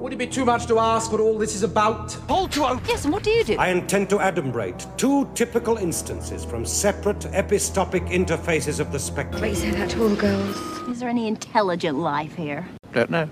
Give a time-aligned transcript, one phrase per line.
[0.00, 2.08] Would it be too much to ask what all this is about?
[2.26, 2.80] Polto!
[2.88, 3.56] Yes, and what do you do?
[3.58, 9.42] I intend to adumbrate two typical instances from separate epistemic interfaces of the spectrum.
[9.42, 10.56] Please you say that to all girls?
[10.88, 12.66] Is there any intelligent life here?
[12.94, 13.28] Don't know.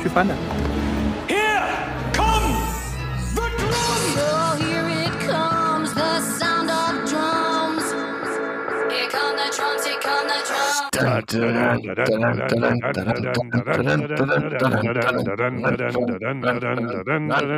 [0.00, 0.75] Should find out.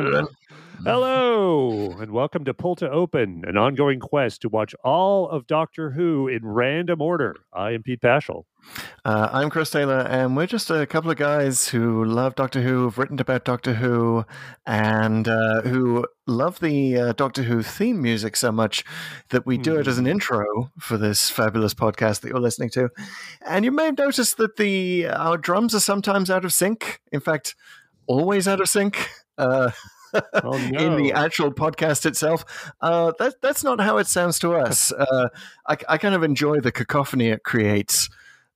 [0.09, 0.38] Drums.
[0.83, 5.91] Hello, and welcome to Pull to Open, an ongoing quest to watch all of Doctor
[5.91, 7.35] Who in random order.
[7.51, 8.45] I am Pete Pachal.
[9.03, 12.85] Uh, I'm Chris Taylor, and we're just a couple of guys who love Doctor Who,
[12.85, 14.23] have written about Doctor Who,
[14.65, 18.85] and uh, who love the uh, Doctor Who theme music so much
[19.31, 22.89] that we do it as an intro for this fabulous podcast that you're listening to.
[23.45, 27.01] And you may have noticed that the our drums are sometimes out of sync.
[27.11, 27.55] In fact,
[28.07, 29.09] always out of sync.
[30.13, 32.43] Oh, in the actual podcast itself.
[32.81, 34.91] Uh, that, that's not how it sounds to us.
[34.99, 35.29] Uh,
[35.67, 38.09] I, I kind of enjoy the cacophony it creates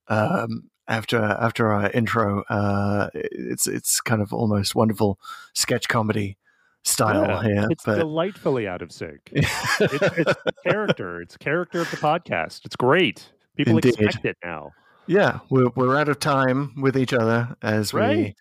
[0.07, 2.43] um, after after our intro.
[2.49, 5.19] Uh, it's it's kind of almost wonderful
[5.53, 6.37] sketch comedy
[6.83, 7.67] style Yeah, here.
[7.71, 9.21] it's but delightfully out of sync.
[9.31, 10.33] it's, it's
[10.65, 11.21] character.
[11.21, 12.65] It's character of the podcast.
[12.65, 13.31] It's great.
[13.55, 13.99] People Indeed.
[13.99, 14.71] expect it now.
[15.07, 18.35] yeah, we're we're out of time with each other as we.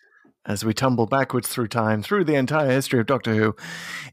[0.44, 3.54] As we tumble backwards through time, through the entire history of Doctor Who,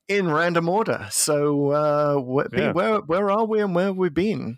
[0.07, 1.07] in random order.
[1.09, 2.71] So, uh, wh- Yeah.
[2.71, 4.57] where where are we and where have we been?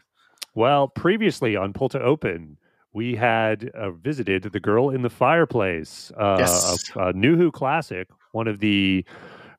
[0.54, 2.58] Well, previously on Pull to Open,
[2.92, 6.90] we had uh, visited The Girl in the Fireplace, uh, Yes.
[6.98, 9.06] a, a New Who classic, one of the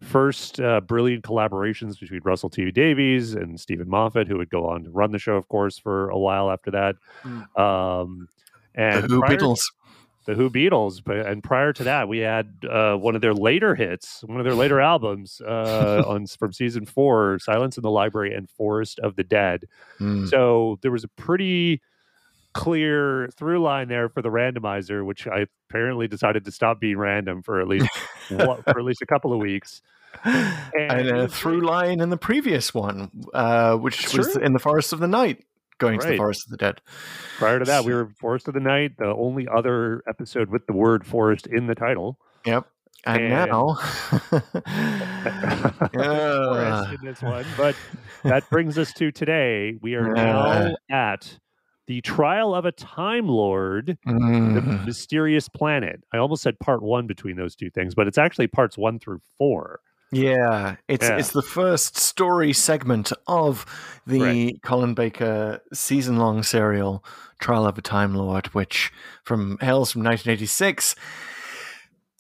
[0.03, 2.71] first uh, brilliant collaborations between Russell T.
[2.73, 6.11] Davies and Steven Moffat, who would go on to run the show, of course, for
[6.11, 6.97] a while after that.
[7.59, 8.29] Um,
[8.75, 9.61] and the Who Beatles.
[10.25, 13.75] The Who Beatles, but and prior to that, we had uh, one of their later
[13.75, 18.35] hits, one of their later albums uh, on from season four, "Silence in the Library"
[18.35, 19.65] and "Forest of the Dead."
[20.01, 20.29] Mm.
[20.29, 21.81] So there was a pretty
[22.55, 27.43] clear through line there for the randomizer, which I apparently decided to stop being random
[27.43, 27.89] for at least
[28.29, 29.83] for at least a couple of weeks.
[30.25, 34.43] and it a through line in the previous one, uh, which was true.
[34.43, 35.45] in the Forest of the Night,
[35.83, 36.81] going to the Forest of the Dead.
[37.39, 40.73] Prior to that, we were Forest of the Night, the only other episode with the
[40.73, 42.19] word forest in the title.
[42.47, 42.67] Yep.
[43.05, 43.75] And, And- now,
[45.35, 46.93] forest Yeah.
[46.93, 47.45] in this one.
[47.57, 47.75] But
[48.25, 49.77] that brings us to today.
[49.83, 51.39] We are now at
[51.89, 54.87] the trial of a Time Lord, the Mm.
[54.87, 56.05] mysterious planet.
[56.13, 59.21] I almost said part one between those two things, but it's actually parts one through
[59.37, 59.81] four.
[60.13, 61.17] Yeah, it's Yeah.
[61.17, 63.65] it's the first story segment of
[64.07, 64.63] the Right.
[64.63, 67.05] Colin Baker season long serial
[67.41, 68.93] Trial of a Time Lord, which
[69.25, 70.95] from hails from 1986.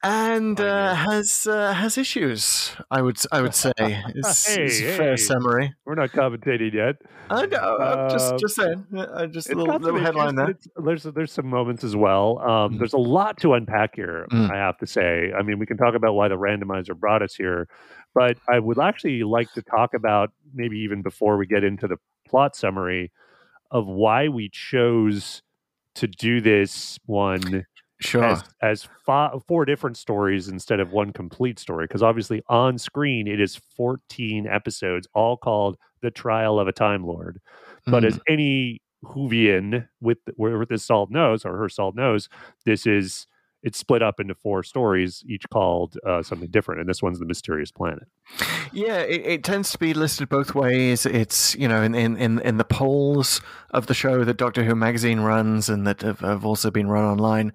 [0.04, 2.72] And Oh, uh, has uh, has issues.
[2.90, 5.16] I would I would say is, Hey, is a fair hey.
[5.16, 5.74] summary.
[5.84, 6.96] We're not commentating yet.
[7.30, 7.78] I know.
[7.78, 8.84] I'm just Uh, just saying.
[8.96, 10.58] Uh, just a little, little headline there.
[10.76, 12.38] There's there's some moments as well.
[12.41, 12.78] Um, Mm.
[12.78, 14.26] There's a lot to unpack here.
[14.32, 14.50] Mm.
[14.50, 15.32] I have to say.
[15.38, 17.68] I mean, we can talk about why the randomizer brought us here,
[18.14, 21.96] but I would actually like to talk about maybe even before we get into the
[22.28, 23.12] plot summary
[23.70, 25.42] of why we chose
[25.94, 27.66] to do this one
[28.04, 28.24] Sure.
[28.24, 33.26] as as fi- four different stories instead of one complete story because obviously on screen
[33.26, 37.41] it is 14 episodes all called the trial of a time lord
[37.86, 38.06] but Mm.
[38.06, 42.28] as any Whovian with where this salt knows or her salt knows,
[42.64, 43.26] this is
[43.62, 47.24] it's split up into four stories, each called uh, something different, and this one's the
[47.24, 48.08] mysterious planet.
[48.72, 51.06] Yeah, it, it tends to be listed both ways.
[51.06, 53.40] It's you know in, in, in, in the polls
[53.70, 57.04] of the show that Doctor Who magazine runs and that have, have also been run
[57.04, 57.52] online.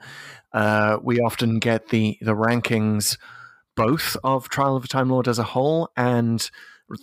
[0.54, 3.18] Uh, we often get the the rankings
[3.76, 6.50] both of Trial of a Time Lord as a whole and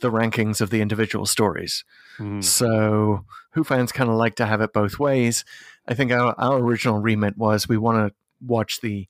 [0.00, 1.84] the rankings of the individual stories.
[2.19, 2.42] Mhm.
[2.42, 5.44] So Who fans kind of like to have it both ways.
[5.86, 8.15] I think our, our original remit was we want to
[8.47, 9.09] watch the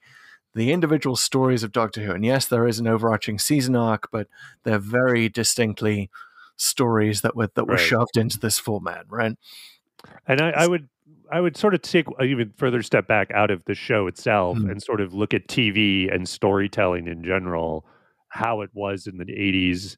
[0.54, 2.12] the individual stories of Doctor Who.
[2.12, 4.28] And yes, there is an overarching season arc, but
[4.62, 6.10] they're very distinctly
[6.56, 7.80] stories that were that were Right.
[7.80, 9.36] shoved into this format, right?
[10.26, 10.88] And I, I would
[11.32, 14.58] I would sort of take an even further step back out of the show itself
[14.58, 14.70] Mm.
[14.70, 17.84] and sort of look at TV and storytelling in general,
[18.28, 19.96] how it was in the 80s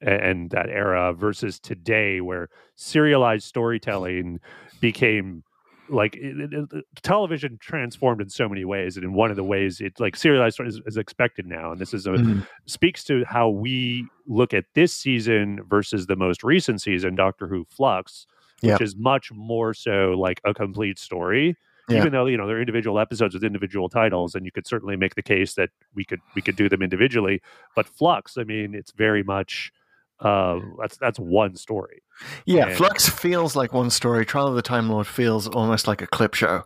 [0.00, 4.38] and that era versus today where serialized storytelling
[4.80, 5.42] became
[5.88, 9.44] like it, it- it- television transformed in so many ways and in one of the
[9.44, 12.46] ways it like serialized is, is expected now and this is a Mm.
[12.66, 17.64] speaks to how we look at this season versus the most recent season doctor who
[17.68, 18.26] flux
[18.60, 18.80] which Yep.
[18.82, 21.56] is much more so like a complete story
[21.90, 21.98] Yeah.
[21.98, 25.16] even though you know they're individual episodes with individual titles, and you could certainly make
[25.16, 27.42] the case that we could we could do them individually.
[27.76, 29.70] But Flux, I mean, it's very much
[30.24, 32.02] uh, that's that's one story.
[32.46, 34.24] Yeah, And- Flux feels like one story.
[34.24, 36.64] Trial of the Time Lord feels almost like a clip show.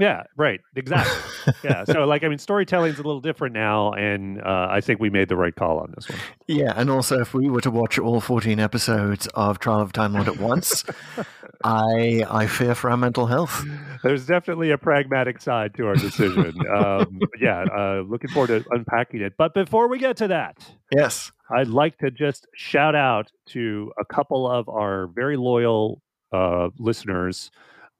[0.00, 1.52] Yeah, right, exactly.
[1.62, 5.10] yeah, so like I mean, storytelling's a little different now, and uh, I think we
[5.10, 6.18] made the right call on this one.
[6.48, 10.14] Yeah, and also if we were to watch all 14 episodes of Trial of Time
[10.14, 10.84] Lord at once,
[11.64, 13.62] I I fear for our mental health.
[14.02, 16.54] There's definitely a pragmatic side to our decision.
[16.74, 19.34] um, yeah, uh, looking forward to unpacking it.
[19.36, 20.56] But before we get to that,
[20.90, 21.30] Yes.
[21.52, 26.00] I'd like to just shout out to a couple of our very loyal
[26.32, 27.50] uh, listeners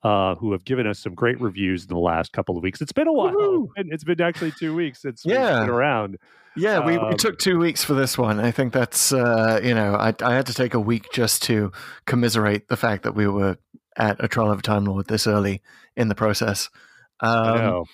[0.02, 2.80] uh, who have given us some great reviews in the last couple of weeks.
[2.80, 3.34] It's been a while.
[3.34, 3.68] Woohoo!
[3.76, 5.60] It's been, actually two weeks since we've Yeah.
[5.60, 6.16] been around.
[6.56, 8.40] Yeah, we, we Um, took two weeks for this one.
[8.40, 11.70] I think that's, uh, you know, I, I had to take a week just to
[12.06, 13.56] commiserate the fact that we were
[13.96, 15.62] at a Trial of a Time Lord this early
[15.96, 16.68] in the process.
[17.20, 17.84] I Um, know.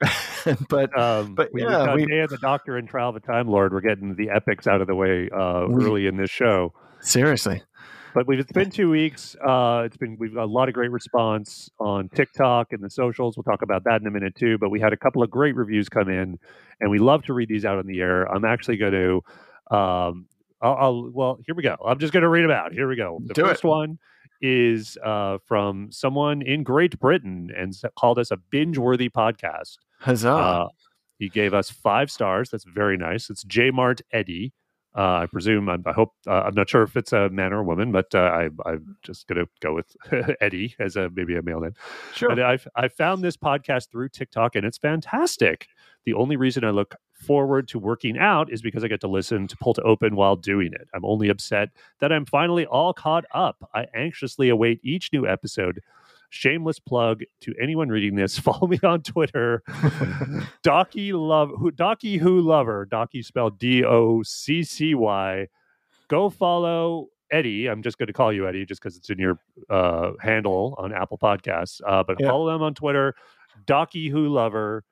[0.68, 3.20] but Um, but we, yeah, we've we- Day of the Doctor and Trial of a
[3.20, 3.72] Time Lord.
[3.72, 6.72] We're getting the epics out of the way uh, We- early in this show.
[7.00, 7.62] seriously,
[8.14, 9.36] But we've it's been two weeks.
[9.36, 13.36] Uh, it's been we've got a lot of great response on TikTok and the socials.
[13.36, 14.58] We'll talk about that in a minute too.
[14.58, 16.38] But we had a couple of great reviews come in,
[16.80, 18.24] and we love to read these out on the air.
[18.24, 20.26] I'm actually going to, um,
[20.60, 21.76] I'll, I'll well here we go.
[21.84, 22.72] I'm just going to read them out.
[22.72, 23.18] Here we go.
[23.26, 23.48] The Do it.
[23.48, 23.98] first one
[24.40, 29.76] is uh, from someone in Great Britain and called us a binge-worthy podcast.
[30.00, 30.30] huzzah!
[30.32, 30.68] Uh,
[31.18, 32.50] he gave us five stars.
[32.50, 33.30] That's very nice.
[33.30, 34.52] It's J Mart Eddie.
[34.94, 35.68] Uh, I presume.
[35.68, 36.12] I, I hope.
[36.26, 38.96] Uh, I'm not sure if it's a man or a woman, but uh, I, I'm
[39.02, 39.96] just going to go with
[40.40, 41.74] Eddie as a maybe a male name.
[42.14, 42.30] sure.
[42.30, 45.68] And I I found this podcast through TikTok, and it's fantastic.
[46.04, 49.46] The only reason I look forward to working out is because I get to listen
[49.46, 50.88] to Pull to Open while doing it.
[50.92, 53.70] I'm only upset that I'm finally all caught up.
[53.74, 55.80] I anxiously await each new episode.
[56.34, 58.38] Shameless plug to anyone reading this.
[58.40, 59.62] Follow me on Twitter.
[60.64, 62.86] Docky love who Doccy who lover.
[62.86, 65.48] Doccy spelled D O C C Y.
[66.08, 67.66] Go follow Eddie.
[67.68, 69.38] I'm just going to call you Eddie just because it's in your
[69.68, 71.80] uh, handle on Apple Podcasts.
[71.86, 72.28] Uh, but Yeah.
[72.28, 73.14] follow them on Twitter.
[73.66, 74.84] Docky who lover.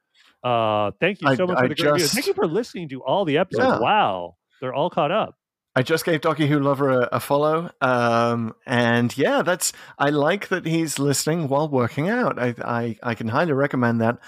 [0.44, 3.02] Uh, thank you I- so much I for the just- Thank you for listening to
[3.02, 3.66] all the episodes.
[3.66, 3.78] Yeah.
[3.80, 5.36] Wow, they're all caught up.
[5.76, 9.72] I just gave Docky Who Lover a, a follow, um, and yeah, that's.
[9.98, 12.38] I like that he's listening while working out.
[12.40, 14.18] I, I I can highly recommend that.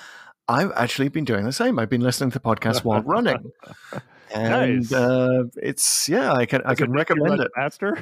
[0.49, 1.79] I've actually been doing the same.
[1.81, 3.51] I've been listening to podcasts while running,
[4.33, 4.93] and Nice.
[4.93, 6.33] uh, it's yeah.
[6.33, 7.51] I can I Does it can you recommend it.
[7.57, 7.99] Faster.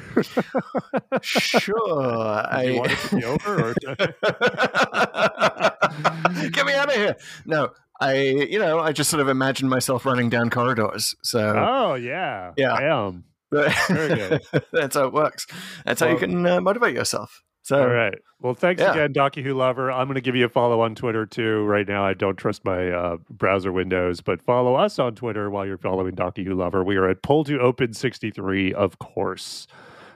[1.21, 3.69] Sure, Do you want it to be over?
[3.69, 3.73] Or
[6.51, 7.15] Get me out of here!
[7.45, 11.15] No, I you know I just sort of imagine myself running down corridors.
[11.23, 12.73] So oh yeah, Yeah.
[12.73, 13.23] I am.
[13.51, 14.41] Very good.
[14.71, 15.45] That's how it works.
[15.85, 17.43] That's how you can uh, motivate yourself.
[17.63, 18.17] So All right.
[18.39, 18.93] Well, thanks yeah.
[18.95, 19.91] again, Who Lover.
[19.91, 21.63] I'm going to give you a follow on Twitter too.
[21.65, 25.65] Right now, I don't trust my uh, browser windows, but follow us on Twitter while
[25.65, 26.83] you're following Docu Who Lover.
[26.83, 29.67] We are at Pull to Open 63, of course.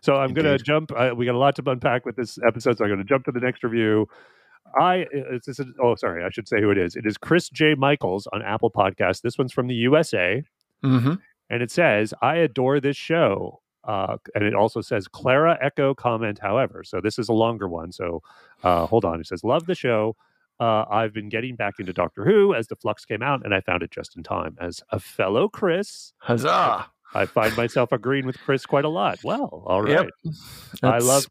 [0.02, 0.92] So I'm going to jump.
[0.96, 3.26] Uh, we got a lot to unpack with this episode, so I'm going to jump
[3.26, 4.08] to the next review.
[4.80, 6.96] I it's, it's, oh sorry, I should say who it is.
[6.96, 7.76] It is Chris J.
[7.76, 9.22] Michaels on Apple Podcast.
[9.22, 10.44] This one's from the USA
[10.84, 11.20] mhm.
[11.50, 16.40] And it says, "I adore this show." Uh, and it also says Clara Echo comment.
[16.42, 17.92] However, so this is a longer one.
[17.92, 18.22] So
[18.64, 19.20] uh, hold on.
[19.20, 20.16] It says, "Love the show."
[20.60, 23.60] Uh, I've been getting back into Doctor Who as the Flux came out, and I
[23.60, 24.56] found it just in time.
[24.60, 26.90] As a fellow Chris, huzzah!
[27.14, 29.20] I find myself agreeing with Chris quite a lot.
[29.24, 30.10] Well, all right.
[30.24, 30.34] Yep.
[30.84, 31.28] I love.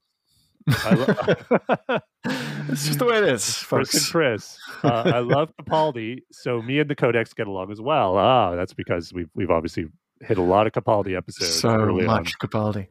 [0.68, 2.02] I love
[2.70, 4.10] it's just the way it is, Chris and folks.
[4.10, 4.58] Chris.
[4.82, 8.16] Uh, I love Capaldi, so me and the Codex get along as well.
[8.16, 9.86] Ah, that's because we've we've obviously
[10.24, 12.22] hit a lot of Capaldi episodes So early on.
[12.22, 12.88] much Capaldi.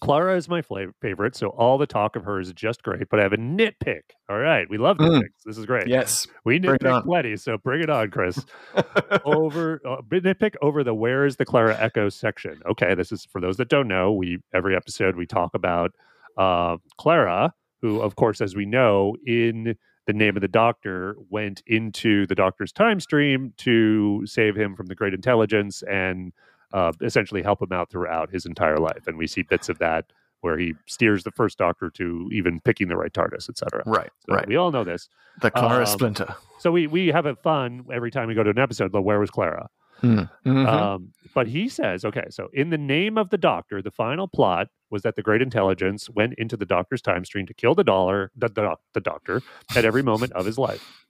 [0.00, 0.62] Clara is my
[1.00, 3.08] favorite, so all the talk of her is just great.
[3.08, 4.00] But I have a nitpick.
[4.28, 5.20] All right, we love Mm.
[5.20, 5.42] nitpicks.
[5.46, 5.86] This is great.
[5.86, 6.26] Yes.
[6.44, 8.44] we nitpick plenty, so bring it on, Chris.
[9.24, 12.60] over uh, nitpick over the where is the Clara Echo section.
[12.66, 14.12] Okay, this is for those that don't know.
[14.12, 15.92] We every episode we talk about
[16.36, 19.76] uh, Clara, who, of course, as we know, in
[20.06, 24.86] the name of the Doctor, went into the Doctor's time stream to save him from
[24.86, 26.32] the Great Intelligence and
[26.72, 29.06] uh, essentially help him out throughout his entire life.
[29.06, 30.06] And we see bits of that
[30.40, 33.82] where he steers the first Doctor to even picking the right TARDIS, etc.
[33.86, 34.10] Right.
[34.26, 34.46] So right.
[34.46, 35.08] We all know this.
[35.40, 36.34] The Clara um, Splinter.
[36.58, 38.92] So we we have it fun every time we go to an episode.
[38.92, 39.68] But where was Clara?
[40.02, 40.28] Mm.
[40.44, 40.66] Mhm.
[40.66, 44.68] Um, but he says, okay, so in the name of the Doctor, the final plot
[44.90, 48.30] was that the Great Intelligence went into the Doctor's time stream to kill the dollar,
[48.36, 49.42] the, the, the Doctor,
[49.76, 51.06] at every moment of his life.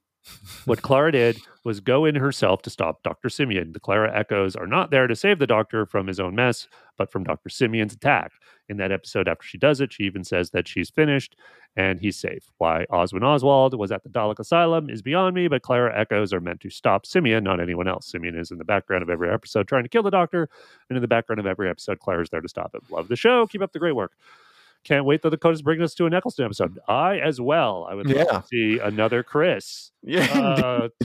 [0.64, 3.28] What Clara did was go in herself to stop Dr.
[3.28, 3.72] Simeon.
[3.72, 7.10] The Clara Echoes are not there to save the doctor from his own mess, but
[7.10, 7.48] from Dr.
[7.48, 8.32] Simeon's attack.
[8.68, 11.36] In that episode, after she does it, she even says that she's finished
[11.76, 12.50] and he's safe.
[12.58, 16.40] Why Oswin Oswald was at the Dalek Asylum is beyond me, but Clara Echoes are
[16.40, 18.06] meant to stop Simeon, not anyone else.
[18.06, 20.48] Simeon is in the background of every episode trying to kill the doctor,
[20.88, 22.82] and in the background of every episode, Clara's there to stop him.
[22.90, 23.46] Love the show.
[23.46, 24.12] Keep up the great work.
[24.84, 26.78] Can't wait that the code is bringing us to an Eccleston episode.
[26.88, 27.86] I as well.
[27.90, 28.38] I would love Yeah.
[28.40, 29.92] to see another Chris.
[30.02, 30.22] Yeah,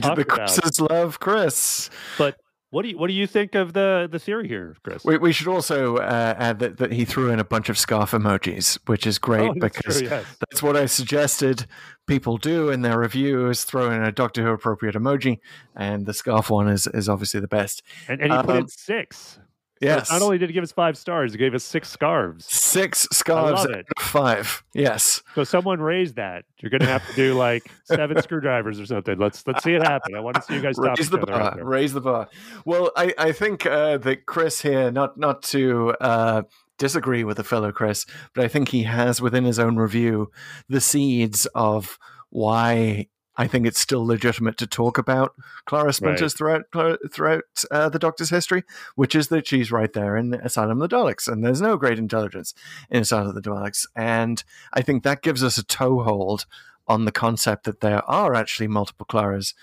[0.00, 0.24] uh, the.
[0.24, 1.88] Chris's love Chris.
[2.18, 2.36] But
[2.70, 5.04] what do you what do you think of the the theory here, Chris?
[5.04, 8.10] We, we should also uh, add that, that he threw in a bunch of scarf
[8.10, 10.24] emojis, which is great Oh, because true, yes.
[10.40, 11.66] that's what I suggested
[12.06, 13.62] people do in their reviews.
[13.64, 15.38] Throw in a Doctor Who appropriate emoji,
[15.76, 17.82] and the scarf one is, is obviously the best.
[18.08, 19.38] And, and he put Um, in six.
[19.80, 22.44] Yes, Not only did he give us five stars, he gave us six scarves.
[22.46, 23.66] six scarves
[23.98, 24.62] five.
[24.74, 26.44] Yes, So someone raised that.
[26.60, 29.18] You're going to have to do like seven screwdrivers or something.
[29.18, 30.14] Let's let's see it happen.
[30.14, 31.58] I want to see you guys raise the bar.
[31.62, 32.28] Raise the bar.
[32.64, 35.94] Well, I I think uh, that Chris here, not not to.
[36.00, 36.42] Uh,
[36.78, 40.30] disagree with a fellow Chris, but I think he has within his own review
[40.68, 41.98] the seeds of
[42.30, 43.08] why
[43.38, 46.64] I think it's still legitimate to talk about Clara Splinters throughout
[47.10, 48.64] throughout uh, the Doctor's history,
[48.96, 51.98] which is that she's right there in Asylum of the Daleks, and there's no great
[51.98, 52.52] intelligence
[52.90, 54.42] in Asylum of the Daleks, and
[54.72, 56.46] I think that gives us a toehold
[56.88, 59.54] on the concept that there are actually multiple Claras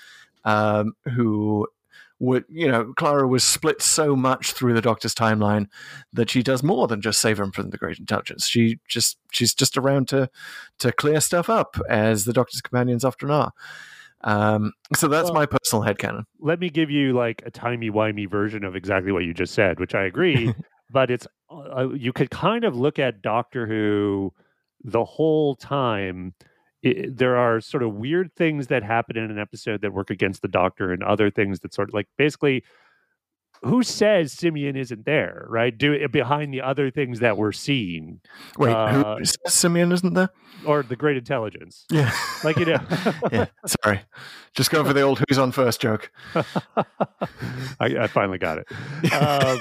[0.46, 1.68] um, who
[2.20, 5.68] would you know Clara was split so much through the Doctor's timeline
[6.14, 8.48] that she does more than just save him from the Great Intelligence.
[8.48, 10.30] She just she's just around to
[10.80, 13.52] to clear stuff up, as the Doctor's companions often are.
[14.22, 16.24] Um, so that's Well- my personal headcanon.
[16.40, 19.80] Let me give you like a timey wimey version of exactly what you just said,
[19.80, 20.54] which I agree.
[20.90, 24.34] but it's uh, you could kind of look at Doctor Who
[24.84, 26.34] the whole time.
[26.86, 30.42] I there are sort of weird things that happen in an episode that work against
[30.42, 32.64] the Doctor, and other things that sort of like basically.
[33.64, 35.76] Who says Simeon isn't there, right?
[35.76, 38.20] Do behind the other things that we're seeing,
[38.60, 40.30] Wait, Uh, who says Simeon isn't there?
[40.66, 42.12] or the great intelligence, Yeah,
[42.44, 42.80] like you know.
[43.32, 43.46] yeah.
[43.66, 44.02] Sorry,
[44.56, 46.12] just going for the old "Who's on first joke.
[46.36, 46.76] I,
[47.80, 48.68] I finally got it.
[49.14, 49.60] Um,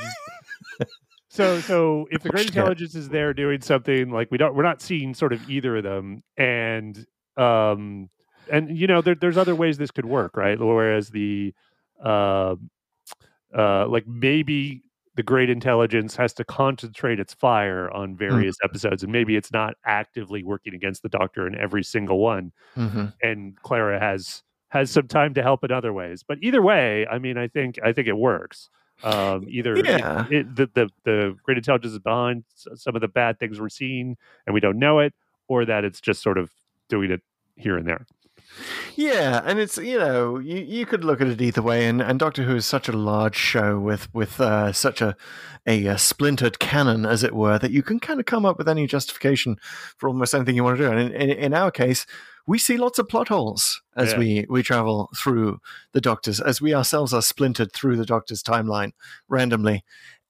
[1.28, 4.82] so, so if the great intelligence is there doing something like we don't, we're not
[4.82, 8.10] seeing sort of either of them, and um,
[8.50, 10.58] and you know, there, there's other ways this could work, right?
[10.58, 11.54] Whereas the,
[12.02, 12.56] uh,
[13.56, 14.82] uh, like maybe
[15.16, 19.74] the great intelligence has to concentrate its fire on various episodes, and maybe it's not
[19.84, 25.08] actively working against the Doctor in every single one hmm and Clara has has some
[25.08, 26.24] time to help in other ways.
[26.26, 28.70] But either way, I mean, I think I think it works.
[29.02, 30.26] Um, either Yeah.
[30.28, 34.16] it, the, the the great intelligence is behind some of the bad things we're seeing,
[34.46, 35.14] and we don't know it,
[35.48, 36.50] or that it's just sort of
[36.88, 37.22] doing it
[37.56, 38.06] here and there.
[38.94, 42.18] Yeah, and it's you know you, you could look at it either way, and, and
[42.18, 45.16] Doctor Who is such a large show with with uh, such a,
[45.66, 48.68] a uh splintered canon, as it were, that you can kind of come up with
[48.68, 49.56] any justification
[49.96, 50.90] for almost anything you want to do.
[50.90, 52.06] And in, in, in our case,
[52.46, 54.18] we see lots of plot holes as Yeah.
[54.18, 55.60] we we travel through
[55.92, 58.92] the Doctor's, as we ourselves are splintered through the Doctor's timeline
[59.28, 59.82] randomly.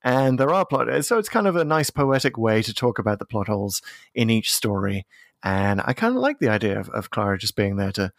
[0.02, 3.18] And there are plot, so it's kind of a nice poetic way to talk about
[3.18, 3.80] the plot holes
[4.14, 5.06] in each story.
[5.44, 8.10] And I kind of like the idea of, of Clara just being there to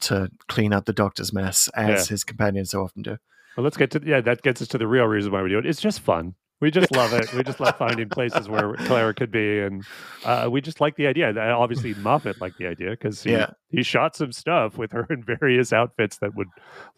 [0.00, 2.14] to clean up the doctor's mess as Yeah.
[2.14, 3.16] his companions so often do.
[3.56, 4.20] Well, let's get to yeah.
[4.20, 5.66] That gets us to the real reason why we do it.
[5.66, 6.36] It's just fun.
[6.60, 7.32] We just love it.
[7.32, 9.84] We just love finding places where Clara could be, and
[10.24, 11.28] uh, we just like the idea.
[11.28, 13.50] And Obviously, Moffat liked the idea because he, Yeah.
[13.70, 16.48] he shot some stuff with her in various outfits that would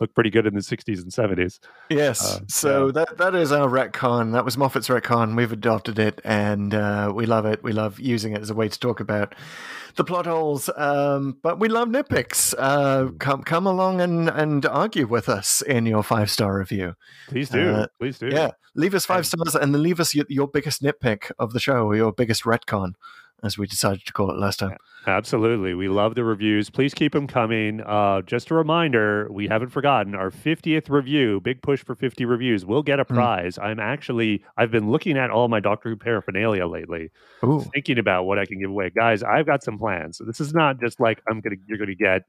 [0.01, 1.59] look pretty good in the '60s and '70s.
[1.91, 2.37] Yes.
[2.37, 2.93] Uh, so yeah.
[2.93, 4.33] that that is our retcon.
[4.33, 5.37] That was Moffat's retcon.
[5.37, 7.63] We've adopted it, and uh, we love it.
[7.63, 9.35] We love using it as a way to talk about
[9.97, 10.71] the plot holes.
[10.75, 12.55] Um, but we love nitpicks.
[12.57, 16.95] Uh, come come along and and argue with us in your five star review.
[17.29, 17.69] Please do.
[17.75, 18.29] Uh, Please do.
[18.29, 21.53] Yeah, leave us five And- stars and then leave us your, your biggest nitpick of
[21.53, 22.95] the show or your biggest retcon,
[23.43, 24.77] as we decided to call it last time.
[25.07, 25.73] Absolutely.
[25.73, 26.69] We love the reviews.
[26.69, 27.81] Please keep them coming.
[27.81, 32.67] Uh, just a reminder, we haven't forgotten our 50th review, big push for 50 reviews.
[32.67, 33.15] We'll get a Hmm.
[33.15, 33.59] prize.
[33.59, 37.11] I'm actually, I've been looking at all my Doctor Who paraphernalia lately,
[37.43, 37.65] Ooh.
[37.73, 38.91] thinking about what I can give away.
[38.91, 40.19] Guys, I've got some plans.
[40.19, 42.23] So this is not just like I'm going to, you're going to get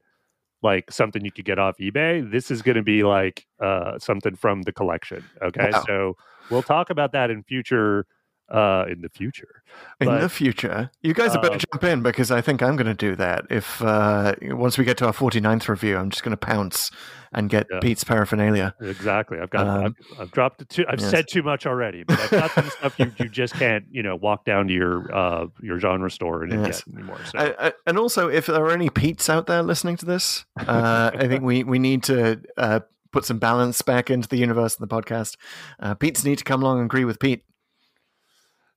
[0.62, 2.28] like something you could get off eBay.
[2.30, 5.22] This is going to be like uh, something from the collection.
[5.42, 5.70] Okay.
[5.72, 5.84] Wow.
[5.86, 6.16] So
[6.50, 8.06] we'll talk about that in future
[8.52, 9.62] uh, in the future.
[10.00, 12.76] In But- the future, you guys had better um, jump in because I think I'm
[12.76, 13.46] going to do that.
[13.48, 16.90] If uh, once we get to our 49th review, I'm just going to pounce
[17.32, 17.80] and get Yeah.
[17.80, 18.74] Pete's paraphernalia.
[18.82, 19.38] Exactly.
[19.38, 19.66] I've got.
[19.66, 20.84] Um, I've, I've dropped it too.
[20.86, 21.10] I've yes.
[21.10, 24.16] said too much already, but I've got some stuff you, you just can't, you know,
[24.16, 26.82] walk down to your uh, your genre store and Yes.
[26.84, 27.20] get anymore.
[27.24, 30.44] So I, I, and also, if there are any Pete's out there listening to this,
[30.58, 32.80] uh, I think we, we need to uh,
[33.12, 35.36] put some balance back into the universe and the podcast.
[35.78, 37.44] Uh, Pete's need to come along and agree with Pete.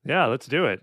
[0.06, 0.82] yeah, let's do it.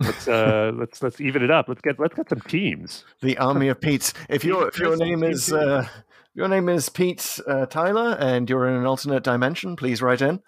[0.00, 1.68] Let's uh, let's let's even it up.
[1.68, 3.04] Let's get let's get some teams.
[3.22, 4.12] The army of Pete's.
[4.28, 5.86] If your if your name is uh,
[6.34, 10.40] your name is Pete uh, Tyler and you're in an alternate dimension, please write in.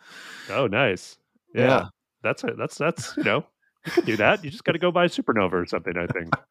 [0.51, 1.17] Oh, nice.
[1.55, 1.85] Yeah, Yeah.
[2.23, 2.57] that's it.
[2.59, 3.45] That's that's you know
[3.87, 4.45] you can do that.
[4.45, 5.95] You just got to go buy a Supernova or something.
[5.97, 6.35] I think.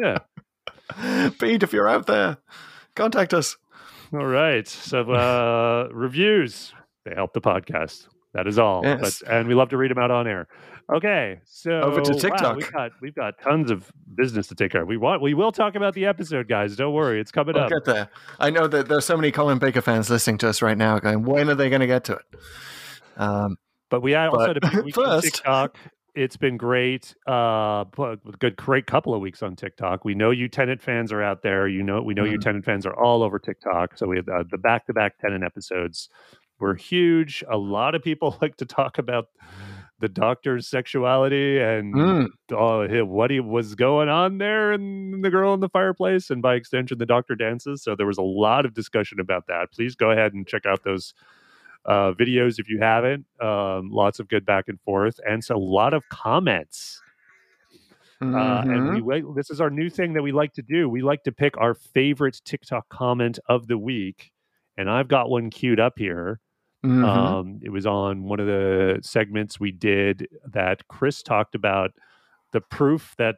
[0.00, 1.30] Yeah.
[1.38, 2.38] Pete, if you're out there,
[2.94, 3.58] contact us.
[4.12, 4.66] All right.
[4.66, 6.72] So uh reviews
[7.04, 8.06] they help the podcast.
[8.34, 8.82] That is all.
[8.84, 9.20] Yes.
[9.22, 10.46] But and we love to read them out on air.
[10.92, 11.40] Okay.
[11.44, 12.56] So Over to wow, TikTok.
[12.56, 14.88] we've got we've got tons of business to take care of.
[14.88, 16.74] We want we will talk about the episode, guys.
[16.76, 17.20] Don't worry.
[17.20, 17.70] It's coming We'll up.
[17.70, 18.08] get there.
[18.38, 21.22] I know that there's so many Colin Baker fans listening to us right now going,
[21.24, 22.24] when are they going to get to it?
[23.16, 23.56] Um,
[23.88, 25.76] But we also But had a big week first- TikTok.
[26.20, 27.14] It's been great.
[27.26, 27.84] Uh,
[28.38, 30.04] good, great couple of weeks on TikTok.
[30.04, 31.66] We know you Tennant fans are out there.
[31.66, 32.42] You know, we know you Mm.
[32.42, 33.96] Tennant fans are all over TikTok.
[33.96, 36.10] So we have uh, the back-to-back Tennant episodes
[36.58, 37.42] were huge.
[37.48, 39.28] A lot of people like to talk about
[39.98, 45.54] the doctor's sexuality and mm, uh, what he was going on there and the girl
[45.54, 48.72] in the fireplace and by extension the doctor dances so there was a lot of
[48.72, 51.12] discussion about that please go ahead and check out those
[51.86, 55.58] uh, videos if you haven't um, lots of good back and forth and so a
[55.58, 57.00] lot of comments
[58.22, 58.74] uh, mhm.
[58.76, 61.22] and we wait, this is our new thing that we like to do we like
[61.22, 64.30] to pick our favorite tiktok comment of the week
[64.76, 66.40] and i've got one queued up here
[66.84, 67.04] Mhm.
[67.04, 71.90] um, it was on one of the segments we did that Chris talked about
[72.52, 73.36] the proof that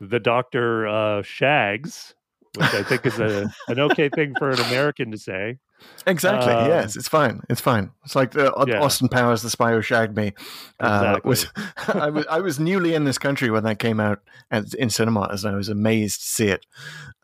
[0.00, 2.14] the doctor uh, shags,
[2.56, 5.58] which I think is a, an okay thing for an American to say.
[6.06, 6.52] Exactly.
[6.52, 7.40] um, yes, it's fine.
[7.48, 7.90] It's fine.
[8.04, 8.80] It's like the Yeah.
[8.82, 10.32] Austin Powers, the spy who shagged me.
[10.80, 11.46] Uh, was
[11.88, 14.20] I was I was newly in this country when that came out
[14.50, 16.66] at, in cinemas, and I was amazed to see it,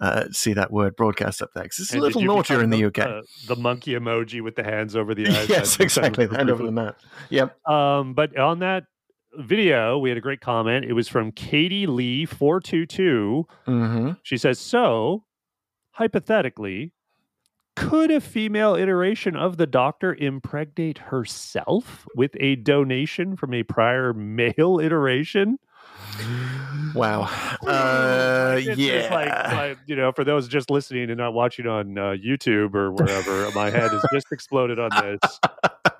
[0.00, 1.65] uh, see that word broadcast up there.
[1.65, 2.99] 'Cause it's a And little naughtier in the UK.
[3.00, 5.49] uh, the monkey emoji with the hands over the eyes.
[5.49, 6.27] yes, exactly.
[6.27, 6.97] The hand over the mat.
[7.31, 7.69] Yep.
[7.69, 8.85] Um, but on that
[9.37, 10.85] video, we had a great comment.
[10.85, 13.47] It was from Katie Lee four two two.
[13.67, 15.25] hmm She says, So,
[15.93, 16.93] hypothetically,
[17.78, 24.12] could a female iteration of the doctor impregnate herself with a donation from a prior
[24.12, 25.58] male iteration?
[26.94, 27.22] Wow.
[27.66, 29.09] Uh, yeah.
[29.12, 32.90] like, like, you know, for those just listening and not watching on uh, YouTube or
[32.92, 35.40] wherever, my head has just exploded on this.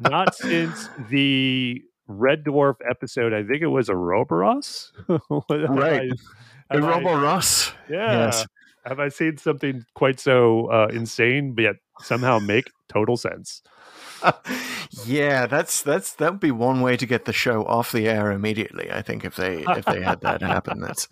[0.01, 3.33] Not since the Red Dwarf episode.
[3.33, 4.93] I think it was Ouroboros.
[5.51, 6.11] Right.
[6.71, 7.73] I- Robo Ross.
[7.89, 8.27] yeah.
[8.27, 8.47] Yes.
[8.89, 13.63] Have I seen something quite so uh, insane, but yet somehow make total sense?
[15.07, 18.33] yeah, that's that's that would be one way to get the show off the air
[18.33, 18.91] immediately.
[18.91, 21.07] I think if they if they had that happen, that's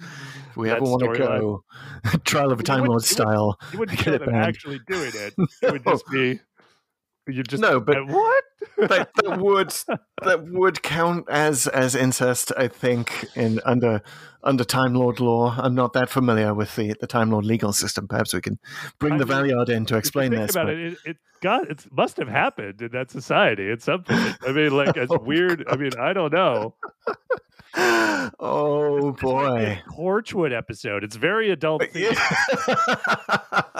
[0.50, 1.64] if we That ever want to go
[2.24, 3.58] trial of a Time Lord style.
[3.72, 5.34] You wouldn't Get it them actually doing it.
[5.62, 6.40] It would just be
[7.28, 8.44] you just No, but- uh, what?
[8.78, 9.72] that, that would
[10.22, 12.52] that would count as as incest.
[12.56, 14.02] I think in under
[14.46, 15.54] under Time Lord law.
[15.58, 18.08] I'm not that familiar with the the Time Lord legal system.
[18.08, 18.58] Perhaps we can
[18.98, 20.56] bring I the mean, Valeyard in to explain think this.
[20.56, 24.36] about but- it, it, got it must have happened in that society at some point.
[24.46, 25.66] I mean, like it's Oh, weird.
[25.68, 26.74] I mean, I don't know.
[28.40, 29.82] oh It's like boy.
[29.86, 31.04] the Torchwood episode.
[31.04, 31.82] It's very adult.
[31.82, 32.16] themed.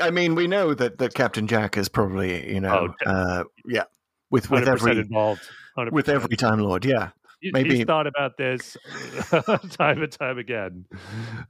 [0.00, 3.84] I mean, we know that, that Captain Jack is probably, you know, Oh, uh, yeah,
[4.30, 5.42] with with every involved.
[5.76, 5.92] 100%.
[5.92, 7.10] with every Time Lord, yeah.
[7.42, 8.76] Maybe- he's thought about this
[9.70, 10.86] time and time again.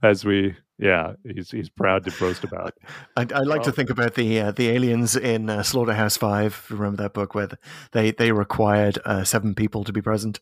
[0.03, 2.73] As we, yeah, he's he's proud to boast about.
[3.17, 6.65] I, I like to think about the uh, the aliens in uh, Slaughterhouse Five.
[6.69, 7.49] Remember that book where
[7.91, 10.39] they they required uh, seven people to be present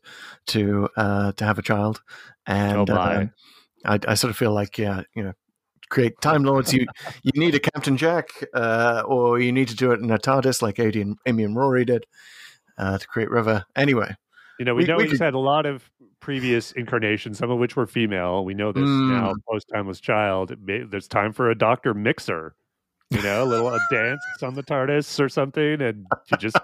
[0.48, 2.02] to uh, to have a child,
[2.46, 3.16] and Oh, my.
[3.16, 3.32] um,
[3.86, 5.34] I, I sort of feel like yeah, you know,
[5.90, 6.74] create Time Lords.
[6.74, 6.86] You
[7.24, 10.62] you need a Captain Jack, uh, or you need to do it in a TARDIS
[10.62, 12.06] like Amy and, Amy and Rory did
[12.78, 13.66] uh, to create River.
[13.76, 14.16] Anyway,
[14.60, 15.90] You know, we, We- know we he's could- had a lot of
[16.20, 18.44] previous incarnations, some of which were female.
[18.44, 19.36] We know this now, Mm.
[19.50, 20.54] post timeless child.
[20.62, 22.56] May- There's time for a doctor mixer.
[23.12, 26.58] You know, a little a dance on the TARDIS or something, and you just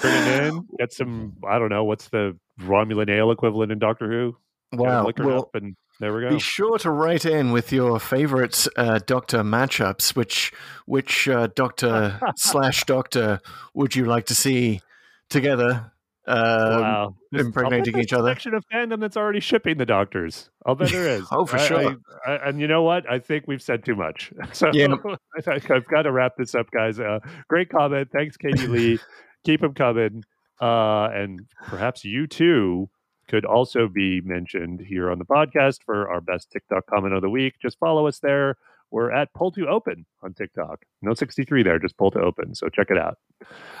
[0.00, 0.68] bring it in.
[0.78, 1.34] Get some.
[1.48, 4.36] I don't know what's the Romulan ale equivalent in Doctor Who.
[4.72, 5.12] Get it wow.
[5.18, 6.28] Well, up, and there we go.
[6.30, 10.14] Be sure to write in with your favorite uh, Doctor matchups.
[10.14, 10.52] Which
[10.86, 13.40] which uh, Doctor slash Doctor
[13.74, 14.80] would you like to see
[15.28, 15.90] together
[16.28, 17.14] um, wow.
[17.32, 18.28] This- I'll bet impregnating each other.
[18.30, 20.50] section of fandom that's already shipping the doctors.
[20.66, 21.26] I'll bet there is.
[21.32, 21.96] Oh, for I- sure.
[22.26, 23.10] I- I- and you know what?
[23.10, 24.32] I think we've said too much.
[24.52, 24.94] So Yeah.
[25.46, 27.00] I've got to wrap this up, guys.
[27.00, 28.08] Uh, great comment.
[28.12, 28.98] Thanks, Katie Lee.
[29.44, 30.24] Keep them coming.
[30.60, 32.88] Uh, and perhaps you too
[33.28, 37.30] could also be mentioned here on the podcast for our best TikTok comment of the
[37.30, 37.54] week.
[37.62, 38.56] Just follow us there.
[38.90, 40.84] We're at Pull to Open on TikTok.
[41.02, 42.54] No 63 there, just Pull to Open.
[42.54, 43.18] So check it out.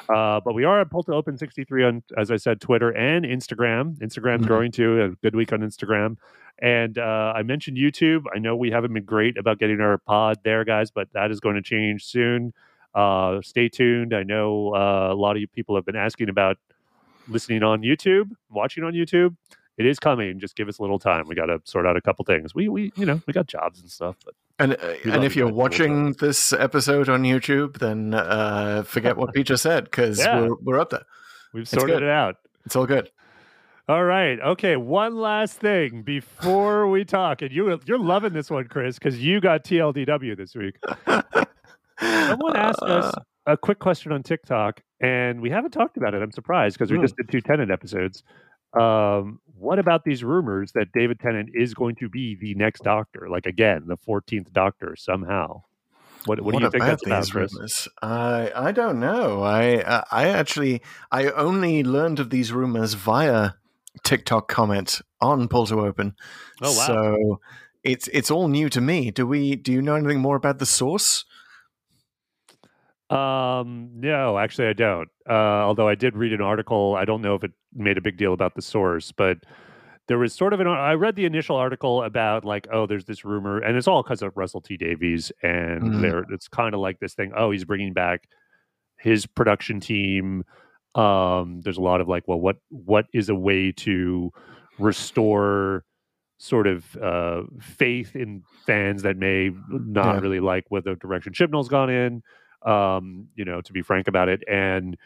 [0.08, 3.24] Uh, but we are at Pull to Open 63 on, as I said, Twitter and
[3.24, 3.96] Instagram.
[3.98, 4.46] Instagram's Mhm.
[4.48, 5.02] growing too.
[5.02, 6.16] A good week on Instagram.
[6.60, 8.24] And uh, I mentioned YouTube.
[8.34, 11.40] I know we haven't been great about getting our pod there, guys, but that is
[11.40, 12.52] going to change soon.
[12.94, 14.12] Uh, stay tuned.
[14.14, 16.56] I know uh, a lot of you people have been asking about
[17.28, 19.36] listening on YouTube, watching on YouTube.
[19.76, 20.40] It is coming.
[20.40, 21.28] Just give us a little time.
[21.28, 22.54] We got to sort out a couple things.
[22.54, 24.16] We, we, you know, we got jobs and stuff.
[24.24, 28.82] But And uh, We and if you you're watching this episode on YouTube, then uh,
[28.82, 30.40] forget what Pete just said because Yeah.
[30.40, 31.04] we're we're up there.
[31.52, 32.02] we've It's sorted good.
[32.02, 32.36] it out.
[32.66, 33.10] It's all good.
[33.88, 34.38] All right.
[34.40, 34.76] Okay.
[34.76, 39.40] One last thing before we talk, and you you're loving this one, Chris, because you
[39.40, 40.74] got TLDW this week.
[42.00, 43.12] Someone asked us
[43.46, 46.22] a quick question on TikTok, and we haven't talked about it.
[46.22, 47.04] I'm surprised because we Hmm.
[47.04, 48.22] just did two Tennant episodes.
[48.74, 53.28] Um, what about these rumors that David Tennant is going to be the next Doctor?
[53.30, 55.62] Like again, the 14th Doctor somehow.
[56.26, 57.88] What, what, do you think that's about, rumors?
[58.02, 59.42] I I don't know.
[59.42, 63.52] I I- I actually I only learned of these rumors via
[64.02, 66.14] TikTok comment on Pull to Open.
[66.60, 66.86] Oh wow!
[66.86, 67.40] So
[67.84, 69.10] it's it's all new to me.
[69.10, 69.56] Do we?
[69.56, 71.24] Do you know anything more about the source?
[73.10, 75.08] Um, no, actually, I don't.
[75.28, 76.94] Uh, although I did read an article.
[76.96, 79.38] I don't know if it made a big deal about the source, but
[80.06, 80.66] there was sort of an.
[80.66, 84.22] I read the initial article about like, oh, there's this rumor, and it's all because
[84.22, 86.00] of Russell T Davies, and Mhm.
[86.02, 87.32] there it's kind of like this thing.
[87.36, 88.28] Oh, he's bringing back
[88.96, 90.44] his production team.
[90.94, 94.32] Um, there's a lot of like, well, what what is a way to
[94.78, 95.84] restore
[96.38, 100.20] sort of uh, faith in fans that may not Yeah.
[100.20, 102.22] really like what the direction Chibnall's gone in
[102.62, 104.42] um, you know, to be frank about it.
[104.48, 104.96] And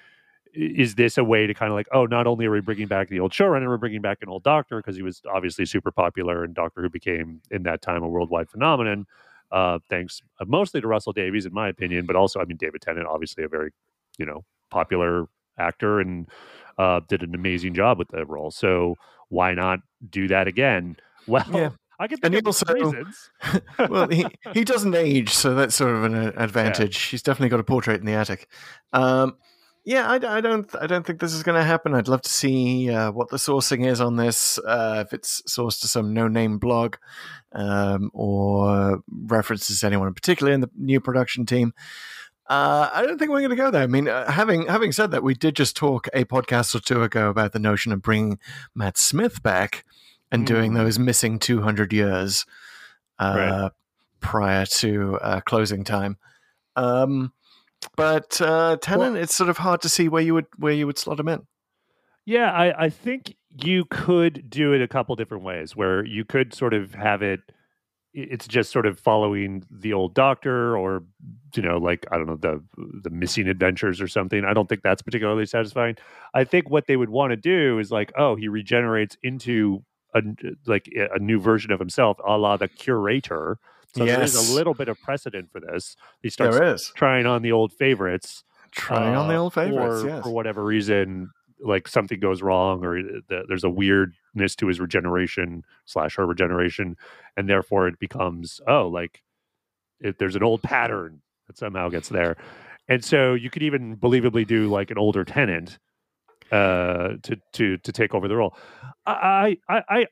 [0.55, 3.09] is this a way to kind of like, oh, not only are we bringing back
[3.09, 6.45] the old showrunner, we're bringing back an old doctor because he was obviously super popular
[6.45, 9.07] and Doctor Who became in that time a worldwide phenomenon.
[9.51, 12.81] Uh, thanks uh, mostly to Russell Davies, in my opinion, but also, I mean, David
[12.83, 13.71] Tennant, obviously a very,
[14.19, 15.27] you know, popular
[15.59, 16.29] actor and
[16.79, 18.51] uh, did an amazing job with the role.
[18.51, 18.97] So
[19.29, 20.97] why not do that again?
[21.29, 21.71] Well, Yeah.
[22.01, 23.31] I can And think he of also- reasons.
[23.91, 27.01] well, he, he doesn't age, so that's sort of an uh, advantage.
[27.01, 28.49] He's definitely got a portrait in the attic.
[28.93, 29.37] Um,
[29.85, 31.95] yeah, I, I don't I don't think this is going to happen.
[31.95, 34.59] I'd love to see uh, what the sourcing is on this.
[34.59, 36.97] Uh, if it's sourced to some no name blog
[37.53, 41.73] um, or references anyone in particular in the new production team.
[42.49, 43.83] Uh, I don't think we're going to go there.
[43.85, 47.03] I mean, uh, having having said that, we did just talk a podcast or two
[47.03, 48.39] ago about the notion of bringing
[48.75, 49.85] Matt Smith back
[50.31, 50.77] and doing Mm.
[50.77, 52.45] those missing 200 years
[53.19, 53.71] uh, Right.
[54.21, 56.19] prior to uh, closing time.
[56.75, 57.33] Um,
[57.97, 60.99] but uh, Tennant, it's sort of hard to see where you would where you would
[60.99, 61.47] slot him in.
[62.25, 66.55] Yeah, I, I think you could do it a couple different ways where you could
[66.55, 67.41] sort of have it
[68.15, 71.03] it's just sort of following the old doctor or
[71.55, 72.63] you know like i don't know the
[73.03, 74.45] the missing adventures or something.
[74.45, 75.97] I don't think that's particularly satisfying.
[76.35, 80.23] I think what they would want to do is like oh he regenerates into a
[80.67, 83.59] like a new version of himself a la the curator
[83.95, 84.51] so there is Yes.
[84.51, 87.73] a little bit of precedent for this he starts There is trying on the old
[87.73, 90.03] favorites trying on the uh, old favorites.
[90.03, 90.23] or yes.
[90.25, 95.63] for whatever reason like something goes wrong or the, there's a weirdness to his regeneration
[95.85, 96.97] slash her regeneration
[97.37, 99.23] and therefore it becomes oh like
[100.01, 102.37] if there's an old pattern that somehow gets there
[102.89, 105.79] and so you could even believably do like an older Tennant
[106.51, 108.57] uh to to to take over the role
[109.07, 110.07] i i i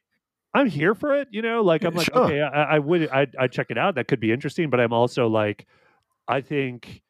[0.55, 2.25] i'm here for it you know like i'm like Sure.
[2.25, 4.93] okay i, I would I'd, I'd check it out that could be interesting but i'm
[4.93, 5.67] also like
[6.29, 7.03] i think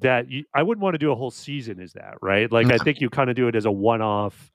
[0.00, 2.50] that you, I wouldn't want to do a whole season is that right?
[2.50, 4.50] Like I think you kind of do it as a one-off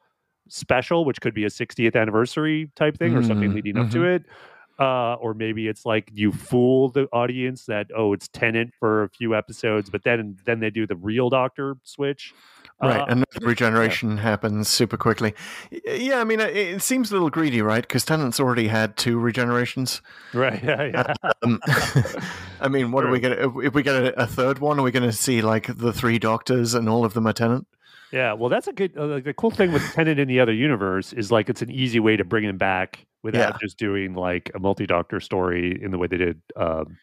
[0.50, 4.04] special which could be a 60th anniversary type thing or something Mm, leading up to
[4.04, 4.24] it
[4.80, 9.10] uh, or maybe it's like you fool the audience that oh it's Tennant for a
[9.10, 12.34] few episodes but then then they do the real doctor switch
[12.82, 15.34] Right, Uh, and regeneration happens super quickly.
[15.86, 17.82] Yeah, I mean, it, it seems a little greedy, right?
[17.82, 20.00] Because Tennant's already had two regenerations.
[20.34, 21.32] right yeah, yeah.
[21.44, 21.60] Um,
[22.62, 24.84] I mean, what are we going to, if, we get a, a third one, are
[24.84, 27.68] we going to see like the three doctors and all of them are Tennant?
[28.12, 28.98] Yeah, well, that's a good.
[28.98, 32.00] Uh, the cool thing with Tennant in the other universe is like it's an easy
[32.00, 33.58] way to bring him back without Yeah.
[33.62, 36.98] just doing like a multi-doctor story in the way they did um,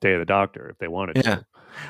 [0.00, 1.22] Day of the Doctor if they wanted Yeah.
[1.36, 1.46] to.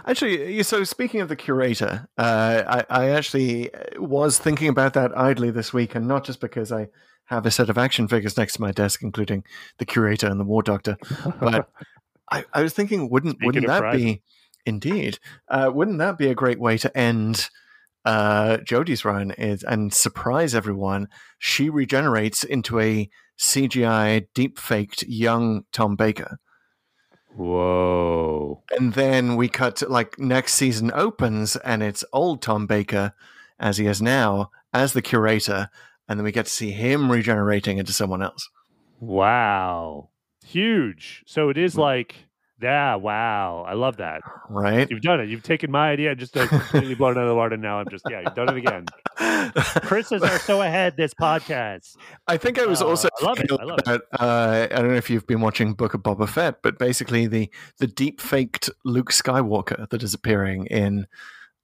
[0.07, 5.51] Actually, so speaking of the curator, uh, I, I actually was thinking about that idly
[5.51, 6.89] this week, and not just because I
[7.27, 9.45] have a set of action figures next to my desk, including
[9.79, 10.97] the curator and the war doctor,
[11.41, 11.69] but
[12.31, 14.03] I, I was thinking, wouldn't Speaking wouldn't that prizes.
[14.03, 14.23] be
[14.67, 15.19] indeed?
[15.49, 17.49] Uh, wouldn't that be a great way to end
[18.05, 21.09] uh, Jodie's run is, and surprise everyone?
[21.39, 26.39] She regenerates into a CGI deep faked young Tom Baker.
[27.35, 28.63] Whoa.
[28.71, 33.15] And then we cut to like next season opens and it's old Tom Baker
[33.59, 35.71] as he is now as the curator.
[36.09, 38.49] And then we get to see him regenerating into someone else.
[39.01, 40.11] Wow.
[40.45, 41.23] Huge.
[41.27, 41.81] So it Hmm.
[41.81, 42.27] like,
[42.63, 43.65] yeah, wow.
[43.67, 44.23] I love that.
[44.49, 44.89] Right?
[44.91, 45.29] You've done it.
[45.29, 47.57] You've taken my idea and just completely blown it out of the water.
[47.57, 48.87] Now I'm just, yeah, you've done it again.
[49.83, 51.97] Chris's are so ahead this podcast.
[52.29, 53.89] I think I was Uh, also I love it, I love it.
[53.89, 57.27] about, uh, I don't know if you've been watching Book of Boba Fett, but basically
[57.27, 61.07] the the deep faked Luke Skywalker that is appearing in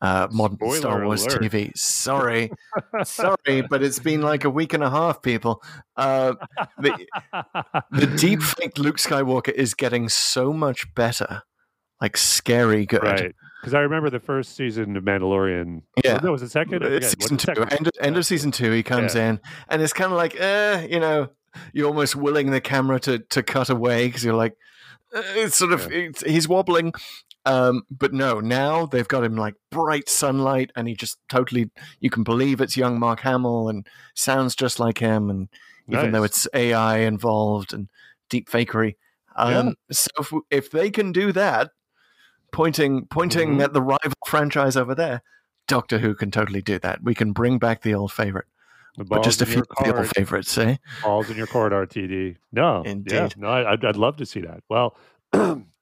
[0.00, 1.42] uh, modern Star Wars alert.
[1.42, 1.76] TV.
[1.76, 2.50] Sorry,
[3.04, 5.62] sorry, but it's been like a week and a half, people.
[5.96, 6.34] Uh,
[6.78, 7.06] the,
[7.90, 11.42] the deep faked Luke Skywalker is getting so much better,
[12.00, 13.02] like scary good.
[13.02, 13.34] right.
[13.60, 15.82] Because I remember the first season of Mandalorian.
[16.04, 16.20] Yeah.
[16.22, 16.84] Oh, no, was it second?
[16.84, 17.10] I forget.
[17.10, 17.72] Season the two, second?
[17.72, 21.00] end, end of season two, he comes in, and it's kind of like, uh, you
[21.00, 21.30] know,
[21.72, 24.56] you're almost willing the camera to to cut away because you're like,
[25.12, 26.92] uh, it's sort of, it's, he's wobbling.
[27.48, 32.10] Um, but no, now they've got him like bright sunlight, and he just totally, you
[32.10, 35.48] can believe it's young Mark Hamill, and sounds just like him, and
[35.88, 37.88] even though it's AI involved and
[38.28, 38.96] deep fakery.
[39.36, 41.70] Um, So if, if they can do that,
[42.52, 43.64] pointing pointing Mhm.
[43.64, 45.22] at the rival franchise over there,
[45.66, 47.02] Doctor Who can totally do that.
[47.02, 48.46] We can bring back the old favorite,
[48.96, 50.76] The but just a few old favorites, eh?
[51.02, 52.36] Balls in your court, RTD.
[52.52, 53.34] No, yeah, Indeed.
[53.38, 54.62] no, I'd, I'd love to see that.
[54.68, 54.96] Well,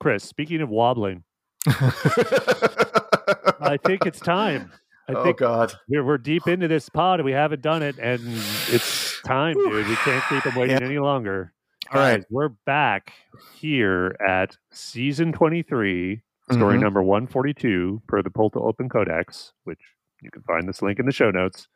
[0.00, 1.24] Chris, speaking of wobbling,
[1.66, 4.70] I think it's time.
[5.08, 5.72] I oh think God!
[5.88, 8.20] we're, we're deep into this pod and we haven't done it, and
[8.68, 9.86] it's time, dude.
[9.86, 10.84] We can't keep them waiting Yeah.
[10.86, 11.52] any longer.
[11.92, 12.18] All right.
[12.18, 13.12] Guys, we're back
[13.54, 16.80] here at season 23, story Mhm.
[16.80, 19.80] number 142 per the Pull to Open Codex, which
[20.22, 21.68] you can find this link in the show notes.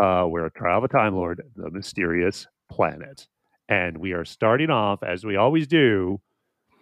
[0.00, 3.26] Uh, we're a trial of a Time Lord, the mysterious planet.
[3.68, 6.20] And we are starting off, as we always do,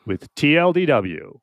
[0.06, 1.38] with TLDW.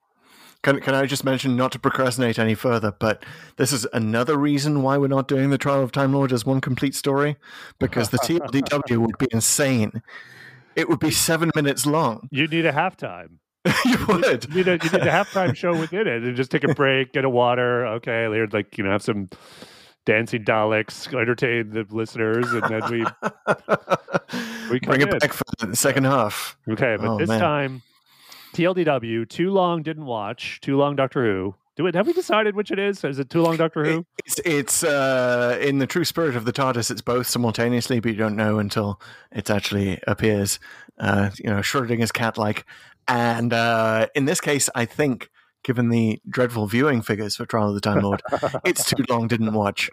[0.64, 3.26] Can, can I just mention not to procrastinate any further, but
[3.58, 6.62] this is another reason why we're not doing the Trial of Time Lord as one
[6.62, 7.36] complete story
[7.80, 10.02] because the TLDW would be insane.
[10.78, 12.30] It would be seven minutes long.
[12.32, 13.40] You need a halftime.
[13.86, 14.46] you would.
[14.50, 17.12] You need a, you need a halftime show within it and just take a break,
[17.12, 17.86] get a water.
[17.86, 19.30] Okay, later, like, you know, have some
[20.06, 23.06] dancing Daleks, entertain the listeners, and then we
[24.72, 25.20] We Bring it in.
[25.20, 26.58] back for the second half.
[26.70, 27.40] Okay, but Oh, this man.
[27.40, 27.82] time,
[28.54, 31.56] TLDW, too long didn't watch, too long Doctor Who.
[31.76, 31.96] Do it?
[31.96, 33.04] Have we decided which it is?
[33.04, 34.06] Is it too long Doctor Who?
[34.24, 36.92] It's it's uh, in the true spirit of the TARDIS.
[36.92, 40.60] It's both simultaneously, but you don't know until it actually appears.
[41.00, 42.66] Uh, you know, Schrodinger's cat-like,
[43.08, 45.32] and uh, in this case, I think,
[45.64, 48.22] given the dreadful viewing figures for Trial of the Time Lord,
[48.66, 49.28] it's too long.
[49.28, 49.90] Didn't watch.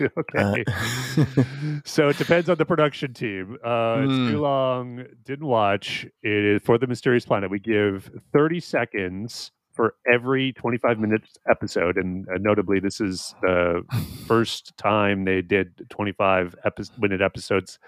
[0.00, 0.64] okay.
[0.66, 1.34] Uh,
[1.84, 3.56] so it depends on the production team.
[3.64, 4.30] Uh, It's Mm.
[4.30, 5.04] too long.
[5.24, 6.06] Didn't watch.
[6.22, 7.50] It is for the Mysterious Planet.
[7.50, 13.82] We give 30 seconds for every 25 minutes episode, and uh, notably, this is the
[14.26, 17.78] first time they did 25 epi- minute episodes.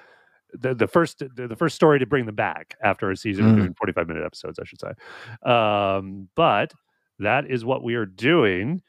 [0.52, 3.52] The, the first the, the first story to bring them back after a season of
[3.52, 3.56] Mm.
[3.58, 5.48] doing 45 minute episodes, I should say.
[5.50, 6.72] Um, but
[7.18, 8.82] that is what we are doing.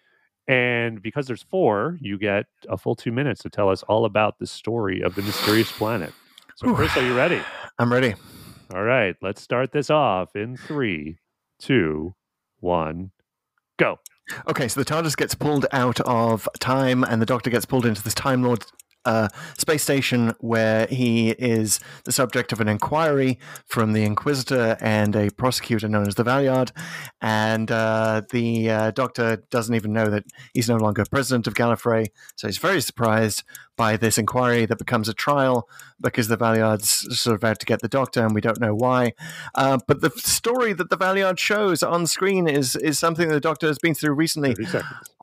[0.47, 4.39] And because there's four, you get a full two minutes to tell us all about
[4.39, 6.13] the story of the mysterious planet.
[6.55, 6.73] So.
[6.73, 7.41] Chris, are you ready?
[7.77, 8.15] I'm ready.
[8.73, 11.19] All right, let's start this off in three,
[11.59, 12.15] two,
[12.59, 13.11] one,
[13.77, 13.99] go.
[14.49, 18.03] Okay, so the TARDIS gets pulled out of time, and the Doctor gets pulled into
[18.03, 18.65] this Time Lord
[19.07, 25.15] uh, space station where he is the subject of an inquiry from the Inquisitor and
[25.15, 26.71] a prosecutor known as the Valeyard.
[27.21, 32.07] And uh, the uh, Doctor doesn't even know that he's no longer president of Gallifrey,
[32.35, 33.43] so he's very surprised
[33.77, 35.69] by this inquiry that becomes a trial
[36.01, 39.13] because the Valeyard's sort of out to get the Doctor, and we don't know why.
[39.55, 43.67] Uh, but the story that the Valeyard shows on screen is is something the Doctor
[43.67, 44.55] has been through recently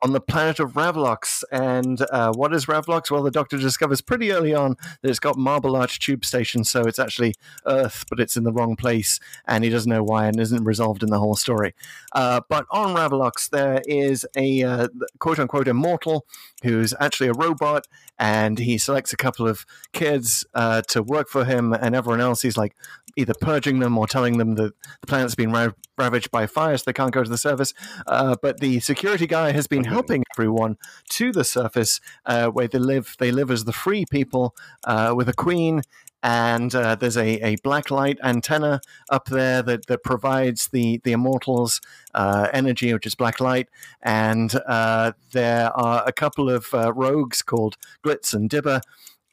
[0.03, 1.43] on the planet of Ravolox.
[1.51, 3.09] And uh, what is Ravolox?
[3.09, 6.81] Well, the Doctor discovers pretty early on that it's got Marble Arch Tube Station, so
[6.81, 7.33] it's actually
[7.65, 11.03] Earth, but it's in the wrong place, and he doesn't know why and isn't resolved
[11.03, 11.73] in the whole story.
[12.11, 14.87] Uh, but on Ravolox, there is a uh,
[15.19, 16.25] quote unquote immortal
[16.63, 17.87] who's actually a robot,
[18.17, 22.21] and and he selects a couple of kids uh, to work for him, and everyone
[22.21, 22.75] else he's like
[23.15, 26.83] either purging them or telling them that the planet's been ra- ravaged by fire, so
[26.85, 27.73] they can't go to the surface.
[28.07, 30.77] Uh, but the security guy has been helping everyone
[31.09, 33.15] to the surface, uh, where they live.
[33.19, 35.81] They live as the free people uh, with a queen.
[36.23, 41.11] And uh, there's a, a black light antenna up there that, that provides the, the
[41.11, 41.81] immortals
[42.15, 43.69] uh, energy, which is black light.
[44.01, 48.81] And uh, there are a couple of uh, rogues called Glitz and Dibber.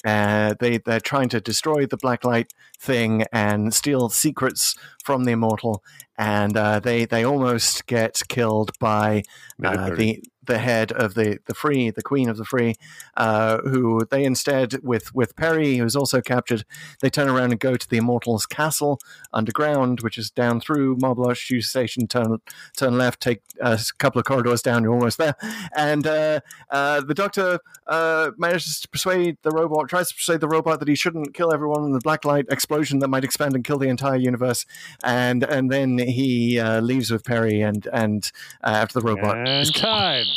[0.05, 5.83] Uh, they they're trying to destroy the blacklight thing and steal secrets from the immortal,
[6.19, 9.23] and uh, they they almost get killed by
[9.63, 12.75] uh, the the head of the the free, the queen of the free,
[13.17, 16.65] uh, who they instead with with Peri, who's also captured,
[17.01, 18.99] they turn around and go to the immortal's castle
[19.33, 22.07] underground, which is down through Marble Shoe Station.
[22.07, 22.39] Turn
[22.77, 25.37] turn left, take a couple of corridors down, you're almost there,
[25.77, 30.49] and uh, uh, the Doctor uh, manages to persuade the robot, tries to persuade the
[30.49, 33.65] robot that he shouldn't kill everyone in the black light explosion that might expand and
[33.65, 34.67] kill the entire universe,
[35.05, 38.33] and and then he uh, leaves with Peri and and
[38.65, 39.37] uh, after the robot.
[39.37, 40.32] And time.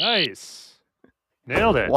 [0.00, 0.74] Nice.
[1.46, 1.90] Nailed it.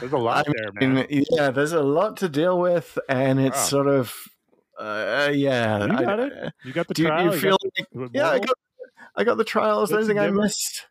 [0.00, 1.06] There's a lot I there, man.
[1.10, 3.62] yeah, there's a lot to deal with, and it's Wow.
[3.64, 4.14] sort of,
[4.78, 5.86] uh, yeah.
[5.86, 6.52] You I- got it.
[6.64, 7.24] You got the Do you, trial.
[7.34, 8.56] you feel like, the yeah, I got,
[9.16, 9.92] I got the trials.
[9.92, 10.86] Anything I missed?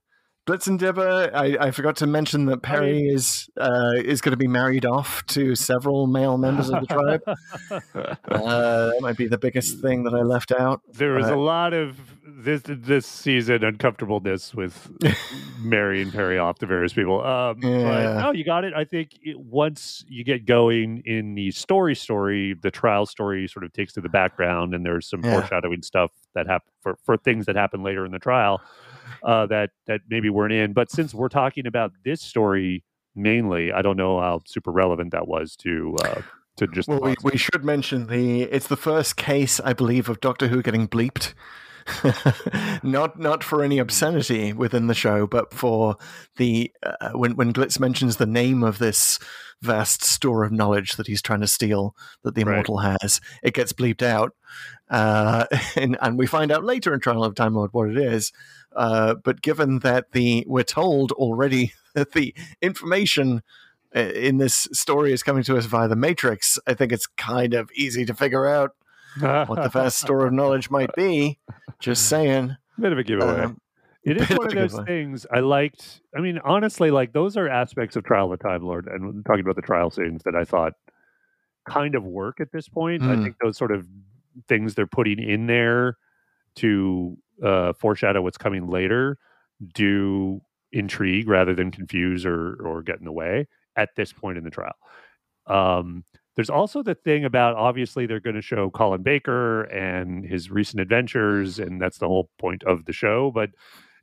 [0.50, 1.30] Glitz and Dibber.
[1.32, 5.24] I, I forgot to mention that Peri is uh, is going to be married off
[5.28, 7.22] to several male members of the tribe.
[8.32, 10.82] uh, that might be the biggest thing that I left out.
[10.94, 14.90] there was Uh, a lot of this this season uncomfortableness with
[15.62, 17.24] Mary and Peri off to various people.
[17.24, 17.84] Um, Yeah.
[17.84, 18.74] But no, you got it.
[18.74, 23.66] I think it, once you get going in the story, story, the trial story sort
[23.66, 25.34] of takes to the background, and there's some Yeah.
[25.42, 28.62] foreshadowing stuff that happen for for things that happen later in the trial
[29.24, 30.74] uh, that that maybe weren't in.
[30.74, 32.84] But since we're talking about this story
[33.16, 36.22] mainly, I don't know how super relevant that was to uh,
[36.58, 40.20] to just Well, we, we should mention the it's the first case I believe of
[40.22, 41.34] Doctor Who getting bleeped.
[42.84, 45.96] not not for any obscenity within the show, but for
[46.38, 49.20] the uh, when when Glitz mentions the name of this
[49.62, 52.54] vast store of knowledge that he's trying to steal that the Right.
[52.54, 54.34] immortal has, it gets bleeped out,
[54.90, 58.32] uh, and and we find out later in Trial of Time Lord what it is.
[58.76, 63.42] Uh, but given that the we're told already that the information
[63.96, 67.54] uh, in this story is coming to us via the Matrix, I think it's kind
[67.54, 68.76] of easy to figure out
[69.20, 71.40] what the vast store of knowledge might be.
[71.80, 72.56] Just saying.
[72.80, 73.42] bit of a giveaway.
[73.44, 73.60] Um,
[74.04, 74.86] It is one of those giveaway.
[74.86, 76.02] things I liked.
[76.16, 79.42] I mean, honestly, like those are aspects of Trial of the Time Lord, and talking
[79.42, 80.74] about the trial scenes that I thought
[81.68, 83.04] kind of work at this point.
[83.04, 83.24] I Mm.
[83.24, 83.86] think those sort of
[84.48, 85.98] things they're putting in there
[86.56, 89.18] to uh, foreshadow what's coming later
[89.74, 90.42] do
[90.72, 94.50] intrigue rather than confuse or or get in the way at this point in the
[94.50, 94.76] trial.
[95.48, 96.04] Um,
[96.36, 100.80] there's also the thing about obviously they're going to show Colin Baker and his recent
[100.82, 103.32] adventures, and that's the whole point of the show.
[103.32, 103.50] But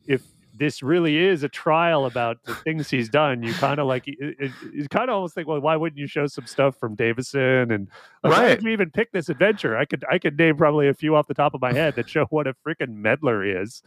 [0.07, 0.23] if
[0.59, 4.17] this really is a trial about the things he's done, you kind of like it,
[4.39, 7.71] it, you kind of almost think, well, why wouldn't you show some stuff from Davison
[7.71, 7.89] and
[8.23, 8.55] like, why Right.
[8.57, 9.77] did you even pick this adventure?
[9.77, 12.09] I could I could name probably a few off the top of my head that
[12.09, 13.83] show what a freaking meddler is.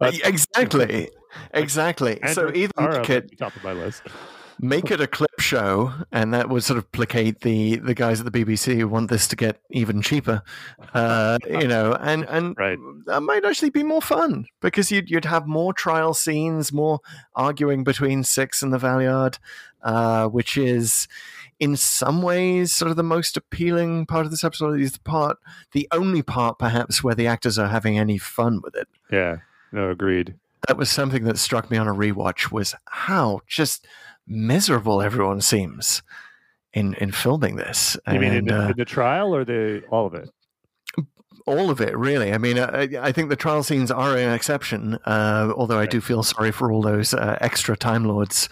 [0.00, 1.08] Uh, exactly.
[1.54, 2.18] Exactly.
[2.32, 4.02] so either make it top of my list.
[4.62, 8.30] Make it a clip show, and that would sort of placate the the guys at
[8.30, 10.42] the BBC who want this to get even cheaper.
[10.92, 12.78] Uh, you know, and and Right.
[13.06, 17.00] that might actually be more fun because you'd you'd have more trial scenes, more
[17.34, 19.38] arguing between Six and the Valeyard,
[19.82, 21.08] uh, which is
[21.58, 24.80] in some ways sort of the most appealing part of this episode.
[24.80, 25.38] Is the part,
[25.72, 28.88] the only part perhaps where the actors are having any fun with it.
[29.10, 29.38] Yeah.
[29.72, 30.34] No, agreed.
[30.68, 33.86] That was something that struck me on a rewatch was how just
[34.30, 36.02] miserable everyone seems
[36.72, 37.96] in in filming this.
[38.10, 40.30] You mean in the, uh, in the trial or the all of it?
[41.46, 42.32] all of it, really.
[42.32, 46.00] I mean, I, I think the trial scenes are an exception, uh, although I do
[46.00, 48.48] feel sorry for all those uh, extra Time Lords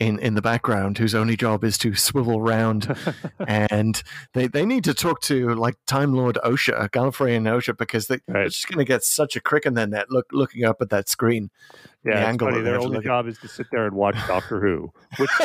[0.00, 2.96] in, in the background whose only job is to swivel round.
[3.46, 4.02] and
[4.34, 8.18] they, they need to talk to, like, Time Lord OSHA, Gallifrey and OSHA, because they,
[8.26, 8.50] they're Right.
[8.50, 11.08] just going to get such a crick in their net look, looking up at that
[11.08, 11.50] screen.
[12.04, 12.62] Yeah, it's angle funny.
[12.62, 13.04] Their only at.
[13.04, 15.30] job is to sit there and watch Doctor Who, which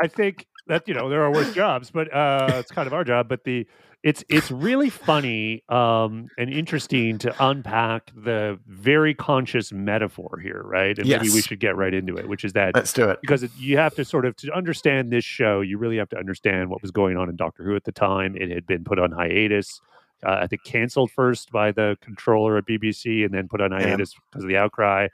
[0.00, 3.02] I think that you know there are worse jobs, but uh, it's kind of our
[3.02, 3.28] job.
[3.28, 3.66] But the
[4.04, 10.96] it's it's really funny um, and interesting to unpack the very conscious metaphor here, right?
[10.98, 13.18] And maybe we should get right into it, which is that Let's do it.
[13.22, 16.18] because it, you have to sort of to understand this show you really have to
[16.18, 18.98] understand what was going on in doctor who at the time it had been put
[18.98, 19.80] on hiatus
[20.24, 23.78] uh, i think canceled first by the controller at bbc and then put on Yeah.
[23.84, 25.08] hiatus because of the outcry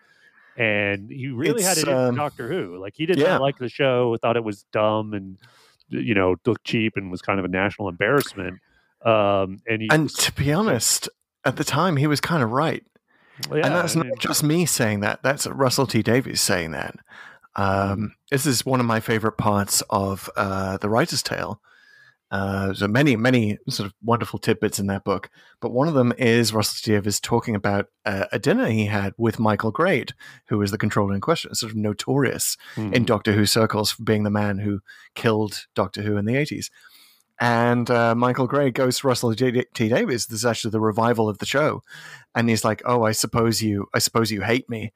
[0.57, 2.77] and he really had It's, it in for um, Doctor Who.
[2.79, 3.29] Like he did yeah.
[3.29, 5.39] not like the show, thought it was dumb and
[5.89, 8.59] you know looked cheap and was kind of a national embarrassment.
[9.05, 11.09] Um, and he, And to be honest,
[11.45, 12.85] at the time he was kind of right.
[13.51, 15.23] yeah, and that's I mean, not just me saying that.
[15.23, 16.97] That's Russell T Davies saying that.
[17.57, 21.61] Um, this is one of my favorite parts of uh, the Writer's Tale.
[22.31, 25.29] Uh, so many, many sort of wonderful tidbits in that book,
[25.61, 29.15] but one of them is Russell T Davies talking about uh, a dinner he had
[29.19, 30.13] with Michael Grade,
[30.47, 33.07] who was the controller in question, sort of notorious in mhm.
[33.07, 34.79] Doctor Who circles for being the man who
[35.17, 36.71] killed Doctor Who in the 80s.
[37.41, 39.51] And uh, Michael Grade goes to Russell T.
[39.89, 40.27] Davies.
[40.27, 41.83] This is actually the revival of the show,
[42.35, 44.93] and he's like, "Oh, I suppose you, I suppose you hate me,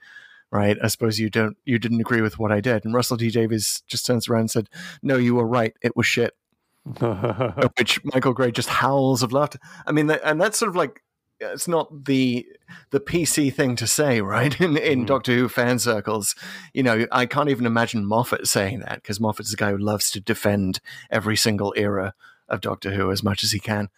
[0.50, 0.76] right?
[0.82, 3.30] I suppose you don't, you didn't agree with what I did." And Russell T.
[3.30, 4.68] Davies just turns around and said,
[5.02, 5.74] "No, you were right.
[5.82, 6.34] It was shit."
[7.78, 9.58] Which Michael Grade just howls of laughter.
[9.86, 11.02] I mean, and that's sort of like
[11.40, 12.46] it's not the
[12.90, 14.58] the PC thing to say, right?
[14.60, 15.06] In in Mhm.
[15.06, 16.34] Doctor Who fan circles,
[16.74, 20.10] you know, I can't even imagine Moffat saying that because Moffat's a guy who loves
[20.10, 20.80] to defend
[21.10, 22.14] every single era
[22.48, 23.88] of Doctor Who as much as he can.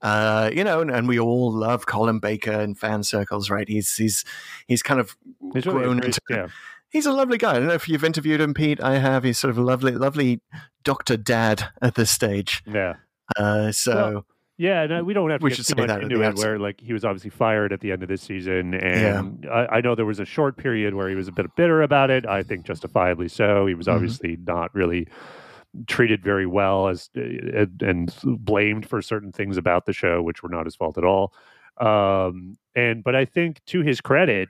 [0.00, 3.68] Uh, you know, and, and we all love Colin Baker in fan circles, right?
[3.68, 4.24] He's he's
[4.66, 5.16] he's kind of
[5.54, 6.48] He's grown great- into yeah.
[6.90, 7.52] he's a lovely guy.
[7.52, 8.80] I don't know if you've interviewed him, Pete.
[8.80, 9.22] I have.
[9.22, 10.40] He's sort of a lovely, lovely
[10.82, 12.62] Doctor Dad at this stage.
[12.66, 12.94] Yeah.
[13.36, 14.26] Uh, so Well,
[14.58, 16.36] Yeah, I- we don't have to We get too say much that into it.
[16.36, 19.80] Where like he was obviously fired at the end of this season, and I, I
[19.82, 22.26] know there was a short period where he was a bit bitter about it.
[22.26, 23.66] I think justifiably so.
[23.66, 23.94] He was Mhm.
[23.94, 25.06] obviously not really
[25.86, 30.48] treated very well as and, and blamed for certain things about the show, which were
[30.48, 31.32] not his fault at all.
[31.78, 34.48] Um, and but I think to his credit,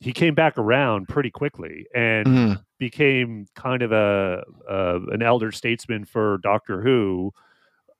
[0.00, 5.50] he came back around pretty quickly and mm, became kind of a, a an elder
[5.52, 7.32] statesman for Doctor Who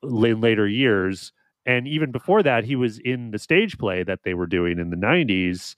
[0.03, 1.33] in later years.
[1.67, 4.91] And even before that, he was in the stage play that they were doing in
[4.91, 5.75] the '90s.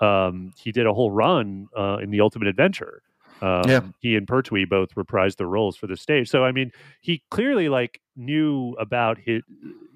[0.00, 3.02] Um, he did a whole run uh, in the Ultimate Adventure.
[3.42, 3.80] Um, Yeah.
[4.00, 6.28] he and Pertwee both reprised their roles for the stage.
[6.30, 6.70] So I mean,
[7.02, 9.42] he clearly like knew about his.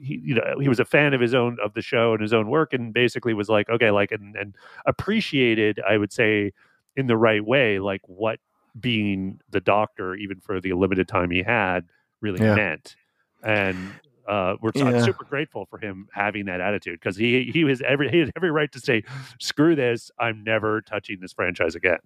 [0.01, 2.32] He, you know, he was a fan of his own of the show and his
[2.32, 4.55] own work, and basically was like, okay, like and, and
[4.86, 6.53] appreciated, I would say,
[6.97, 8.39] in the right way, like what
[8.80, 11.86] being the doctor, even for the limited time he had,
[12.20, 12.55] really Yeah.
[12.55, 12.97] meant.
[13.43, 13.95] And
[14.28, 15.05] uh, we're Yeah.
[15.05, 18.51] super grateful for him having that attitude because he he was every he had every
[18.51, 19.03] right to say,
[19.41, 20.11] "Screw this!
[20.18, 21.99] I'm never touching this franchise again."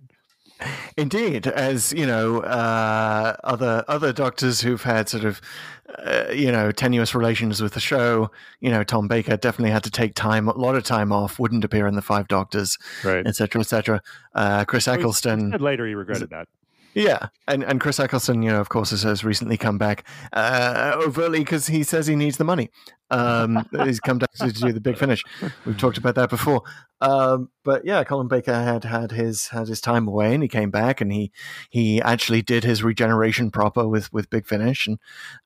[0.97, 5.41] Indeed, as you know, uh, other other doctors who've had sort of
[5.99, 8.31] uh, you know tenuous relations with the show.
[8.61, 11.39] You know, Tom Baker definitely had to take time, a lot of time off.
[11.39, 13.27] Wouldn't appear in the Five Doctors, Right.
[13.27, 14.03] etc., etc.
[14.35, 15.51] Uh, Chris He Eccleston.
[15.53, 16.49] said later he regretted that.
[16.95, 21.39] Yeah, and and Chris Eccleston, you know, of course, has, recently come back uh, overtly
[21.39, 22.71] because he says he needs the money.
[23.11, 25.23] Um, he's come back to do the big finish.
[25.65, 26.63] We've talked about that before.
[27.01, 30.71] Um, but yeah, Colin Baker had had his had his time away, and he came
[30.71, 31.33] back, and he
[31.71, 34.99] he actually did his regeneration proper with with Big Finish, and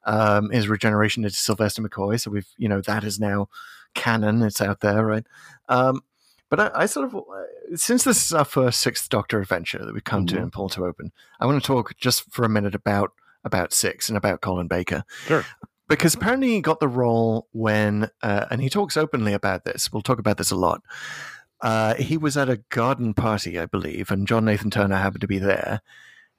[0.04, 2.20] um, his regeneration into Sylvester McCoy.
[2.20, 3.48] So we've you know that is now
[3.94, 4.42] canon.
[4.42, 5.26] It's out there, right?
[5.68, 6.02] Um,
[6.48, 7.16] but I, I sort of,
[7.74, 10.42] since this is our first Sixth Doctor adventure that we come to Mhm.
[10.42, 13.12] and pull to open, I want to talk just for a minute about
[13.44, 15.04] about Six and about Colin Baker.
[15.26, 15.44] Sure.
[15.88, 19.92] Because apparently he got the role when, uh, and he talks openly about this.
[19.92, 20.82] We'll talk about this a lot.
[21.60, 25.28] Uh, he was at a garden party, I believe, and John Nathan Turner happened to
[25.28, 25.80] be there.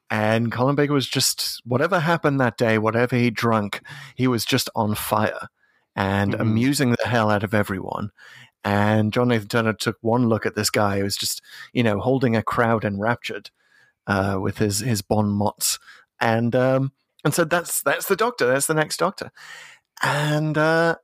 [0.10, 3.82] And Colin Baker was just, whatever happened that day, whatever he drunk,
[4.16, 5.48] he was just on fire
[5.96, 6.40] and Mhm.
[6.42, 8.12] amusing the hell out of everyone.
[8.68, 11.42] And John Nathan Turner took one look at this guy who was just,
[11.72, 13.50] you know, holding a crowd enraptured
[14.08, 15.80] uh, with his his bon mots,
[16.20, 16.92] and um,
[17.24, 18.46] and said, "That's that's the Doctor.
[18.46, 19.32] That's the next Doctor."
[20.04, 20.98] And uh,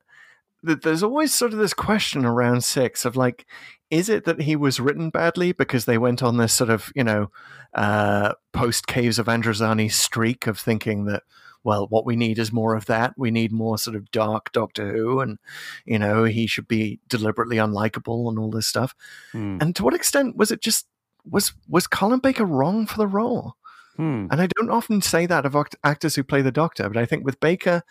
[0.65, 3.45] th- there's always sort of this question around six of like,
[3.89, 7.05] is it that he was written badly because they went on this sort of you
[7.05, 7.31] know
[7.75, 11.23] uh, post Caves of Androzani streak of thinking that
[11.63, 13.13] well, what we need is more of that.
[13.17, 15.39] We need more sort of dark Doctor Who, and
[15.85, 18.95] you know he should be deliberately unlikable and all this stuff.
[19.31, 19.57] Hmm.
[19.61, 20.87] And to what extent was it just
[21.29, 23.55] was was Colin Baker wrong for the role?
[23.95, 24.27] Hmm.
[24.31, 27.05] And I don't often say that of act- actors who play the Doctor, but I
[27.05, 27.83] think with Baker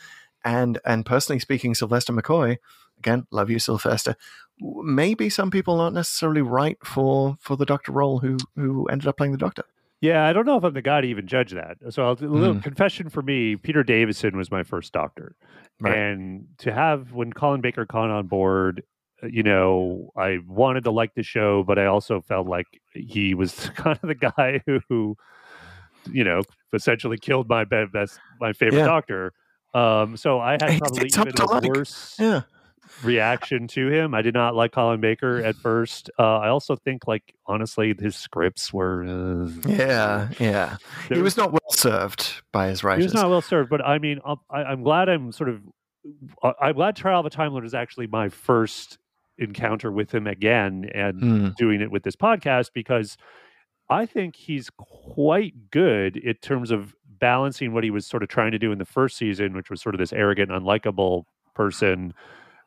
[0.45, 2.59] and and personally speaking, Sylvester McCoy,
[2.99, 4.16] again, love you, Sylvester.
[4.61, 9.16] Maybe some people aren't necessarily right for for the Doctor role who who ended up
[9.16, 9.64] playing the Doctor.
[10.03, 11.79] Yeah, I don't know if I'm the guy to even judge that.
[11.91, 12.63] So I'll, a little Mhm.
[12.63, 15.37] confession for me: Peter Davison was my first doctor,
[15.81, 15.93] Right.
[15.95, 18.83] and to have when Colin Baker came on board,
[19.23, 23.35] uh, you know, I wanted to like the show, but I also felt like he
[23.35, 25.17] was kind of the guy who, who
[26.11, 28.85] you know, essentially killed my best, my favorite Yeah.
[28.85, 29.33] doctor.
[29.75, 32.43] Um, so I had probably even a worse Yeah,
[33.03, 34.14] reaction to him.
[34.14, 36.11] I did not like Colin Baker at first.
[36.18, 39.05] Uh, I also think, like honestly, his scripts were.
[39.05, 40.76] Uh, Yeah, yeah.
[41.09, 43.03] He was not well served by his writers.
[43.05, 45.61] He was not well served, but I mean, I'll- I, I'm glad I'm sort of.
[46.43, 48.99] I- I'm glad Trial of a Time Lord is actually my first
[49.38, 51.49] encounter with him again, and Hmm.
[51.57, 53.16] doing it with this podcast because
[53.90, 58.51] I think he's quite good in terms of balancing what he was sort of trying
[58.53, 61.24] to do in the first season, which was sort of this arrogant, unlikable
[61.55, 62.14] person,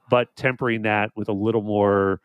[0.10, 2.22] but tempering that with a little more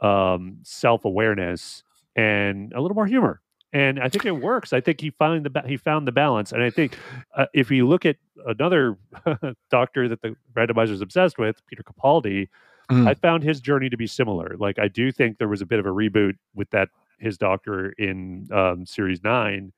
[0.00, 1.82] um, self awareness
[2.16, 3.40] and a little more humor.
[3.72, 4.72] And I think it works.
[4.72, 6.50] I think he found the ba- he found the balance.
[6.50, 6.96] And I think
[7.36, 8.16] uh, if you look at
[8.46, 8.96] another
[9.70, 12.48] doctor that the randomizer is obsessed with, Peter Capaldi,
[12.90, 13.06] Mm.
[13.06, 14.56] I found his journey to be similar.
[14.58, 16.88] Like I do think there was a bit of a reboot with that
[17.20, 19.72] his doctor in um, series nine,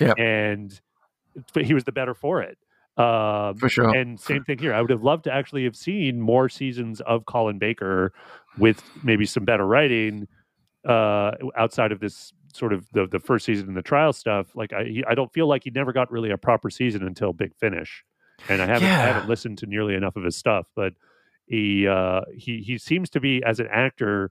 [0.00, 0.18] Yep.
[0.18, 0.80] and
[1.52, 2.56] but he was the better for it.
[2.96, 3.94] Um, For sure.
[3.94, 4.72] And same thing here.
[4.72, 8.12] I would have loved to actually have seen more seasons of Colin Baker
[8.58, 10.28] with maybe some better writing
[10.88, 14.54] uh, outside of this sort of the the first season and the trial stuff.
[14.54, 17.32] Like I he, I don't feel like he never got really a proper season until
[17.32, 18.04] Big Finish,
[18.48, 20.92] and I haven't I haven't listened to nearly enough of his stuff, but
[21.46, 24.30] he uh, he he seems to be as an actor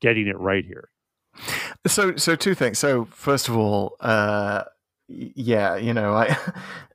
[0.00, 0.90] getting it right here.
[1.86, 2.78] So, so two things.
[2.78, 4.64] So, first of all, uh,
[5.08, 6.36] yeah, you know, I,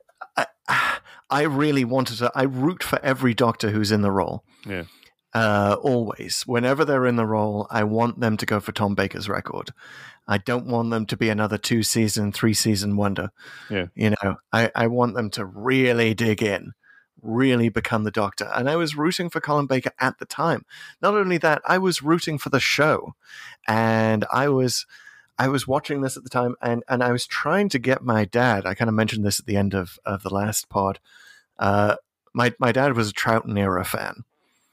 [1.30, 2.32] I, really wanted to.
[2.34, 4.44] I root for every doctor who's in the role.
[4.66, 4.84] Yeah.
[5.34, 9.28] Uh, always, whenever they're in the role, I want them to go for Tom Baker's
[9.28, 9.70] record.
[10.26, 13.30] I don't want them to be another two season, three season wonder.
[13.70, 13.86] Yeah.
[13.94, 16.72] You know, I, I want them to really dig in,
[17.22, 18.50] really become the doctor.
[18.54, 20.64] And I was rooting for Colin Baker at the time.
[21.02, 23.14] Not only that, I was rooting for the show.
[23.66, 24.86] And I was
[25.38, 28.24] I was watching this at the time and, and I was trying to get my
[28.24, 28.66] dad.
[28.66, 30.98] I kind of mentioned this at the end of, of the last pod.
[31.58, 31.96] Uh,
[32.34, 34.24] my my dad was a Troughton era fan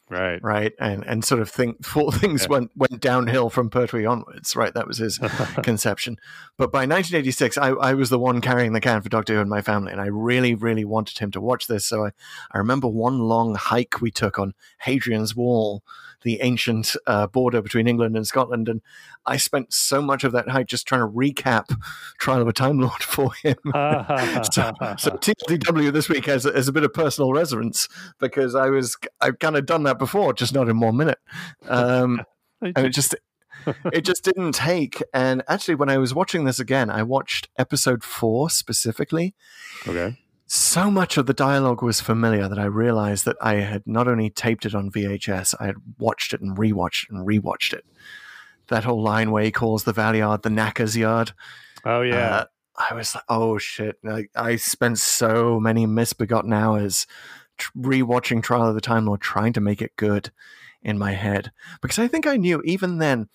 [0.08, 0.40] Right.
[0.44, 0.72] right?
[0.80, 2.48] And and sort of think things Yeah.
[2.50, 4.72] went went downhill from Pertwee onwards, right?
[4.74, 5.18] That was his
[5.64, 6.18] conception.
[6.58, 9.50] But by 1986, I, I was the one carrying the can for Doctor Who in
[9.50, 11.86] my family, and I really, really wanted him to watch this.
[11.88, 12.12] So I,
[12.52, 15.82] I remember one long hike we took on Hadrian's Wall,
[16.26, 18.82] the ancient uh, border between England and Scotland, and
[19.28, 21.74] I spent so much of that hike just trying to recap
[22.18, 23.56] Trial of a Time Lord for him.
[24.52, 27.88] so, so TLDW this week has, has a bit of personal resonance
[28.20, 31.20] because I was I've kind of done that before, just not in one minute.
[31.68, 32.22] Um,
[32.62, 33.16] and it just
[33.94, 35.02] it just didn't take.
[35.14, 39.36] And actually, when I was watching this again, I watched episode four specifically.
[39.88, 40.18] okay.
[40.48, 44.30] So much of the dialogue was familiar that I realized that I had not only
[44.30, 47.86] taped it on VHS, I had watched it and rewatched it and rewatched it.
[48.68, 51.34] That whole line where he calls the Valeyard the Knacker's Yard.
[51.84, 52.30] Oh yeah.
[52.30, 52.46] Uh,
[52.78, 53.98] I was like, oh shit!
[54.04, 57.08] Like, I spent so many misbegotten hours
[57.58, 60.32] tr- rewatching Trial of the Time Lord, trying to make it good
[60.82, 63.28] in my head because I think I knew even then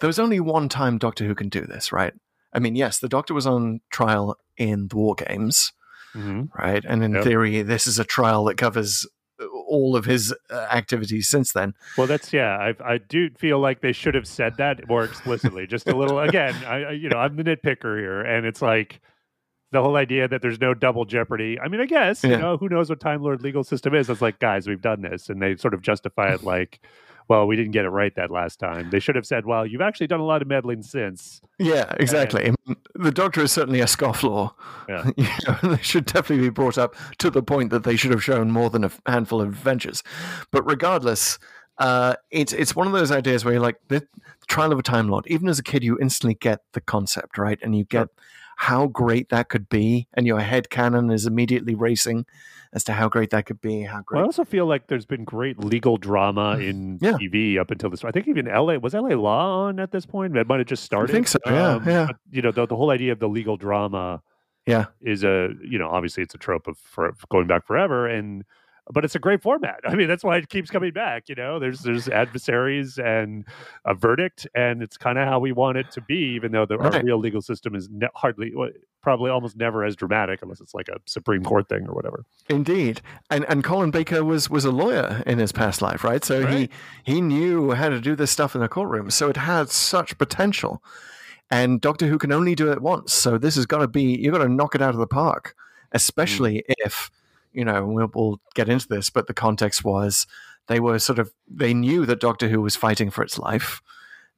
[0.00, 2.12] there was only one time Doctor Who can do this, right?
[2.52, 5.72] I mean, yes, the Doctor was on trial in the War Games,
[6.14, 6.48] Mhm.
[6.58, 6.84] right?
[6.86, 7.24] And in Yep.
[7.24, 9.06] theory, this is a trial that covers
[9.68, 11.74] all of his uh, activities since then.
[11.96, 12.56] Well, that's yeah.
[12.56, 15.66] I I do feel like they should have said that more explicitly.
[15.66, 16.18] Just a little.
[16.18, 19.00] Again, I I- you know I'm the nitpicker here, and it's like
[19.70, 21.60] the whole idea that there's no double jeopardy.
[21.60, 24.08] I mean, I guess you know who knows what Time Lord legal system is.
[24.10, 26.80] It's like guys, we've done this, and they sort of justify it like,
[27.28, 28.88] well, we didn't get it right that last time.
[28.90, 31.42] They should have said, well, you've actually done a lot of meddling since.
[31.58, 32.44] Yeah, exactly.
[32.66, 34.52] Mean, the Doctor is certainly a scofflaw.
[34.88, 35.10] Yeah.
[35.18, 38.22] You know, they should definitely be brought up to the point that they should have
[38.22, 40.02] shown more than a handful of adventures.
[40.50, 41.38] But regardless,
[41.78, 44.06] uh, it's it's one of those ideas where you're like the
[44.46, 45.26] trial of a Time Lord.
[45.26, 47.58] Even as a kid, you instantly get the concept, right?
[47.62, 48.08] And you get
[48.60, 52.26] how great that could be, and your head canon is immediately racing
[52.72, 53.82] as to how great that could be.
[53.82, 56.62] How Well, I also feel like there's been great legal drama mm-hmm.
[56.62, 57.12] in Yeah.
[57.12, 58.04] TV up until this.
[58.04, 60.36] I think even LA was LA Law on at this point.
[60.36, 61.12] It might have just started.
[61.12, 62.06] I think so, yeah, um, yeah.
[62.08, 64.22] but, you know, the, the whole idea of the legal drama
[64.66, 64.86] Yeah.
[65.00, 68.44] is a you know obviously it's a trope of for going back forever and
[68.92, 71.58] but it's a great format i mean that's why it keeps coming back you know
[71.58, 73.44] there's there's adversaries and
[73.84, 76.76] a verdict and it's kind of how we want it to be even though the
[76.78, 78.52] our real legal system is ne- hardly
[79.02, 83.02] probably almost never as dramatic unless it's like a supreme court thing or whatever Indeed,
[83.30, 86.24] and and Colin Baker was was a lawyer in his past life, right?
[86.24, 86.70] So Right.
[87.04, 89.10] he he knew how to do this stuff in the courtroom.
[89.10, 90.82] So it had such potential,
[91.50, 93.12] and Doctor Who can only do it once.
[93.12, 95.54] So this has got to be you've got to knock it out of the park,
[95.54, 95.84] mm.
[95.92, 97.10] especially if
[97.52, 100.26] you know we'll, we'll get into this, but the context was
[100.66, 103.80] they were sort of they knew that Doctor Who was fighting for its life.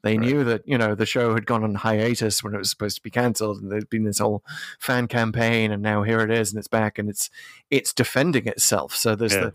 [0.03, 0.27] They Right.
[0.27, 3.03] knew that you know the show had gone on hiatus when it was supposed to
[3.03, 4.43] be cancelled, and there'd been this whole
[4.79, 7.29] fan campaign, and now here it is, and it's back, and it's
[7.71, 8.95] it's defending itself.
[8.95, 9.51] So there's Yeah.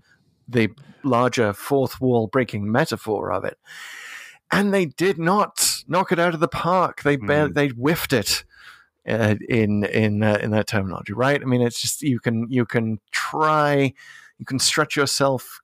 [0.48, 0.70] the the
[1.04, 3.58] larger fourth wall breaking metaphor of it.
[4.52, 7.02] And they did not knock it out of the park.
[7.02, 7.54] They ba- hmm.
[7.54, 8.44] they whiffed it
[9.08, 11.42] uh, in in uh, in that terminology, right?
[11.42, 13.94] I mean, it's just you can you can try,
[14.40, 15.60] you can stretch yourself,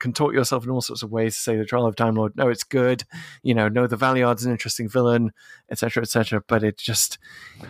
[0.00, 2.36] contort yourself in all sorts of ways to say the trial of Time Lord.
[2.36, 3.04] No, it's good.
[3.42, 5.32] You know, no, the Valeyard's an interesting villain,
[5.70, 6.42] etc., etc.
[6.46, 7.18] But it just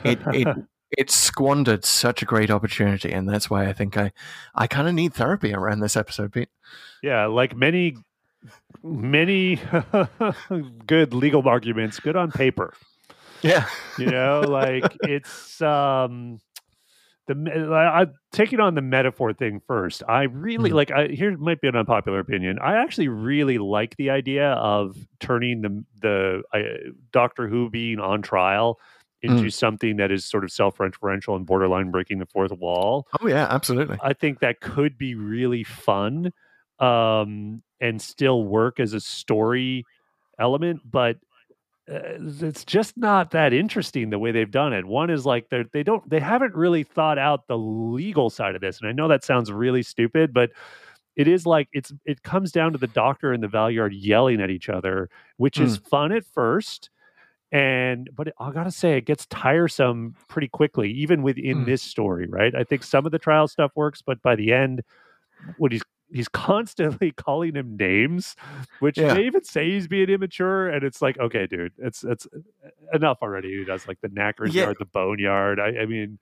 [0.05, 0.49] it it
[0.97, 4.13] it squandered such a great opportunity, and that's why I think I
[4.55, 6.51] I kind of need therapy around this episode, Pete.
[7.03, 7.97] Yeah, like many
[8.83, 9.61] many
[10.87, 12.75] good legal arguments, good on paper.
[13.43, 13.67] Yeah,
[13.99, 16.39] You know, like it's um
[17.29, 17.35] the
[17.73, 20.03] I, taking on the metaphor thing first.
[20.09, 20.75] I really Mhm.
[20.75, 20.91] like.
[20.93, 22.59] I here might be an unpopular opinion.
[22.61, 28.23] I actually really like the idea of turning the the uh, Doctor Who being on
[28.23, 28.79] trial
[29.23, 33.09] into something that is sort of self-referential and borderline breaking the fourth wall.
[33.21, 33.99] oh yeah, absolutely.
[34.01, 36.33] I think that could be really fun
[36.79, 39.85] um, and still work as a story
[40.39, 41.17] element, but
[41.89, 44.85] it's just not that interesting the way they've done it.
[44.85, 48.61] One is like they they don't they haven't really thought out the legal side of
[48.61, 50.51] this, and I know that sounds really stupid, but
[51.17, 54.51] it is like it's it comes down to the doctor and the Valeyard yelling at
[54.51, 55.09] each other,
[55.39, 56.91] which is fun at first.
[57.53, 61.67] And but I gotta say, it gets tiresome pretty quickly, even within Mm.
[61.67, 62.55] this story, right?
[62.55, 64.83] I think some of the trial stuff works, but by the end,
[65.57, 65.83] when he's
[66.13, 68.37] he's constantly calling him names,
[68.81, 69.15] which Yeah.
[69.15, 72.27] they even say he's being immature, and it's like, okay, dude, it's it's
[72.93, 73.59] enough already.
[73.59, 74.65] He does like the knackers Yeah.
[74.65, 75.61] yard, the boneyard.
[75.61, 76.19] I, I mean,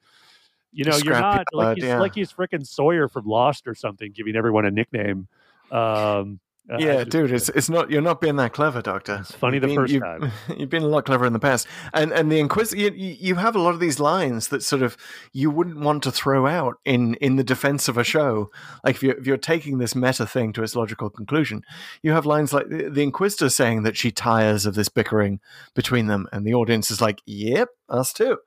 [0.73, 2.01] you know, you're not like he's yeah.
[2.01, 5.29] like he's freaking Sawyer from Lost or something, giving everyone a nickname.
[5.71, 6.41] Um,
[6.71, 9.19] I Yeah, dude, it's it's not you're not being that clever, Doctor.
[9.21, 10.33] It's funny the You've first you've, time.
[10.57, 13.55] You've been a lot clever in the past, and and the Inquisitor, you, you have
[13.55, 14.97] a lot of these lines that sort of
[15.33, 18.51] you wouldn't want to throw out in in the defense of a show.
[18.83, 21.65] Like if you're if you're taking this meta thing to its logical conclusion,
[22.03, 25.41] you have lines like the, the Inquisitor saying that she tires of this bickering
[25.75, 28.39] between them, and the audience is like, "Yep, us too."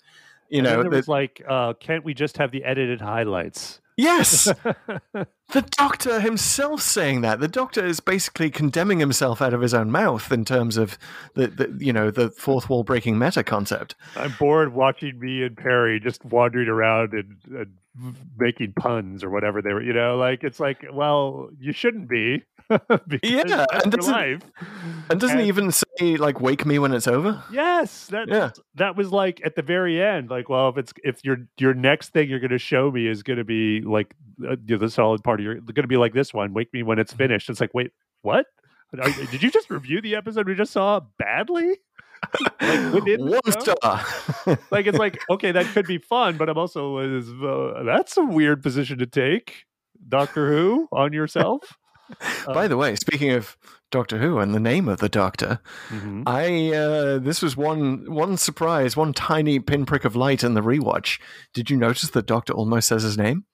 [0.49, 3.81] You And know, was like, uh, can't we just have the edited highlights?
[3.97, 4.43] Yes,
[5.13, 7.39] the Doctor himself saying that.
[7.39, 10.99] The Doctor is basically condemning himself out of his own mouth in terms of
[11.33, 13.95] the, the you know the fourth wall breaking meta concept.
[14.15, 19.63] I'm bored watching me and Peri just wandering around and, and making puns or whatever
[19.63, 19.81] they were.
[19.81, 22.43] You know, like it's like, well, you shouldn't be.
[23.23, 24.41] Yeah, and doesn't- life.
[25.09, 27.41] And doesn't And- he even say like "wake me when it's over"?
[27.51, 28.51] Yes, that Yeah.
[28.75, 30.29] that was like at the very end.
[30.29, 33.23] Like, well, if it's if your your next thing you're going to show me is
[33.23, 34.13] going to be like
[34.47, 36.53] uh, the solid part of your going to be like this one.
[36.53, 37.49] Wake me when it's finished.
[37.49, 37.91] It's like, wait,
[38.21, 38.45] what?
[39.31, 41.77] Did you just review the episode we just saw badly?
[42.61, 44.03] Like within One star.
[44.71, 48.23] like it's like okay that could be fun but i'm also is uh, that's a
[48.25, 49.65] weird position to take
[50.09, 51.77] doctor who on yourself
[52.47, 53.57] By the way, speaking of
[53.91, 56.23] Doctor Who and the name of the Doctor, Mhm.
[56.25, 61.19] I uh, this was one one surprise, one tiny pinprick of light in the rewatch.
[61.53, 63.45] Did you notice the Doctor almost says his name?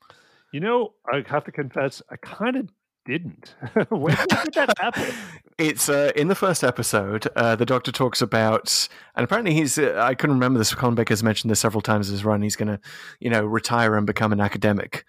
[0.51, 2.69] you know i have to confess i kind of
[3.07, 3.55] didn't
[3.89, 5.11] when did that happen
[5.59, 7.27] It's uh, in the first episode.
[7.35, 9.77] Uh, the Doctor talks about, and apparently he's.
[9.77, 10.73] Uh, I couldn't remember this.
[10.73, 12.41] Colin Baker's mentioned this several times in his run.
[12.41, 12.79] He's going to,
[13.19, 15.05] you know, retire and become an academic.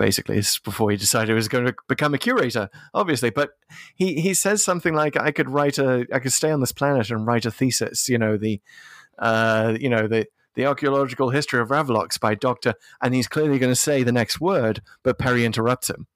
[0.00, 3.28] Basically, it's before he decided he was going to become a curator, obviously.
[3.28, 3.50] But
[3.94, 7.10] he he says something like, "I could write a, I could stay on this planet
[7.10, 8.60] and write a thesis." You know the,
[9.18, 12.72] uh, you know the the archaeological history of Ravolox by Doctor,
[13.02, 16.06] and he's clearly going to say the next word, but Peri interrupts him.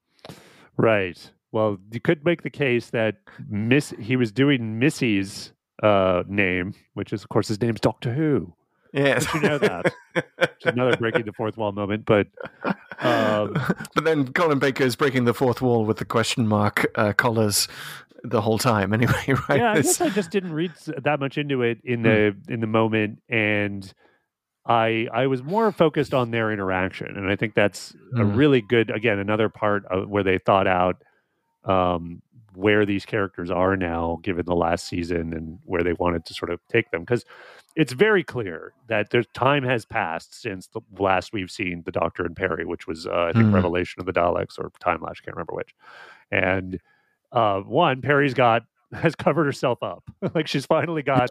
[0.77, 3.15] right well you could make the case that
[3.47, 8.53] miss he was doing missy's uh name which is of course his name's doctor who
[8.95, 9.93] Yes, you know that?
[10.13, 12.27] which another breaking the fourth wall moment but
[13.01, 13.53] um
[13.93, 17.67] but then Colin Baker is breaking the fourth wall with the question mark uh, collars
[18.23, 18.93] the whole time.
[18.93, 19.13] Anyway,
[19.49, 19.59] right?
[19.59, 20.71] yeah, I guess I just didn't read
[21.03, 23.93] that much into it in the in the moment, and
[24.65, 28.35] I I was more focused on their interaction, and I think that's a Mm.
[28.37, 31.03] really good again another part of where they thought out
[31.65, 32.21] um,
[32.55, 36.49] where these characters are now, given the last season, and where they wanted to sort
[36.51, 37.25] of take them because.
[37.75, 42.25] It's very clear that there's time has passed since the last we've seen the Doctor
[42.25, 43.55] and Peri, which was uh, I think Hmm.
[43.55, 45.75] Revelation of the Daleks or Timelash, can't remember which.
[46.31, 46.79] And
[47.31, 48.63] uh, one, Peri's got
[48.93, 50.03] has covered herself up.
[50.33, 51.29] like she's finally got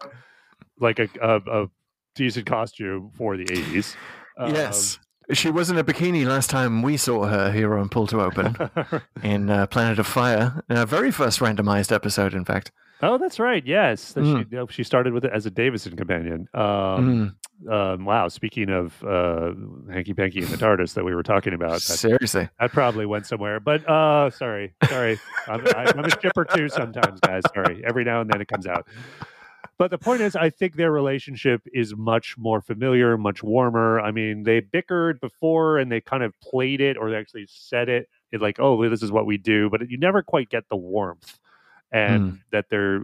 [0.79, 1.67] like a, a, a
[2.15, 3.95] decent costume for the 80s.
[4.39, 4.99] yes.
[5.33, 8.55] She was in a bikini last time we saw her here on Pull to Open
[8.75, 10.61] Um, in uh, Planet of Fire.
[10.69, 12.71] in our very first randomized episode, in fact.
[13.01, 13.65] Oh, that's right.
[13.65, 14.13] Yes.
[14.13, 14.49] Mm.
[14.49, 16.47] She, oh, she started with it as a Davison companion.
[16.53, 17.71] Um, Mm.
[17.71, 18.27] Um, wow.
[18.27, 19.53] Speaking of uh,
[19.91, 22.49] hanky panky and the TARDIS that we were talking about, Seriously.
[22.59, 23.61] that probably went somewhere.
[23.61, 25.19] But uh, sorry, sorry.
[25.47, 27.43] I'm, I, I'm a shipper too sometimes, guys.
[27.53, 27.81] Sorry.
[27.85, 28.85] Every now and then it comes out.
[29.77, 33.99] But the point is, I think their relationship is much more familiar, much warmer.
[33.99, 37.89] I mean, they bickered before and they kind of played it or they actually said
[37.89, 39.69] it, it like, oh, this is what we do.
[39.69, 41.39] But you never quite get the warmth
[41.91, 42.99] and that they're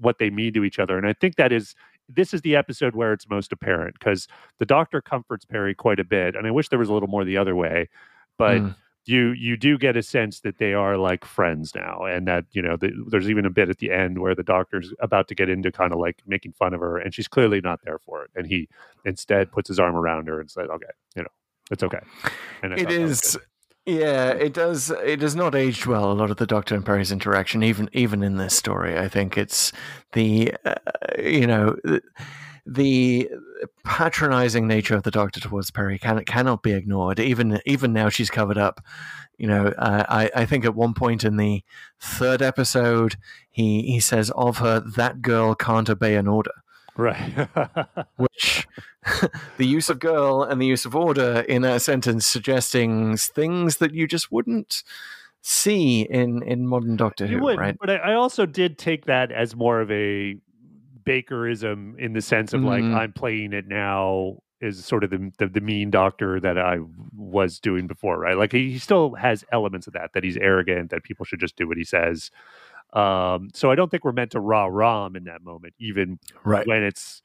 [0.00, 0.98] what they mean to each other.
[0.98, 1.74] And I think that is
[2.08, 6.04] this is the episode where it's most apparent because the doctor comforts Peri quite a
[6.04, 6.36] bit.
[6.36, 7.88] And I wish there was a little more the other way.
[8.36, 8.74] But Mm.
[9.06, 12.62] you you do get a sense that they are like friends now and that you
[12.62, 15.48] know the, there's even a bit at the end where the doctor's about to get
[15.48, 18.30] into kind of like making fun of her and she's clearly not there for it
[18.34, 18.66] and he
[19.04, 21.28] instead puts his arm around her and says okay you know
[21.70, 22.00] it's okay
[22.62, 23.36] and It is.
[23.86, 24.90] Yeah, it does.
[24.90, 26.10] It does not aged well.
[26.10, 29.36] A lot of the Doctor and Peri's interaction, even even in this story, I think
[29.36, 29.72] it's
[30.12, 30.74] the uh,
[31.18, 32.00] you know the,
[32.64, 33.30] the
[33.84, 37.20] patronizing nature of the Doctor towards Peri can cannot be ignored.
[37.20, 38.80] Even even now, she's covered up.
[39.36, 41.62] You know, uh, I I think at one point in the
[42.00, 43.16] third episode,
[43.50, 46.52] he he says of her that girl can't obey an order
[46.96, 47.48] right
[48.16, 48.66] which
[49.58, 53.92] the use of girl and the use of order in that sentence suggesting things that
[53.92, 54.82] you just wouldn't
[55.42, 57.76] see in in modern Doctor you Who, would right?
[57.78, 60.36] but I, also did take that as more of a
[61.04, 62.94] bakerism in the sense of like Mhm.
[62.96, 66.78] i'm playing it now is sort of the, the the mean doctor that i
[67.14, 71.02] was doing before right like he still has elements of that that he's arrogant that
[71.02, 72.30] people should just do what he says
[72.94, 76.66] um so i don't think we're meant to rah rah in that moment even Right.
[76.66, 77.22] when it's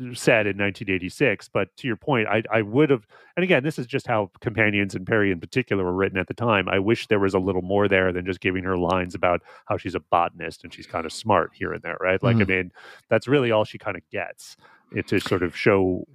[0.00, 3.78] uh, said in 1986 but to your point i i would have and again this
[3.78, 6.68] is just how companions and Peri in particular were written at the time.
[6.68, 9.76] I wish there was a little more there than just giving her lines about how
[9.76, 12.22] she's a botanist and she's kind of smart here and there right?
[12.22, 12.50] Like i mm-hmm.
[12.50, 12.72] mean
[13.08, 14.56] that's really all she kind of gets
[14.94, 16.06] it to sort of show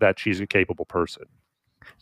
[0.00, 1.24] that she's a capable person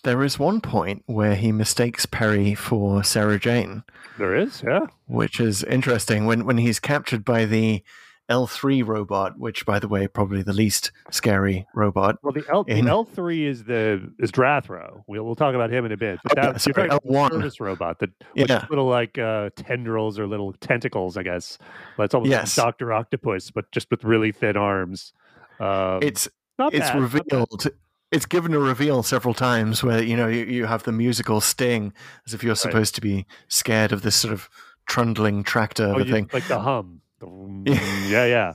[0.04, 3.82] There is one point where he mistakes Peri for Sarah Jane,
[4.18, 7.82] there is yeah which is interesting when when he's captured by the
[8.30, 12.16] L3 robot, which by the way, probably the least scary robot.
[12.22, 15.02] well the L In- the L three is the is Drathro.
[15.06, 16.18] We'll we'll talk about him in a bit.
[16.22, 17.40] But Oh, yeah, that, sorry, you're talking about the L1.
[17.42, 18.64] service robot that Yeah.
[18.70, 21.58] little like uh, tendrils or little tentacles, I guess.
[21.96, 22.56] But it's almost Yes.
[22.56, 25.12] like Doctor Octopus, but just with really thin arms.
[25.60, 26.28] Um, It's
[26.58, 27.00] not it's bad.
[27.02, 27.66] revealed
[28.12, 31.92] it's given a reveal several times where you know you, you have the musical sting
[32.26, 34.48] as if you're supposed to be scared of this sort of
[34.86, 37.00] trundling tractor Oh, of a you- thing like the hum.
[37.64, 38.54] Yeah, yeah.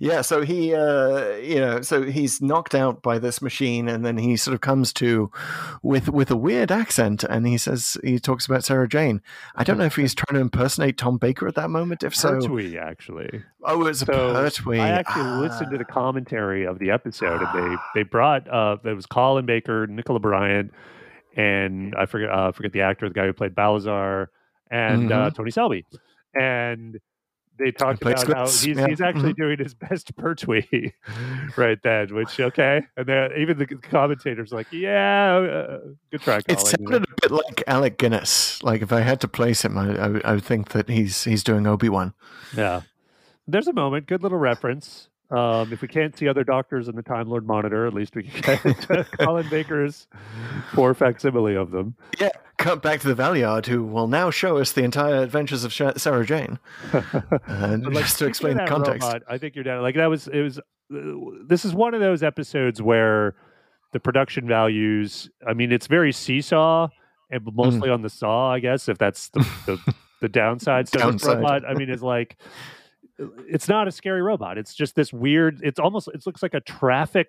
[0.00, 4.16] Yeah so he uh you know so he's knocked out by this machine and then
[4.16, 5.30] he sort of comes to
[5.82, 9.20] with with a weird accent and he says he talks about sarah jane.
[9.56, 12.02] I don't know if he's trying to impersonate tom baker at that moment.
[12.02, 13.42] If so Pertwee, actually.
[13.64, 14.78] oh it's a So pertwee.
[14.78, 15.92] I actually listened to the Ah.
[15.92, 20.72] commentary of the episode, and they they brought uh, there was Colin Baker, Nicola Bryant,
[21.36, 24.30] and I forget uh, forget the actor, the guy who played Balazar,
[24.70, 25.84] and uh, Tony Selby,
[26.34, 26.98] and
[27.58, 28.30] they talked Mm-hmm.
[28.30, 29.36] about how he's yeah, he's actually mhm.
[29.36, 30.92] doing his best Pertwee
[31.56, 35.78] right then, which okay, and then even the commentators like, yeah, uh,
[36.10, 36.58] good try, It Colin.
[36.58, 38.62] you sounded a bit like Alec Guinness.
[38.62, 41.42] Like if I had to place him, I, I, I would think that he's he's
[41.44, 42.14] doing Obi Wan.
[42.56, 42.82] Yeah.
[43.48, 45.08] There's a moment, good little reference.
[45.30, 48.22] Um, if we can't see other doctors in the Time Lord monitor, at least we
[48.22, 50.06] can get Colin Baker's
[50.72, 51.96] poor facsimile of them.
[52.20, 55.72] Yeah, cut back to the Valeyard, who will now show us the entire adventures of
[55.72, 56.58] Sarah Jane,
[56.92, 57.00] uh,
[57.48, 59.02] like, just to explain the context.
[59.02, 59.82] robot, I think you're down.
[59.82, 60.58] Like that was it was.
[60.58, 63.34] Uh, this is one of those episodes where
[63.92, 65.28] the production values.
[65.44, 66.86] I mean, it's very seesaw,
[67.30, 67.54] and Mm.
[67.56, 68.52] mostly on the saw.
[68.52, 70.88] I guess if that's the the, the downside.
[70.88, 71.38] So Downside.
[71.38, 72.36] robot, I mean, is like.
[73.18, 74.58] It's not a scary robot.
[74.58, 75.60] It's just this weird.
[75.62, 76.08] It's almost.
[76.08, 77.28] It looks like a traffic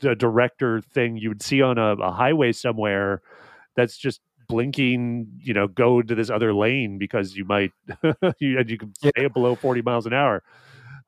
[0.00, 3.22] d- director thing you would see on a, a highway somewhere.
[3.74, 5.28] That's just blinking.
[5.40, 7.72] You know, go to this other lane because you might.
[8.38, 9.10] you, and you can Yeah.
[9.16, 10.42] stay below forty miles an hour.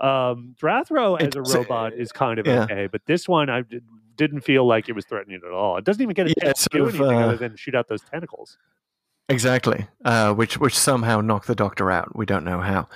[0.00, 2.64] Um, Drathro as a robot is kind of yeah.
[2.64, 3.82] okay, but this one I did,
[4.16, 5.76] didn't feel like it was threatening at all.
[5.76, 7.74] It doesn't even get a Yeah, chance to do of, anything uh, other than shoot
[7.74, 8.58] out those tentacles.
[9.28, 12.14] Exactly, uh, which which somehow knocked the Doctor out.
[12.14, 12.88] We don't know how,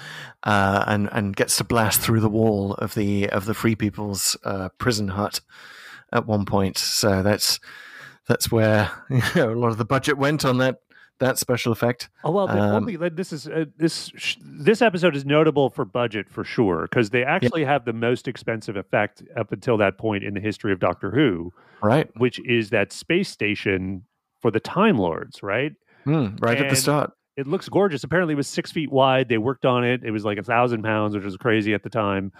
[0.44, 4.36] uh, and and gets to blast through the wall of the of the Free People's
[4.44, 5.40] uh, prison hut
[6.12, 6.78] at one point.
[6.78, 7.58] So that's
[8.28, 10.76] that's where you know, a lot of the budget went on that
[11.18, 12.08] that special effect.
[12.22, 16.28] Oh well, Um, only this is uh, this sh- this episode is notable for budget
[16.30, 20.34] for sure because they actually have the most expensive effect up until that point in
[20.34, 21.52] the history of Doctor Who,
[21.82, 24.04] Right, which is that space station
[24.40, 25.72] for the Time Lords, right?
[26.06, 27.12] Mm, right at the start.
[27.36, 28.04] it looks gorgeous.
[28.04, 29.28] Apparently, it was six feet wide.
[29.28, 30.02] They worked on it.
[30.04, 32.32] It was like a thousand pounds, which was crazy at the time.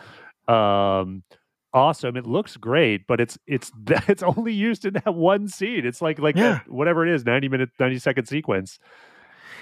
[0.49, 1.23] Um,
[1.73, 2.17] awesome.
[2.17, 3.71] It looks great, but it's it's
[4.09, 5.87] it's only used in that one scene.
[5.87, 6.53] It's like like Yeah.
[6.55, 8.79] that- whatever it is, ninety minute, ninety second sequence,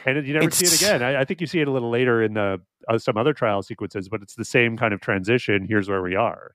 [0.07, 1.03] and you never see it again.
[1.03, 3.63] I, I think you see it a little later in the uh, some other trial
[3.63, 5.67] sequences, but it's the same kind of transition.
[5.69, 6.53] Here's where we are.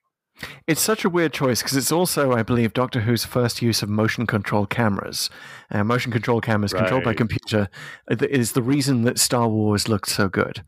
[0.68, 3.90] It's such a weird choice because it's also, I believe, Doctor Who's first use of
[3.90, 5.30] motion control cameras.
[5.72, 7.70] Uh, motion control cameras controlled by computer
[8.10, 10.64] uh, is the reason that Star Wars looked so good.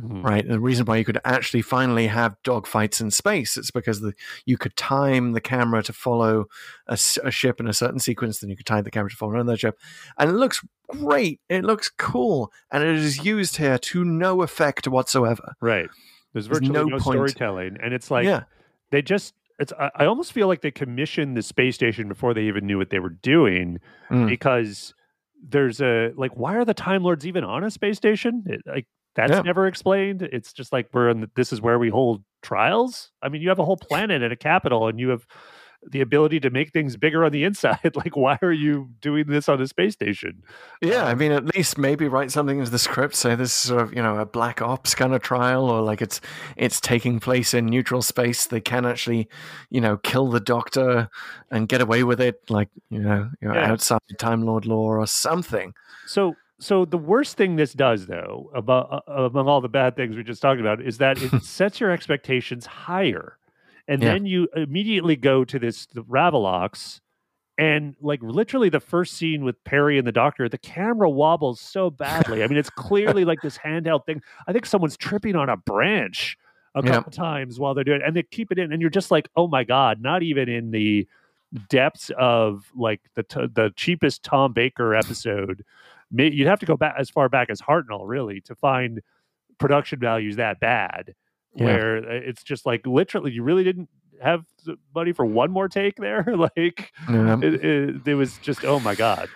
[0.00, 0.24] Mhm.
[0.24, 0.48] right?
[0.48, 4.12] The reason why you could actually finally have dogfights in space it's because the,
[4.44, 6.46] you could time the camera to follow
[6.88, 9.56] a ship in a certain sequence, then you could time the camera to follow another
[9.56, 9.78] ship,
[10.18, 11.40] and it looks great.
[11.48, 15.54] It looks cool, and it is used here to no effect whatsoever.
[15.60, 15.88] Right.
[16.32, 17.14] There's There's virtually no no, point.
[17.14, 18.42] storytelling, and it's like yeah,
[18.94, 19.34] they just.
[19.58, 19.72] It's.
[19.78, 22.90] I, I almost feel like they commissioned the space station before they even knew what
[22.90, 23.78] they were doing,
[24.10, 24.28] Mm.
[24.28, 24.94] because
[25.46, 28.42] there's a like, why are the Time Lords even on a space station?
[28.46, 29.42] It, like that's Yeah.
[29.42, 30.22] never explained.
[30.22, 31.20] It's just like we're in.
[31.20, 33.10] The, this is where we hold trials.
[33.22, 35.24] I mean, you have a whole planet and a capital, and you have
[35.90, 37.92] the ability to make things bigger on the inside.
[37.96, 40.44] like, why are you doing this on a space station?
[40.80, 41.04] yeah.
[41.06, 43.14] I Um, mean, at least maybe write something into the script.
[43.14, 46.02] Say this is sort of you know a black ops kind of trial, or like
[46.02, 46.20] it's
[46.56, 48.46] it's taking place in neutral space.
[48.46, 49.28] They can actually,
[49.70, 51.08] you know, kill the Doctor
[51.50, 53.72] and get away with it, like you know, you know Yeah.
[53.72, 55.74] outside Time Lord law or something.
[56.04, 60.16] So, so the worst thing this does, though, about uh, among all the bad things
[60.16, 63.38] we just talked about, is that it sets your expectations higher,
[63.88, 64.12] and Yeah.
[64.12, 67.00] then you immediately go to this the Ravolox,
[67.58, 71.90] and like literally the first scene with Perry and the Doctor, the camera wobbles so
[71.90, 72.42] badly.
[72.42, 74.22] I mean, it's clearly like this handheld thing.
[74.48, 76.36] I think someone's tripping on a branch
[76.74, 76.90] a Yeah.
[76.90, 79.28] couple times while they're doing it, and they keep it in, and you're just like,
[79.36, 81.06] oh my god, not even in the
[81.68, 85.64] depths of like the t- the cheapest Tom Baker episode.
[86.10, 89.00] You'd have to go back as far back as Hartnell, really, to find
[89.58, 91.14] production values that bad.
[91.56, 91.64] Yeah.
[91.64, 93.88] Where uh, it's just like literally, you really didn't
[94.22, 94.44] have
[94.94, 96.24] money for one more take there.
[96.36, 97.38] like Yeah.
[97.42, 99.28] it, it, it was just, oh my god.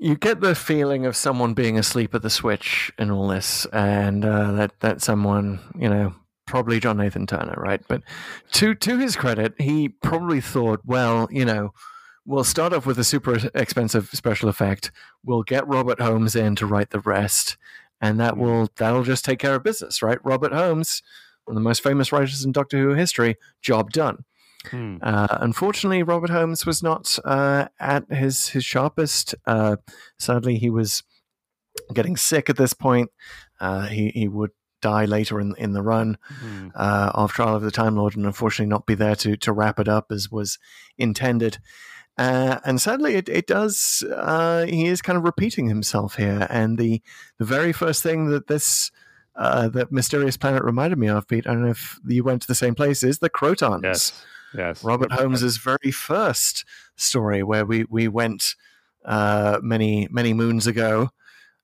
[0.00, 4.24] You get the feeling of someone being asleep at the switch in all this, and
[4.24, 6.14] uh, that that someone, you know,
[6.46, 7.82] probably John Nathan Turner, right?
[7.88, 8.02] But
[8.52, 11.72] to to his credit, he probably thought, well, you know,
[12.24, 14.92] we'll start off with a super expensive special effect.
[15.24, 17.56] We'll get Robert Holmes in to write the rest,
[18.00, 18.40] and that Hmm.
[18.40, 20.18] will that'll just take care of business, right?
[20.22, 21.02] Robert Holmes,
[21.48, 24.24] one of the most famous writers in Doctor Who history, job done.
[24.70, 24.96] Hmm.
[25.02, 29.34] Uh, unfortunately, Robert Holmes was not uh, at his his sharpest.
[29.46, 29.76] Uh,
[30.18, 31.02] sadly, he was
[31.94, 33.10] getting sick at this point.
[33.60, 34.50] Uh, he he would
[34.82, 36.68] die later in in the run Hmm.
[36.74, 39.78] uh, of Trial of the Time Lord, and unfortunately not be there to to wrap
[39.78, 40.58] it up as was
[40.98, 41.58] intended.
[42.18, 44.02] Uh, and sadly, it, it does.
[44.12, 46.48] Uh, he is kind of repeating himself here.
[46.50, 47.00] And the
[47.38, 48.90] the very first thing that this
[49.38, 51.46] uh, that mysterious planet reminded me of, Pete.
[51.46, 53.02] I don't know if you went to the same place.
[53.02, 53.82] Is the Krotons?
[53.84, 54.24] Yes.
[54.54, 54.82] Yes.
[54.84, 56.64] Robert Holmes's very first
[56.96, 58.54] story, where we we went
[59.04, 61.10] uh, many many moons ago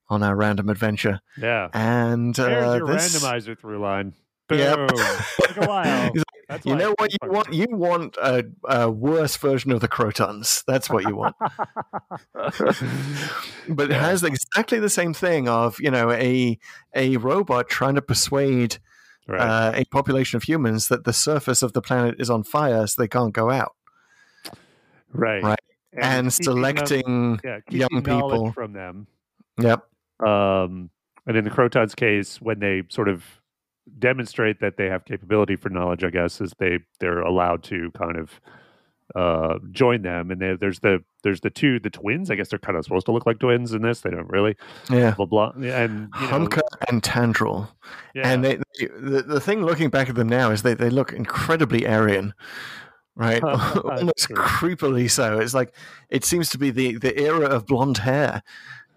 [0.09, 1.69] on our random adventure, Yeah.
[1.73, 4.13] and There's uh, your this, randomizer through line.
[4.49, 4.59] Boom.
[4.59, 4.89] Yep.
[4.89, 6.13] Took a while.
[6.49, 7.53] That's you know what you want?
[7.53, 10.65] You want a, a worse version of the Krotons.
[10.67, 11.37] That's what you want.
[13.69, 16.59] but it has exactly the same thing of you know a
[16.95, 18.79] a robot trying to persuade
[19.27, 19.41] right.
[19.41, 23.01] uh, a population of humans that the surface of the planet is on fire, so
[23.01, 23.75] they can't go out,
[25.13, 25.43] right.
[25.43, 25.59] right.
[25.93, 27.41] and, them- selecting.
[27.45, 28.53] yeah, young people.
[28.53, 29.07] from them.
[29.59, 29.85] Yep.
[30.25, 30.91] Um,
[31.27, 33.25] and in the Crotons case, when they sort of
[33.99, 38.17] demonstrate that they have capability for knowledge, I guess, is they they're allowed to kind
[38.17, 38.41] of
[39.15, 40.31] uh, join them.
[40.31, 42.31] And they, there's the there's the two the twins.
[42.31, 44.01] I guess they're kind of supposed to look like twins in this.
[44.01, 44.57] They don't really.
[44.91, 45.13] Yeah.
[45.13, 45.51] Blah blah.
[45.51, 47.69] And you know, Humker and Tandrell.
[48.15, 50.91] yeah, And they, they, the, the thing looking back at them now is they, they
[50.91, 52.35] look incredibly Aryan,
[53.15, 53.43] right?
[53.43, 55.39] Almost creepily so.
[55.39, 55.75] It's like
[56.09, 58.43] it seems to be the, the era of blonde hair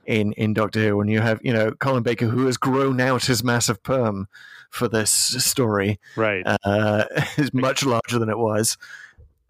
[0.05, 3.25] in, in Doctor Who when you have, you know, Colin Baker who has grown out
[3.25, 4.27] his massive perm
[4.70, 6.43] for this story right.
[6.63, 7.05] uh,
[7.38, 8.78] is much larger than it was.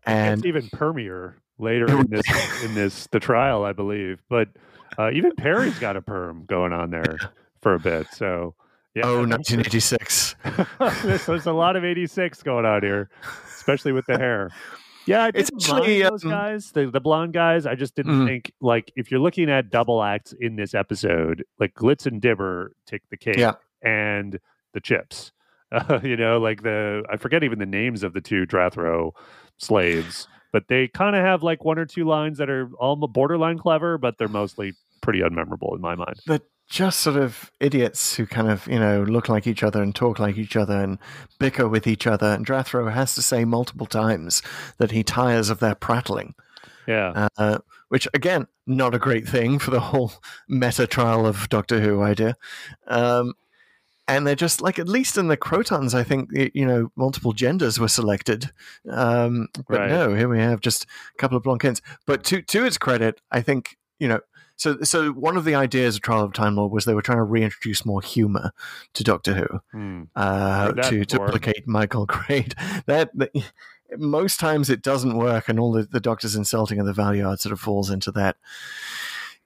[0.05, 2.25] and And even permier later in this
[2.63, 4.21] in this the trial, I believe.
[4.29, 4.49] But
[4.97, 7.17] uh, even Peri's got a perm going on there
[7.61, 8.07] for a bit.
[8.13, 8.55] So
[8.95, 10.35] yeah, oh, I'm- 1986.
[11.03, 13.09] there's, there's a lot of 86 going on here,
[13.55, 14.49] especially with the hair.
[15.05, 17.65] Yeah, I It's actually, mind those um, guys, the, the blonde guys.
[17.65, 18.27] I just didn't Mhm.
[18.27, 22.73] think like if you're looking at double acts in this episode, like Glitz and Dibber
[22.85, 23.53] take the cake, Yeah.
[23.81, 24.37] and
[24.77, 25.31] the chips.
[25.71, 29.11] Uh, you know, like the I forget even the names of the two Drathro
[29.57, 33.57] slaves, but they kind of have like one or two lines that are all borderline
[33.57, 36.19] clever, but they're mostly pretty unmemorable in my mind.
[36.27, 39.95] the just sort of idiots who kind of, you know, look like each other and
[39.95, 40.99] talk like each other and
[41.39, 42.27] bicker with each other.
[42.27, 44.41] And Drathro has to say multiple times
[44.77, 46.35] that he tires of their prattling.
[46.85, 47.29] Yeah.
[47.37, 50.11] Uh, which again, not a great thing for the whole
[50.49, 52.35] meta trial of Doctor Who idea.
[52.87, 53.33] Um,
[54.07, 57.79] and they're just like, at least in the Krotons, I think you know multiple genders
[57.79, 58.51] were selected.
[58.89, 59.89] Um, but Right.
[59.89, 61.81] no, here we have just a couple of Blancans.
[62.05, 64.19] But to to its credit, I think you know.
[64.59, 67.19] So, so one of the ideas of Trial of Time Lord was they were trying
[67.19, 68.49] to reintroduce more humor
[68.95, 70.01] to Doctor Who Hmm.
[70.15, 71.27] uh, to, before.
[71.67, 72.55] Michael Grade.
[72.87, 73.29] That, that
[73.99, 77.53] most times it doesn't work, and all the, the Doctor's insulting of the Valeyard sort
[77.53, 78.37] of falls into that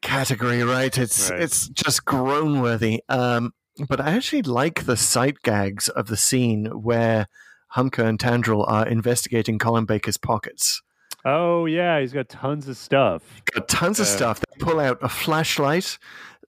[0.01, 0.97] category, right?
[0.97, 1.41] It's Right.
[1.41, 3.03] it's just groan worthy.
[3.09, 3.53] Um,
[3.88, 7.27] but I actually like the sight gags of the scene where
[7.75, 10.82] Humker and Tandrell are investigating Colin Baker's pockets.
[11.23, 13.23] Oh yeah, he's got tons of stuff.
[13.53, 14.39] Got tons of stuff.
[14.39, 15.97] They pull out a flashlight.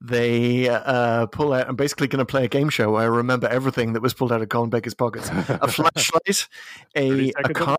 [0.02, 1.70] They uh, pull out.
[1.70, 4.32] I'm basically going to play a game show where I remember everything that was pulled
[4.32, 6.48] out of Colin Baker's pockets: a flashlight,
[6.96, 7.78] a a, seconds car-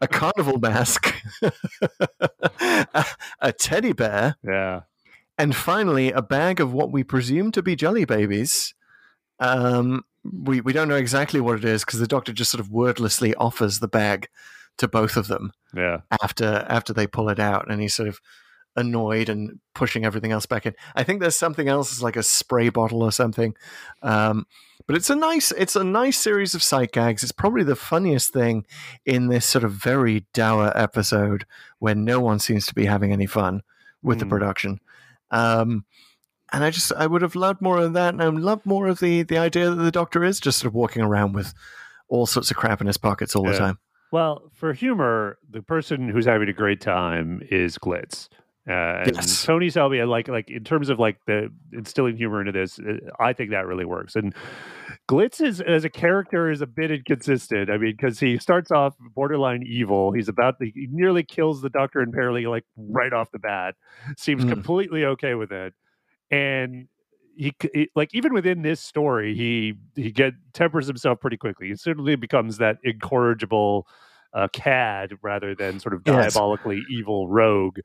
[0.00, 1.12] a carnival mask,
[1.42, 3.04] a,
[3.40, 4.82] a teddy bear, Yeah.
[5.38, 8.74] And finally a bag of what we presume to be jelly babies.
[9.40, 12.70] Um, we we don't know exactly what it is because the doctor just sort of
[12.70, 14.28] wordlessly offers the bag
[14.78, 15.98] to both of them Yeah.
[16.22, 18.20] after after they pull it out, and he's sort of
[18.76, 20.74] annoyed and pushing everything else back in.
[20.94, 23.54] I think there's something else, like a spray bottle or something.
[24.00, 24.46] Um,
[24.86, 27.22] but it's a nice it's a nice series of sight gags.
[27.22, 28.64] It's probably the funniest thing
[29.04, 31.46] in this sort of very dour episode
[31.80, 33.62] where no one seems to be having any fun
[34.02, 34.30] with the Mm.
[34.30, 34.80] production.
[35.32, 35.84] Um,
[36.52, 38.86] and I just I would have loved more of that, and I would love more
[38.86, 41.54] of the the idea that the Doctor is just sort of walking around with
[42.08, 43.78] all sorts of crap in his pockets all the time.
[44.12, 48.28] Well, for humor, the person who's having a great time is Glitz.
[48.68, 49.44] Uh, Yes.
[49.44, 53.32] Tony Selby, like like in terms of like the instilling humor into this, uh, I
[53.32, 54.14] think that really works.
[54.14, 54.34] And
[55.08, 57.68] Glitz is as a character is a bit inconsistent.
[57.70, 60.12] I mean, because he starts off borderline evil.
[60.12, 63.74] He's about to, he nearly kills the Doctor and Perily like right off the bat.
[64.16, 64.48] Seems Mm.
[64.50, 65.74] completely okay with it,
[66.30, 66.88] and
[67.36, 71.68] he, he- like even within this story, he he get tempers himself pretty quickly.
[71.68, 73.86] He certainly becomes that incorrigible
[74.34, 76.32] uh, cad rather than sort of Yes.
[76.32, 77.78] diabolically evil rogue.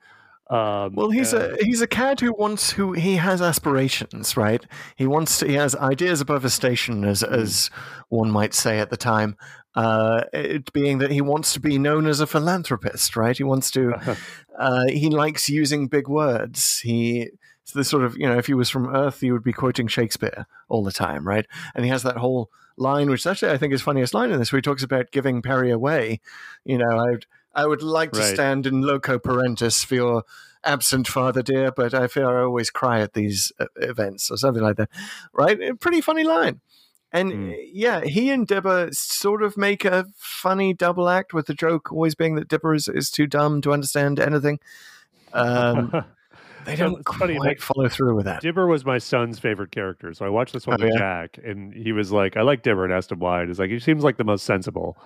[0.50, 4.66] Um, Well, he's uh, a he's a cad who wants who he has aspirations, right?
[4.96, 7.34] He wants to, he has ideas above his station, as Hmm.
[7.34, 7.70] as
[8.10, 9.36] one might say at the time.
[9.76, 13.38] Uh, it being that he wants to be known as a philanthropist, right?
[13.38, 13.94] He wants to.
[14.58, 16.80] uh, he likes using big words.
[16.80, 17.30] He
[17.64, 19.88] it's the sort of you know if he was from Earth, he would be quoting
[19.88, 21.46] Shakespeare all the time, right?
[21.76, 24.52] And he has that whole line, which actually I think is funniest line in this,
[24.52, 26.22] where he talks about giving Peri away.
[26.64, 27.26] You know, I would
[27.58, 28.34] I would like to Right.
[28.36, 30.24] stand in loco parentis for your
[30.64, 34.64] absent father, dear, but I fear I always cry at these uh, events or something
[34.64, 34.90] like that,
[35.34, 35.60] right?
[35.62, 36.62] A pretty funny line.
[37.12, 41.54] And uh, yeah, he and Dibber sort of make a funny double act with the
[41.54, 44.60] joke always being that Dibber is, is too dumb to understand anything.
[45.34, 45.92] Um,
[46.66, 48.42] they don't it's funny, quite like, follow through with that.
[48.42, 51.00] Dibber was my son's favorite character, so I watched this one Oh, with yeah?
[51.00, 53.40] Jack, and he was like, "I like Dibber," and asked him why.
[53.42, 54.98] And he's like, "He seems like the most sensible."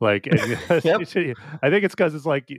[0.00, 0.26] Like,
[0.84, 1.02] Yep.
[1.62, 2.50] I think it's because it's like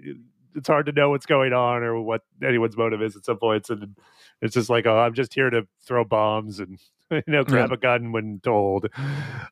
[0.55, 3.69] it's hard to know what's going on or what anyone's motive is at some points,
[3.69, 3.95] and
[4.41, 6.79] it's just like, "Oh, I'm just here to throw bombs and
[7.11, 8.87] you know grab a gun when told."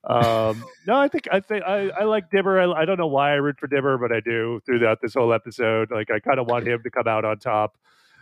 [0.04, 2.60] Um, no, I think I think I, I like Dibber.
[2.60, 5.34] I, I don't know why I root for Dibber, but I do throughout this whole
[5.34, 5.92] episode.
[5.92, 7.78] Like, I kind of want him to come out on top.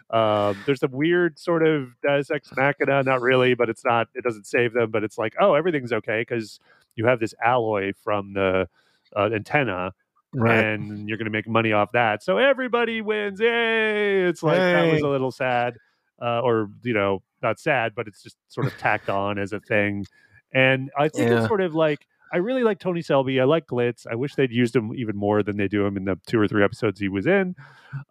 [0.09, 4.07] Um, there's a weird sort of Deus Ex Machina, not really, but it's not.
[4.15, 6.59] It doesn't save them, but it's like, oh, everything's okay because
[6.95, 8.69] you have this alloy from the
[9.15, 9.91] uh, antenna,
[10.33, 10.63] Right.
[10.63, 12.23] and you're going to make money off that.
[12.23, 13.39] So everybody wins!
[13.39, 14.23] Yay!
[14.27, 15.75] It's like that was a little sad,
[16.21, 19.59] uh, or you know, not sad, but it's just sort of tacked on as a
[19.59, 20.05] thing.
[20.53, 21.37] And I think Yeah.
[21.39, 23.39] it's sort of like I really like Tony Selby.
[23.39, 24.05] I like Glitz.
[24.09, 26.47] I wish they'd used him even more than they do him in the two or
[26.47, 27.55] three episodes he was in.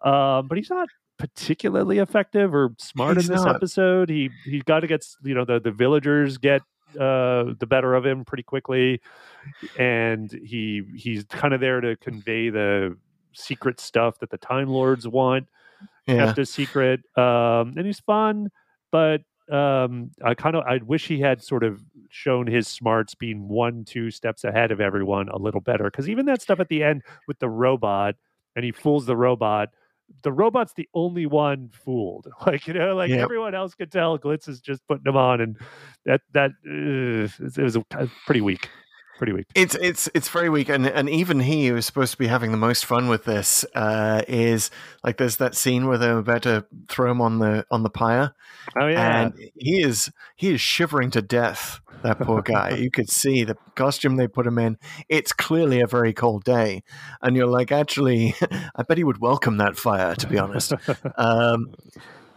[0.03, 0.89] Um, but he's not
[1.19, 3.55] particularly effective or smart He's in this not.
[3.55, 4.09] episode.
[4.09, 6.61] He he got to get you know the the villagers get
[6.99, 9.01] uh the better of him pretty quickly
[9.77, 12.97] and he he's kind of there to convey the
[13.33, 15.47] secret stuff that the time lords want
[16.07, 16.25] Yeah.
[16.27, 18.49] kept a secret um and he's fun
[18.91, 19.21] but
[19.51, 23.85] um i kind of i wish he had sort of shown his smarts being one
[23.85, 27.03] two steps ahead of everyone a little better because even that stuff at the end
[27.27, 28.15] with the robot
[28.55, 29.69] and he fools the robot
[30.23, 33.19] the robot's the only one fooled like you know like Yep.
[33.19, 35.57] everyone else could tell glitz is just putting him on and
[36.05, 37.77] that that uh, it was
[38.25, 38.69] pretty weak
[39.17, 39.47] pretty weak.
[39.55, 42.57] It's it's it's very weak, and and even he, who's supposed to be having the
[42.57, 44.71] most fun with this, uh, is
[45.03, 48.33] like there's that scene where they're about to throw him on the on the pyre,
[48.79, 51.81] Oh yeah, and he is he is shivering to death.
[52.03, 52.75] That poor guy.
[52.75, 54.77] you could see the costume they put him in.
[55.09, 56.83] It's clearly a very cold day,
[57.23, 58.35] and you're like, actually,
[58.75, 60.15] I bet he would welcome that fire.
[60.15, 60.73] To be honest,
[61.17, 61.73] um,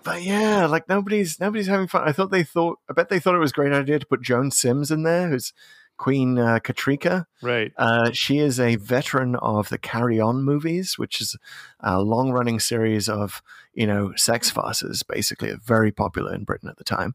[0.03, 2.09] but yeah, like nobody's nobody's having fun.
[2.09, 2.79] I thought they thought.
[2.89, 5.29] I bet they thought it was a great idea to put Joan Sims in there,
[5.29, 5.53] who's
[6.01, 7.27] Queen uh, Katryca.
[7.43, 7.73] right.
[7.77, 11.37] Uh, she is a veteran of the Carry On movies, which is
[11.81, 13.43] a long running series of,
[13.75, 17.15] you know, sex farces, basically, very popular in Britain at the time.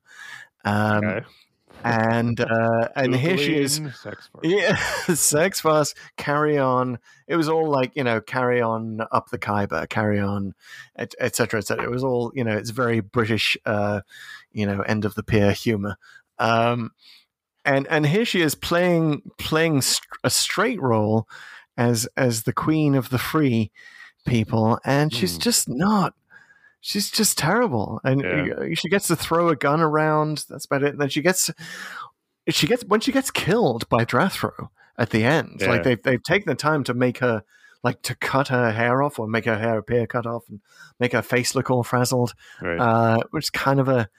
[0.64, 1.26] Um, Okay.
[1.84, 3.76] And uh, and here she is.
[3.76, 4.44] Sex farce.
[4.44, 4.76] Yeah,
[5.16, 7.00] sex farce, carry on.
[7.28, 10.54] It was all like, you know, carry on up the Khyber, carry on,
[10.96, 11.86] et, et cetera, et cetera.
[11.86, 14.02] It was all, you know, it's very British, uh,
[14.52, 15.98] you know, end of the pier humor.
[16.40, 16.92] Um,
[17.66, 19.82] and and here she is playing playing
[20.24, 21.28] a straight role
[21.78, 23.72] as as the queen of the free
[24.26, 25.42] people, and she's Hmm.
[25.42, 26.14] just not.
[26.82, 28.74] She's just terrible, and Yeah.
[28.76, 30.46] she gets to throw a gun around.
[30.50, 30.90] That's about it.
[30.92, 31.50] And then she gets,
[32.50, 35.58] she gets when she gets killed by Drathro at the end.
[35.62, 35.70] Yeah.
[35.70, 37.44] Like they've they've taken the time to make her
[37.84, 40.60] like to cut her hair off or make her hair appear cut off and
[41.00, 42.80] make her face look all frazzled Right.
[42.80, 44.10] uh, which is kind of a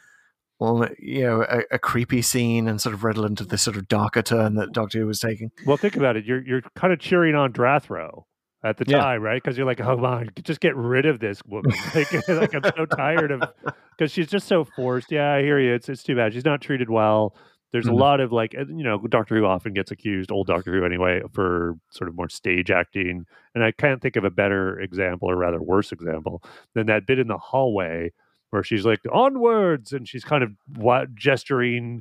[0.58, 3.88] well, you know, a, a creepy scene and sort of redolent of this sort of
[3.88, 5.50] darker turn that Doctor Who was taking.
[5.66, 6.24] Well, think about it.
[6.24, 8.22] You're you're kind of cheering on Drathro
[8.64, 8.98] at the Yeah.
[8.98, 9.42] time, right?
[9.42, 11.72] Because you're like, oh my, just get rid of this woman.
[11.94, 13.42] Like, like I'm so tired of
[13.98, 15.12] because she's just so forced.
[15.12, 15.74] Yeah, I hear you.
[15.74, 16.32] It's it's too bad.
[16.32, 17.36] She's not treated well.
[17.72, 17.90] There's Mhm.
[17.92, 21.20] a lot of like, you know, Doctor Who often gets accused, old Doctor Who anyway,
[21.34, 23.24] for sort of more stage acting.
[23.54, 26.42] And I can't think of a better example, or rather worse example,
[26.74, 28.12] than that bit in the hallway
[28.56, 32.00] where she's like onwards, and she's kind of what gesturing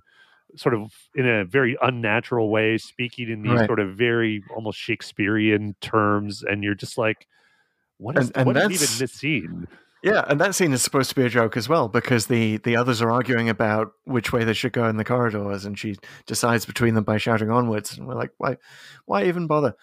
[0.55, 3.65] sort of in a very unnatural way, speaking in these Right.
[3.67, 7.27] sort of very almost Shakespearean terms, and you're just like,
[7.97, 9.67] what is And- and what is even this scene?
[10.03, 12.75] Yeah, and that scene is supposed to be a joke as well because the the
[12.77, 15.97] others are arguing about which way they should go in the corridors, and she
[16.27, 18.57] decides between them by shouting onwards, and we're like, why,
[19.05, 19.73] why even bother?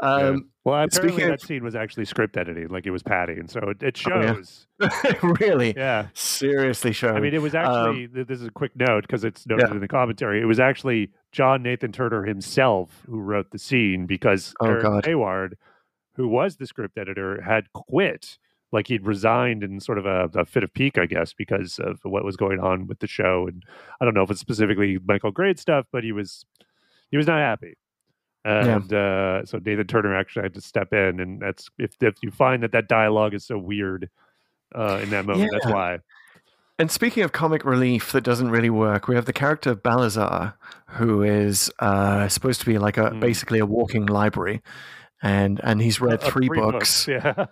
[0.00, 0.08] Yeah.
[0.08, 3.48] Um, Well, apparently speaking that of- scene was actually script editing, like it was padding,
[3.48, 4.34] so it, it Oh, yeah.
[4.34, 4.66] shows.
[5.40, 6.06] really, yeah.
[6.14, 7.12] seriously, shows.
[7.16, 8.08] I mean, it was Um, actually.
[8.08, 9.74] th- this is a quick note because it's noted Yeah.
[9.74, 10.40] in the commentary.
[10.40, 15.04] It was actually John Nathan Turner himself who wrote the scene because Oh, Eric God.
[15.04, 15.54] Saward,
[16.14, 18.38] who was the script editor, had quit.
[18.70, 21.98] Like he'd resigned in sort of a, a fit of pique, I guess, because of
[22.04, 23.46] what was going on with the show.
[23.46, 23.62] And
[24.00, 26.46] I don't know if it's specifically Michael Grade stuff, but he was
[27.10, 27.74] he was not happy.
[28.44, 32.30] And uh, so Nathan Turner actually had to step in, and that's if if you
[32.32, 34.10] find that that dialogue is so weird
[34.74, 35.98] uh, in that moment, that's why.
[36.78, 40.54] And speaking of comic relief that doesn't really work, we have the character of Balazar,
[40.86, 43.20] who is uh, supposed to be like a Mm.
[43.20, 44.60] basically a walking library,
[45.22, 47.44] and and he's read Uh, three, books, Yeah.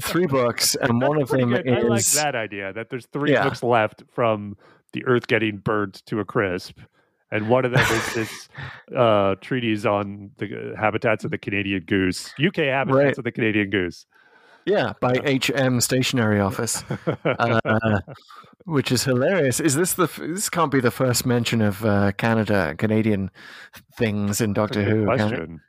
[0.00, 1.68] three books, and one of them good.
[1.68, 3.42] I like is that idea that there's three Yeah.
[3.44, 4.56] books left from
[4.92, 6.78] the Earth getting burnt to a crisp,
[7.30, 8.48] and one of them is this
[8.96, 13.18] uh, treatise on the uh, habitats of the Canadian goose, UK habitats Right.
[13.18, 14.06] of the Canadian goose.
[14.66, 16.82] yeah by HM Stationery Office,
[17.24, 18.00] uh,
[18.64, 19.60] which is hilarious.
[19.60, 23.30] Is this the this can't be the first mention of uh, Canada Canadian
[23.96, 25.04] things in Doctor Who?
[25.04, 25.60] question.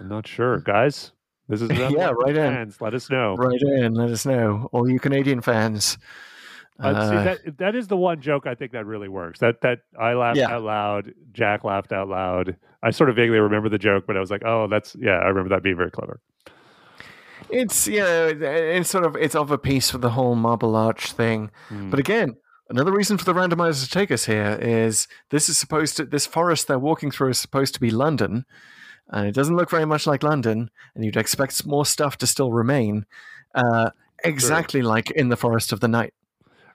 [0.00, 1.12] I'm not sure, guys.
[1.48, 2.74] This is Yeah, right in.
[2.80, 3.34] Let us know.
[3.36, 5.96] Right in, let us know, all you Canadian fans.
[6.78, 9.40] Uh, see, Uh, that that is the one joke I think that really works.
[9.40, 10.50] That that I laughed Yeah.
[10.54, 11.12] out loud.
[11.32, 12.56] Jack laughed out loud.
[12.82, 15.28] I sort of vaguely remember the joke, but I was like, "Oh, that's yeah." I
[15.28, 16.20] remember that being very clever.
[17.50, 21.12] It's you know, it's sort of it's of a piece with the whole Marble Arch
[21.12, 21.50] thing.
[21.68, 21.90] Hmm.
[21.90, 22.36] But again,
[22.70, 26.26] another reason for the randomizer to take us here is this is supposed to this
[26.26, 28.44] forest they're walking through is supposed to be London,
[29.10, 32.52] and it doesn't look very much like London, and you'd expect more stuff to still
[32.52, 33.06] remain,
[33.54, 33.90] uh,
[34.24, 36.12] exactly like in the Forest of the Night.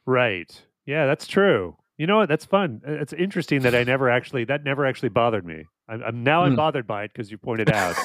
[0.05, 0.49] Right.
[0.85, 1.75] Yeah, that's true.
[1.97, 2.29] You know what?
[2.29, 2.81] That's fun.
[2.85, 5.65] It's interesting that I never actually that never actually bothered me.
[5.87, 6.55] I'm, I'm now I'm Hmm.
[6.55, 7.95] bothered by it because you pointed out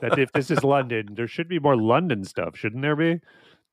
[0.00, 3.20] that if this is London, there should be more London stuff, shouldn't there be?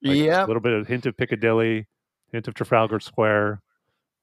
[0.03, 1.87] Like yeah, A little bit of hint of Piccadilly,
[2.31, 3.61] hint of Trafalgar Square,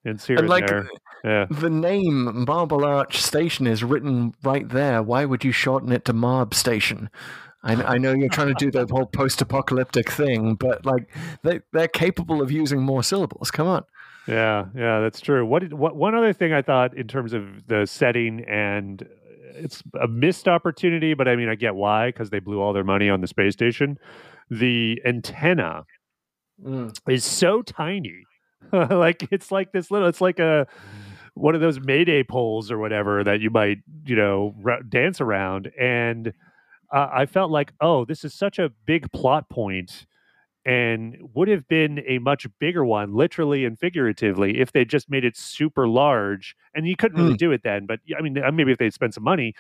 [0.05, 0.89] hints here and, and like there.
[1.25, 1.47] Yeah.
[1.51, 5.03] the name Marble Arch Station is written right there.
[5.03, 7.09] Why would you shorten it to Marb Station?
[7.65, 11.09] I, I know you're trying to do the whole post-apocalyptic thing, but like
[11.43, 13.51] they they're capable of using more syllables.
[13.51, 13.85] Come on.
[14.29, 15.45] Yeah, yeah, that's true.
[15.45, 19.07] What did what one other thing I thought in terms of the setting and uh,
[19.57, 22.85] it's a missed opportunity, but I mean I get why because they blew all their
[22.85, 23.99] money on the space station.
[24.51, 25.85] The antenna
[27.09, 28.25] is so tiny.
[28.73, 30.67] like it's like this little it's like a
[31.35, 34.55] one of those Mayday poles or whatever that you might, you know,
[34.89, 35.71] dance around.
[35.79, 36.33] And
[36.95, 40.07] uh, I felt like, oh, this is such a big plot point
[40.65, 45.25] and would have been a much bigger one, literally and figuratively, if they just made
[45.25, 46.57] it super large.
[46.75, 49.13] And you couldn't really do it then, but I mean, uh, maybe if they'd spent
[49.13, 49.55] some money.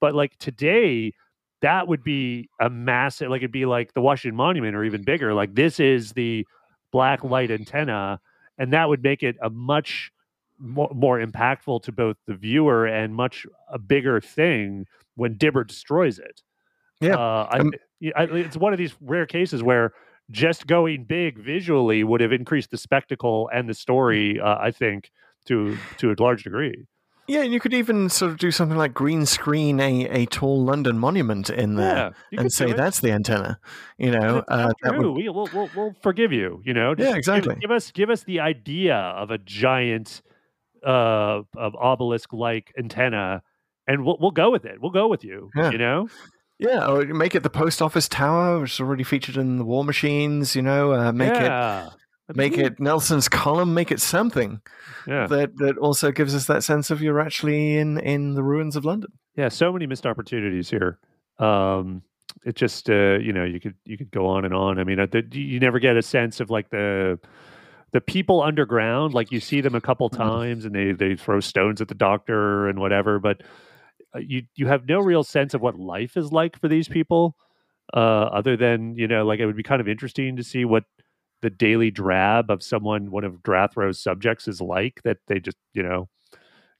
[0.00, 1.12] But like today,
[1.60, 5.34] that would be a massive, like it'd be like the Washington Monument or even bigger.
[5.34, 6.46] Like this is the
[6.90, 8.18] black light antenna,
[8.56, 10.10] and that would make it a much
[10.58, 14.86] more, more impactful to both the viewer and much a bigger thing
[15.16, 16.42] when Dibber destroys it.
[17.00, 17.72] Yeah, uh, I, um,
[18.16, 19.92] I, it's one of these rare cases where
[20.30, 24.40] just going big visually would have increased the spectacle and the story.
[24.40, 25.10] Uh, I think
[25.46, 26.86] to to a large degree.
[27.28, 30.64] Yeah, and you could even sort of do something like green screen a, a tall
[30.64, 33.60] London monument in there Yeah, and say that's the antenna.
[33.98, 35.12] You know, uh, Who.
[35.12, 36.62] would, We, we'll, we'll, we'll forgive you.
[36.64, 37.56] You know, Yeah, Just give- exactly.
[37.60, 40.22] Give, us give us the idea of a giant
[40.82, 43.42] uh, of obelisk like antenna,
[43.86, 44.80] and we'll we'll go with it.
[44.80, 45.50] We'll go with you.
[45.54, 45.70] Yeah.
[45.70, 46.08] You know,
[46.58, 49.84] yeah, or make it the post office tower, which is already featured in the War
[49.84, 50.56] Machines.
[50.56, 51.86] You know, uh, make it
[52.36, 54.60] make it Nelson's column, make it something
[55.06, 58.76] Yeah, that that also gives us that sense of you're actually in in the ruins
[58.76, 59.12] of London.
[59.36, 59.48] yeah.
[59.48, 60.98] So many missed opportunities here.
[61.38, 62.02] Um,
[62.44, 64.78] it just uh, you know you could you could go on and on.
[64.78, 67.18] I mean, uh, the, you never get a sense of like the
[67.92, 69.14] the people underground.
[69.14, 70.22] Like you see them a couple Mm-hmm.
[70.22, 73.42] times, and they they throw stones at the doctor and whatever, but
[74.16, 77.36] you you have no real sense of what life is like for these people.
[77.94, 80.84] Uh, other than you know, like it would be kind of interesting to see what
[81.40, 85.00] the daily drab of someone one of Drathro's subjects is like.
[85.04, 86.08] That they just you know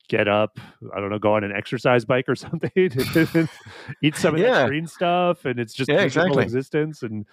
[0.08, 0.58] get up,
[0.94, 2.70] I don't know, go on an exercise bike or something,
[4.02, 4.60] eat some of Yeah.
[4.60, 6.42] that green stuff, and it's just Yeah, exactly.
[6.42, 7.26] existence and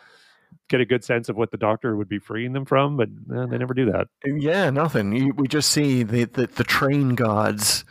[0.69, 2.97] get a good sense of what the doctor would be freeing them from.
[2.97, 4.07] But eh, they never do that.
[4.25, 5.15] Yeah, nothing.
[5.15, 7.85] You, we just see the, the, the train guards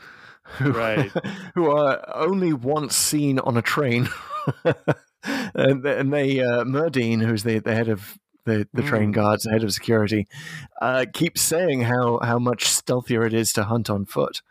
[0.44, 1.10] who, Right.
[1.54, 4.08] who are only once seen on a train.
[5.54, 9.14] and, and they, uh, who's the, the head of the, the train Mm.
[9.14, 10.26] guards, the head of security,
[10.82, 14.42] uh, keeps saying how, how much stealthier it is to hunt on foot.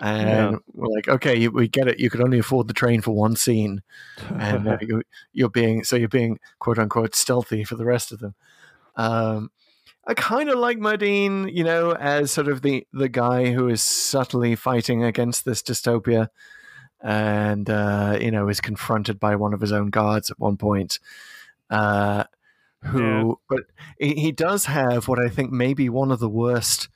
[0.00, 1.98] And we're like, okay, you, we get it.
[1.98, 3.82] You could only afford the train for one scene,
[4.30, 5.02] and uh, you,
[5.32, 8.36] you're being so you're being quote unquote stealthy for the rest of them.
[8.94, 9.50] Um,
[10.08, 13.82] I kind of like Merdeen, you know, as sort of the the guy who is
[13.82, 16.28] subtly fighting against this dystopia,
[17.02, 20.98] and uh, you know is confronted by one of his own guards at one point.
[21.68, 22.24] Uh,
[22.84, 23.64] who, but
[23.98, 26.88] he, he does have what I think may be one of the worst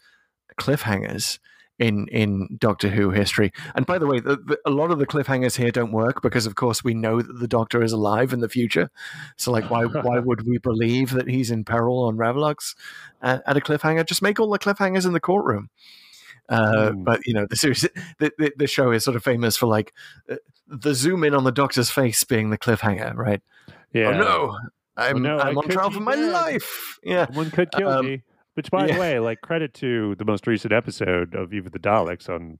[0.58, 1.38] cliffhangers
[1.78, 3.50] in in Doctor Who history.
[3.74, 6.46] And by the way, the, the, a lot of the cliffhangers here don't work because,
[6.46, 8.90] of course, we know that the Doctor is alive in the future.
[9.36, 12.74] So, like, why why would we believe that he's in peril on Ravolox
[13.22, 14.06] at, at a cliffhanger?
[14.06, 15.70] Just make all the cliffhangers in the courtroom.
[16.48, 17.04] Uh, Mm.
[17.04, 17.82] But you know, the series,
[18.18, 19.92] the, the the show is sort of famous for like
[20.28, 20.36] uh,
[20.68, 23.40] the zoom in on the Doctor's face being the cliffhanger, right?
[23.92, 24.08] Yeah.
[24.08, 24.58] Oh no,
[24.96, 26.32] I'm no, I I'm on trial for my dead.
[26.32, 26.98] life.
[27.02, 28.22] Yeah, one could kill Um, me.
[28.54, 28.94] Which, by yeah.
[28.94, 32.58] the way, like credit to the most recent episode of Eve of the Daleks on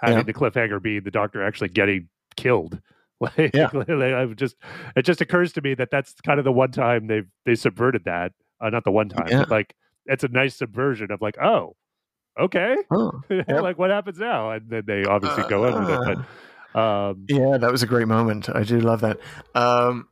[0.00, 0.22] having Yeah.
[0.24, 2.80] the cliffhanger be the Doctor actually getting killed.
[3.18, 3.70] Like, Yeah.
[3.72, 4.56] like, I've just
[4.94, 8.04] it just occurs to me that that's kind of the one time they've they subverted
[8.04, 8.32] that.
[8.60, 9.38] Uh, not the one time, Yeah.
[9.40, 11.76] but like it's a nice subversion of like, oh,
[12.38, 14.50] okay, oh, like what happens now?
[14.50, 16.18] And then they obviously go in with it.
[16.74, 18.50] But um, Yeah, that was a great moment.
[18.54, 19.18] I do love that.
[19.54, 20.08] Um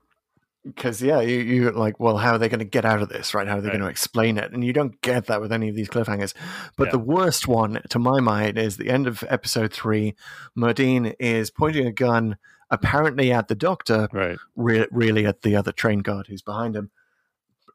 [0.64, 3.34] because yeah, you you like, well, how are they going to get out of this,
[3.34, 3.46] right?
[3.46, 3.74] How are they Right.
[3.74, 4.52] going to explain it?
[4.52, 6.34] And you don't get that with any of these cliffhangers.
[6.76, 6.92] But Yeah.
[6.92, 10.14] the worst one, to my mind, is the end of episode three.
[10.56, 12.38] Merdeen is pointing a gun,
[12.70, 16.90] apparently at the Doctor, right, re- really at the other train guard who's behind him.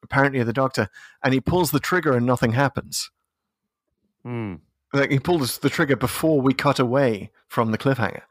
[0.01, 0.89] Apparently at the Doctor,
[1.23, 3.11] and he pulls the trigger and nothing happens.
[4.25, 4.61] Mm,
[4.93, 8.21] Like he pulls the trigger before we cut away from the cliffhanger.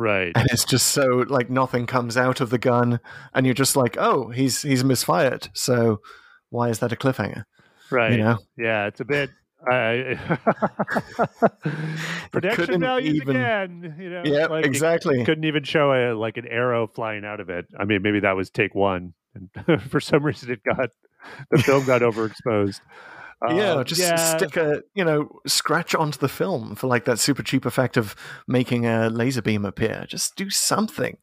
[0.00, 3.00] Right, and it's just so like nothing comes out of the gun
[3.34, 6.00] and you're just like oh he's he's misfired so
[6.48, 7.44] why is that a cliffhanger
[7.90, 8.12] right.
[8.12, 9.30] you know Yeah, it's a bit.
[9.70, 10.18] I,
[12.32, 13.94] production values even- again.
[13.98, 17.50] You know, yeah like, exactly couldn't even show a like an arrow flying out of
[17.50, 17.66] it.
[17.78, 20.88] I mean, maybe that was take one, and for some reason it got
[21.50, 22.80] the film got overexposed.
[23.48, 27.18] Yeah Um, just yeah, stick a you know scratch onto the film for like that
[27.18, 28.14] super cheap effect of
[28.46, 31.16] making a laser beam appear just do something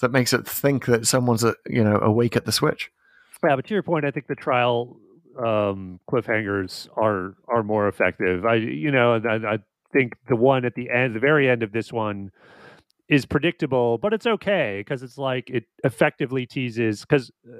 [0.00, 2.90] that makes it think that someone's a, you know awake at the switch
[3.44, 4.96] Yeah, but to your point, I think the trial
[5.38, 8.46] um, cliffhangers are are more effective.
[8.46, 9.58] I, you know, I, I
[9.92, 12.30] think the one at the end, the very end of this one,
[13.08, 17.56] is predictable, but it's okay because it's like it effectively teases because uh,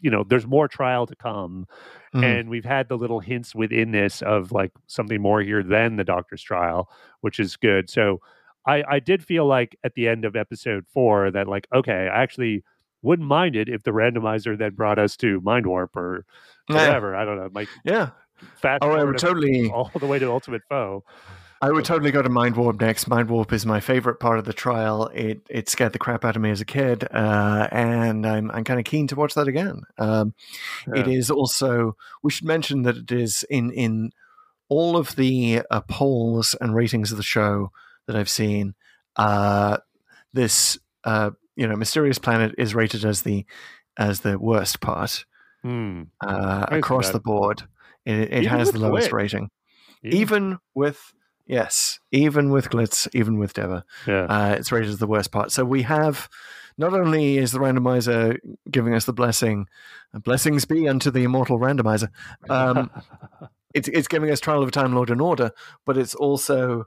[0.00, 1.66] you know there's more trial to come,
[2.14, 2.22] Mhm.
[2.24, 6.04] and we've had the little hints within this of like something more here than the
[6.04, 6.88] doctor's trial,
[7.22, 7.90] which is good.
[7.90, 8.20] So
[8.66, 12.22] I I did feel like at the end of episode four that like okay, I
[12.22, 12.62] actually
[13.02, 16.24] wouldn't mind it if the randomizer that brought us to Mind Warp or
[16.70, 16.76] Yeah.
[16.86, 17.16] whatever.
[17.16, 18.10] I don't know, like Yeah.
[18.62, 19.70] fast Oh, I would totally.
[19.70, 21.02] all the way to Ultimate Foe.
[21.64, 23.08] I would totally go to Mind Warp next.
[23.08, 25.06] Mind Warp is my favorite part of the trial.
[25.14, 28.64] It it scared the crap out of me as a kid, uh, and I'm I'm
[28.64, 29.80] kind of keen to watch that again.
[29.96, 30.34] Um,
[30.86, 31.06] Yeah.
[31.08, 34.10] is also we should mention that it is in in
[34.68, 37.70] all of the uh, polls and ratings of the show
[38.06, 38.74] that I've seen.
[39.16, 39.78] Uh,
[40.34, 43.46] this uh, you know Mysterious Planet is rated as the
[43.96, 45.24] as the worst part
[46.20, 47.62] uh, across the board.
[48.04, 49.12] It, it has the lowest Glitch.
[49.14, 49.50] rating,
[50.02, 51.14] Even- even with
[51.46, 54.24] yes, even with Glitz, even with Deva yeah.
[54.24, 55.52] uh, it's rated as the worst part.
[55.52, 56.28] So we have
[56.76, 58.38] not only is the randomizer
[58.70, 59.66] giving us the blessing,
[60.12, 62.08] blessings be unto the immortal randomizer.
[62.48, 62.90] Um,
[63.74, 65.50] it's it's giving us Trial of a Time Lord in Order,
[65.84, 66.84] but it's also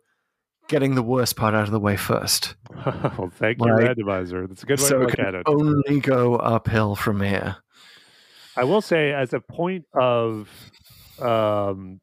[0.68, 2.56] getting the worst part out of the way first.
[2.86, 4.48] well, thank you, randomizer.
[4.48, 5.44] That's a good way so to look at it.
[5.46, 7.58] only go uphill from here.
[8.56, 10.50] I will say, as a point of
[11.22, 12.02] um,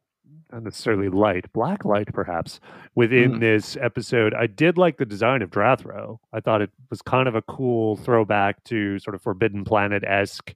[0.52, 2.60] not necessarily light, black light perhaps,
[2.94, 3.40] within Mm.
[3.40, 6.18] this episode, I did like the design of Drathro.
[6.32, 10.54] I thought it was kind of a cool throwback to sort of Forbidden Planet esque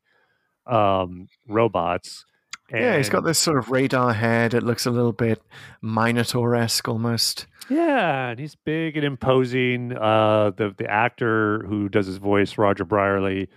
[0.66, 2.24] um, robots.
[2.70, 4.52] yeah, he's got this sort of radar head.
[4.52, 5.40] It looks a little bit
[5.80, 7.46] Minotaur esque almost.
[7.70, 9.96] Yeah, and he's big and imposing.
[9.96, 13.48] Uh, the the actor who does his voice, Roger Brierley,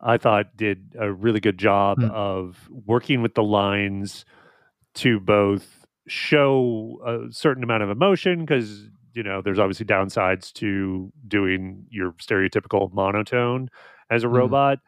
[0.00, 2.10] I thought did a really good job Hmm.
[2.10, 4.24] of working with the lines
[4.94, 11.12] to both show a certain amount of emotion because you know there's obviously downsides to
[11.28, 13.68] doing your stereotypical monotone
[14.10, 14.28] as a Mhm.
[14.28, 14.78] robot.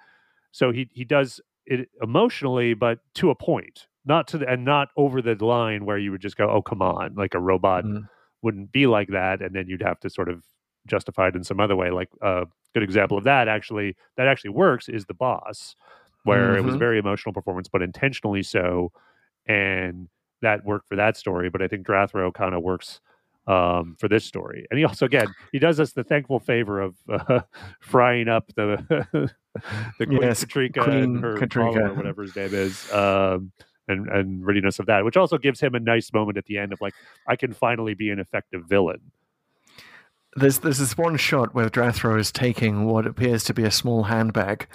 [0.52, 4.88] So he he does it emotionally, but to a point, not to the and not
[4.96, 8.08] over the line where you would just go, "Oh, come on!" Like a robot Mm.
[8.42, 10.44] wouldn't be like that, and then you'd have to sort of
[10.86, 11.90] justify it in some other way.
[11.90, 15.76] Like a good example of that actually that actually works is the boss,
[16.24, 16.78] where it was a Mhm.
[16.78, 18.92] very emotional performance, but intentionally so,
[19.46, 20.08] and
[20.42, 21.50] that worked for that story.
[21.50, 23.00] But I think Drathro kind of works
[23.46, 26.96] um, for this story, and he also again he does us the thankful favor of
[27.08, 27.40] uh,
[27.80, 28.84] frying up the
[29.98, 31.74] the Queen Yes, Katryca Queen and her Katryca.
[31.74, 32.92] follower, whatever his name is.
[32.92, 33.52] Um,
[33.88, 36.72] and, and readiness of that, which also gives him a nice moment at the end
[36.72, 36.94] of like,
[37.28, 39.00] I can finally be an effective villain.
[40.36, 44.02] There's there's this one shot where Drathro is taking what appears to be a small
[44.04, 44.66] handbag,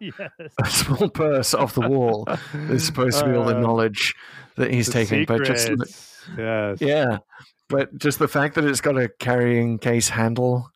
[0.00, 0.12] yes.
[0.62, 2.26] a small purse off the wall.
[2.52, 4.14] There's supposed to be all the Uh, knowledge
[4.56, 5.70] that he's taking, but just
[6.36, 6.78] yes.
[6.80, 7.18] yeah,
[7.68, 10.70] but just the fact that it's got a carrying case handle,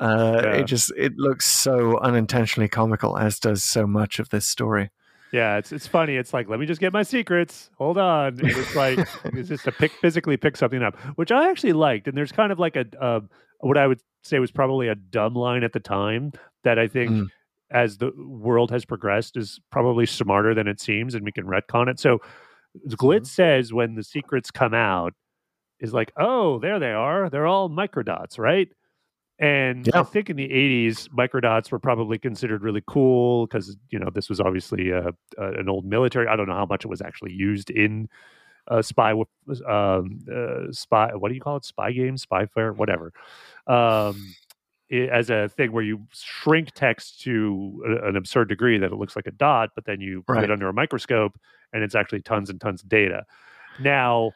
[0.00, 0.50] uh, Yeah.
[0.56, 4.90] it just it looks so unintentionally comical, as does so much of this story.
[5.32, 6.16] Yeah, it's it's funny.
[6.16, 7.70] It's like, let me just get my secrets.
[7.78, 8.38] Hold on.
[8.40, 12.08] And it's like it's just to pick physically pick something up, which I actually liked.
[12.08, 13.20] And there's kind of like a uh,
[13.60, 16.32] what I would say was probably a dumb line at the time
[16.64, 17.26] that I think Mm.
[17.70, 21.88] as the world has progressed is probably smarter than it seems, and we can retcon
[21.88, 22.00] it.
[22.00, 22.18] So
[22.88, 25.14] Glitz says when the secrets come out
[25.80, 27.30] is like, oh, there they are.
[27.30, 28.68] They're all microdots, right?
[29.40, 34.10] And I think in the 80s, microdots were probably considered really cool because, you know,
[34.12, 36.26] this was obviously uh, uh, an old military.
[36.26, 38.08] I don't know how much it was actually used in
[38.66, 41.64] uh, spy, um, uh, spy, what do you call it?
[41.64, 43.12] Spy games, spy fair, whatever.
[43.66, 44.34] Um,
[44.92, 48.96] i- as a thing where you shrink text to a- an absurd degree that it
[48.96, 51.38] looks like a dot, but then you put it under a microscope
[51.72, 53.24] and it's actually tons and tons of data.
[53.80, 54.32] Now,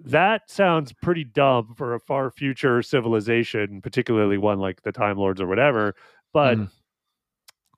[0.00, 5.40] that sounds pretty dumb for a far future civilization, particularly one like the Time Lords
[5.40, 5.94] or whatever.
[6.32, 6.70] But Mm.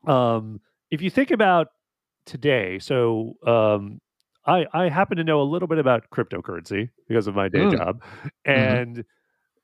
[0.06, 0.60] um,
[0.90, 1.68] if you think about
[2.26, 4.00] today, so um,
[4.46, 7.70] I, I happen to know a little bit about cryptocurrency because of my day Mm.
[7.70, 8.02] job,
[8.44, 9.04] and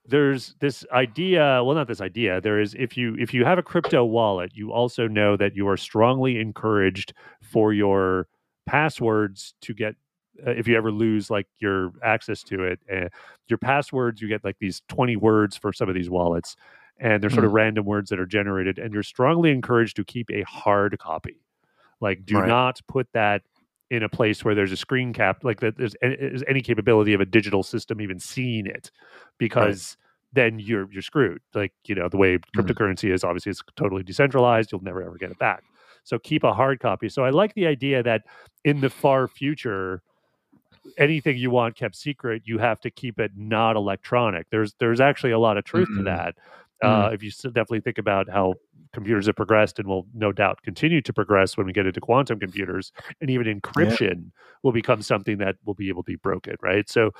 [0.07, 1.63] there's this idea.
[1.65, 2.41] Well, not this idea.
[2.41, 5.69] There is if you if you have a crypto wallet, you also know that you
[5.69, 7.13] are strongly encouraged
[7.43, 8.29] for your
[8.67, 9.97] passwords to get
[10.47, 13.09] Uh, if you ever lose like your access to it uh,
[13.49, 16.57] your passwords you get like these 20 words for some of these wallets
[17.01, 17.55] and they're sort of mm.
[17.55, 21.41] random words that are generated and you're strongly encouraged to keep a hard copy.
[22.01, 22.49] Like do Right.
[22.49, 23.43] not put that
[23.91, 25.97] in a place where there's a screen cap like that there's,
[26.47, 28.91] any capability of a digital system even seeing it
[29.39, 29.97] because
[30.33, 31.41] then you're you're screwed.
[31.55, 32.43] Like you know the way mm.
[32.57, 35.65] cryptocurrency is obviously it's totally decentralized you'll never ever get it back.
[36.05, 37.09] So keep a hard copy.
[37.09, 38.23] So i like the idea that
[38.65, 40.03] in the far future
[40.99, 45.31] anything you want kept secret you have to keep it not electronic there's there's actually
[45.33, 46.05] a lot of truth to Mm.
[46.05, 46.35] that
[46.83, 48.55] Uh, if you definitely think about how
[48.93, 52.39] computers have progressed and will no doubt continue to progress when we get into quantum
[52.41, 52.91] computers,
[53.21, 54.31] and even encryption
[54.63, 56.89] will become something that will be able to be broken, right?
[56.89, 57.11] So,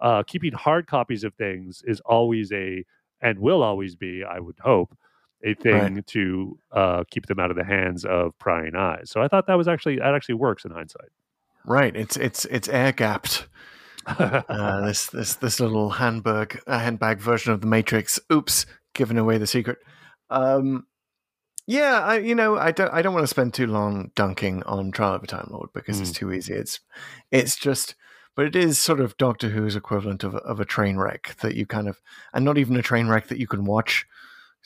[0.00, 2.84] uh, keeping hard copies of things is always a
[3.20, 4.96] and will always be, I would hope,
[5.44, 9.10] a thing to uh, keep them out of the hands of prying eyes.
[9.10, 11.10] So I thought that was actually that actually works in hindsight.
[11.64, 11.94] Right.
[11.94, 13.46] It's it's it's air gapped.
[14.06, 18.18] Uh, this this this little handbag uh, handbag version of the Matrix.
[18.32, 19.78] Oops, giving away the secret.
[20.30, 20.86] Um,
[21.66, 24.90] yeah, I you know I don't I don't want to spend too long dunking on
[24.90, 26.54] Trial of a Time Lord because it's too easy.
[26.54, 26.80] It's
[27.30, 27.94] it's just,
[28.34, 31.54] but it is sort of Doctor Who's equivalent of a, of a train wreck that
[31.54, 32.00] you kind of,
[32.32, 34.06] and not even a train wreck that you can watch.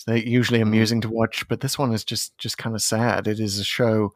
[0.06, 3.28] They're usually amusing to watch, but this one is just just kind of sad.
[3.28, 4.12] It is a show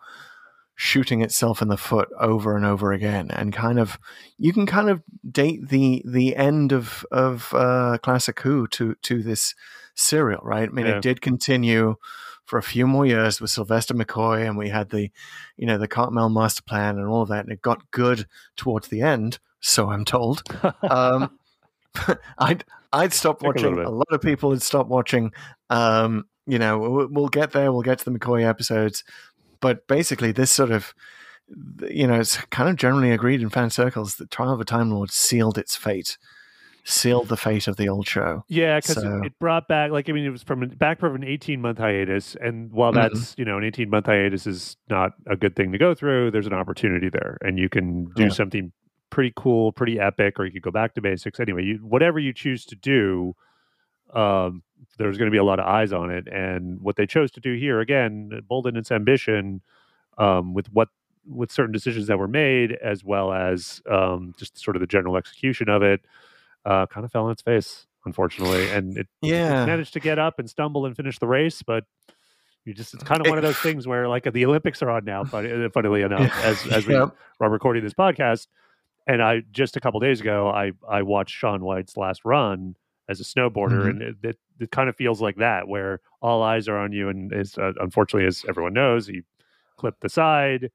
[0.81, 3.99] shooting itself in the foot over and over again and kind of
[4.39, 9.21] you can kind of date the the end of of uh classic who to to
[9.21, 9.57] this
[9.97, 10.69] serial right?
[10.69, 10.99] I mean Yeah.
[10.99, 11.97] it did continue
[12.45, 15.11] for a few more years with sylvester mccoy and we had the
[15.57, 18.27] you know the cartmel master plan and all of that and it got good
[18.57, 20.45] towards the end so i'm told.
[20.89, 21.37] Um
[22.39, 25.33] i'd i'd stop Took a watching a lot of people had stopped watching
[25.71, 29.03] um you know we'll, we'll get there we'll get to the mccoy episodes
[29.61, 30.95] but basically this sort of
[31.89, 34.91] you know it's kind of generally agreed in fan circles that trial of a time
[34.91, 36.19] lord sealed its fate
[36.85, 40.13] sealed the fate of the old show Yeah, because So- it, brought back like I
[40.13, 43.15] mean it was from back from an eighteen month hiatus, and while Mm-hmm.
[43.15, 46.31] that's you know an eighteen month hiatus is not a good thing to go through,
[46.31, 48.29] there's an opportunity there, and you can do Yeah.
[48.31, 48.73] something
[49.11, 51.39] pretty cool, pretty epic, or you could go back to basics.
[51.41, 53.35] Anyway, you, whatever you choose to do,
[54.15, 54.63] um,
[54.99, 57.41] there's going to be a lot of eyes on it, and what they chose to
[57.41, 59.61] do here again, bold in its ambition,
[60.19, 60.89] um, with what
[61.27, 65.17] with certain decisions that were made, as well as um, just sort of the general
[65.17, 66.01] execution of it
[66.65, 70.39] uh, kind of fell on its face, unfortunately, and it yeah managed to get up
[70.39, 71.85] and stumble and finish the race, but
[72.65, 75.05] you just it's kind of one of those things where like the Olympics are on
[75.05, 77.17] now, funny, funnily enough, as as we Yep.
[77.41, 78.47] are recording this podcast.
[79.07, 82.75] And I just a couple days ago, I I watched Shaun White's last run
[83.09, 83.91] as a snowboarder, Mhm.
[83.91, 87.09] and it, it, kind of feels like that, where all eyes are on you.
[87.09, 89.23] And is uh, unfortunately, as everyone knows, he
[89.77, 90.71] clipped the side.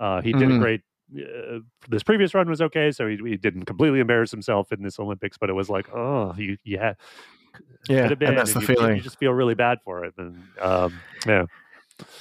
[0.00, 0.58] Uh, he did a Mhm.
[0.60, 0.80] great.
[1.16, 4.98] Uh, this previous run was okay, so he, he didn't completely embarrass himself in this
[4.98, 6.96] Olympics, but it was like, oh, you, you had
[7.88, 10.36] yeah been, and that's the you, feeling You just feel really bad for it, and
[10.60, 10.92] um,
[11.26, 11.46] yeah,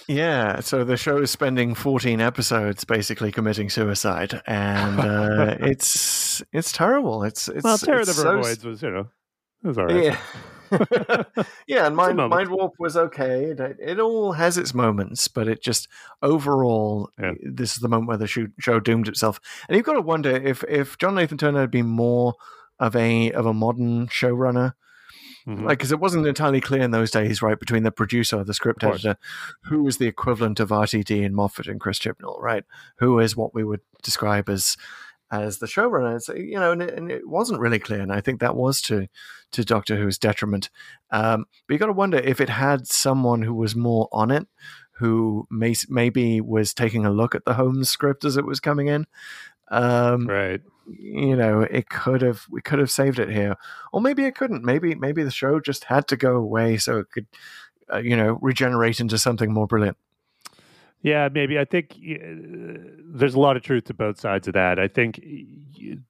[0.07, 6.72] Yeah, so the show is spending 14 episodes basically committing suicide, and uh, it's it's
[6.72, 7.23] terrible.
[7.23, 9.10] It's it's well, Terror of it's the so- was you know
[9.63, 10.03] it was all right.
[10.05, 10.17] Yeah.
[11.67, 12.17] yeah, and Mind.
[12.17, 13.45] Mind Warp was okay.
[13.45, 15.88] It, it all has its moments, but it just
[16.21, 17.34] overall, Yeah.
[17.41, 19.39] this is the moment where the show, show doomed itself.
[19.67, 22.34] And you've got to wonder if if John Nathan Turner had been more
[22.79, 24.73] of a of a modern showrunner,
[25.47, 25.63] Mhm.
[25.63, 28.84] like because it wasn't entirely clear in those days, right, between the producer, the script
[28.84, 29.15] editor,
[29.63, 32.65] who was the equivalent of RTD and Moffat and Chris Chibnall, right?
[32.97, 34.75] Who is what we would describe as
[35.31, 36.15] as the showrunner.
[36.15, 38.81] It's, you know, and it, and it wasn't really clear, and I think that was
[38.83, 39.07] to
[39.51, 40.69] to Doctor Who's detriment.
[41.11, 44.47] Um, but you got to wonder if it had someone who was more on it,
[44.91, 48.87] who may, maybe was taking a look at the home script as it was coming
[48.87, 49.05] in.
[49.69, 50.61] Um, right.
[50.87, 53.55] you know, it could have we could have saved it here,
[53.91, 54.63] or maybe it couldn't.
[54.63, 57.27] Maybe maybe the show just had to go away so it could,
[57.91, 59.97] uh, you know, regenerate into something more brilliant.
[61.07, 61.57] Yeah, maybe.
[61.57, 62.19] I think uh,
[63.13, 64.77] there's a lot of truth to both sides of that.
[64.77, 65.21] I think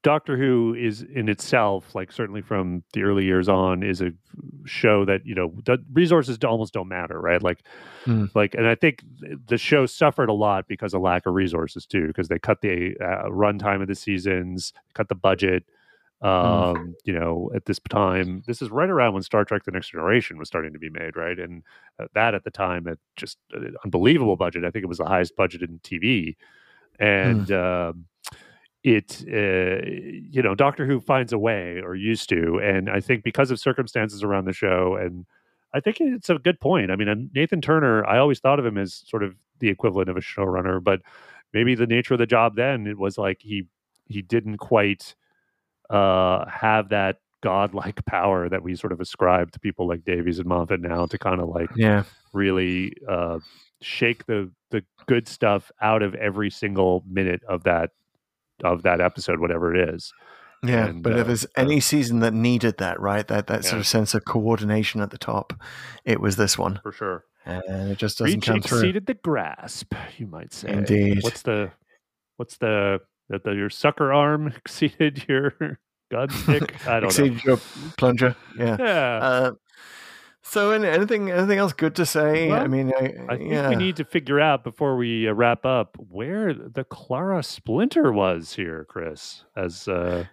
[0.02, 4.10] Doctor Who is in itself, like certainly from the early years on, is a
[4.65, 7.44] show that you know the resources almost don't matter, right?
[7.44, 7.60] Like,
[8.06, 8.26] Hmm.
[8.34, 9.03] like, and I think
[9.48, 12.95] the show suffered a lot because of lack of resources too, because they cut the
[12.99, 15.64] uh, runtime of the seasons, cut the budget.
[16.22, 19.91] Um, you know, at this time, this is right around when Star Trek: The Next
[19.91, 21.38] Generation was starting to be made, right?
[21.38, 21.64] And
[21.99, 24.65] uh, that at the time at just an unbelievable budget.
[24.65, 26.35] I think it was the highest budget in TV,
[26.99, 28.06] and um,
[28.84, 33.23] it uh, you know Doctor Who finds a way or used to, and I think
[33.23, 35.26] because of circumstances around the show, and
[35.73, 36.89] I think it's a good point.
[36.89, 40.18] I mean, Nathan Turner, I always thought of him as sort of the equivalent of
[40.18, 41.02] a showrunner, but
[41.53, 43.68] maybe the nature of the job then it was like he
[44.06, 45.15] he didn't quite
[45.89, 50.47] uh, have that godlike power that we sort of ascribe to people like Davies and
[50.47, 52.03] Moffat now to kind of like Yeah,
[52.34, 53.39] really uh,
[53.81, 57.91] shake the the good stuff out of every single minute of that
[58.64, 60.11] of that episode, whatever it is.
[60.64, 60.88] yeah.
[60.88, 63.85] And, but uh, if there's any season that needed that, right, that that sort of
[63.88, 65.53] sense of coordination at the top,
[66.03, 67.23] it was this one, For sure.
[67.45, 68.80] and it just doesn't Reach come through.
[68.80, 70.69] exceeded the grasp, you might say.
[70.69, 71.19] Indeed.
[71.22, 71.72] What's the
[72.38, 72.99] what's the,
[73.30, 75.80] the, the your sucker arm exceeded your
[76.12, 76.86] gun stick?
[76.88, 77.08] I don't know.
[77.08, 77.58] Exceeded your
[77.98, 78.36] plunger.
[78.58, 78.78] Yeah.
[78.80, 79.20] Yeah.
[79.22, 79.52] Uh,
[80.44, 82.49] So, any- anything anything else good to say?
[82.52, 85.98] I mean, I, I think we need to figure out before we uh, wrap up
[86.10, 89.44] where the Clara Splinter was here, Chris.
[89.58, 90.24] As uh,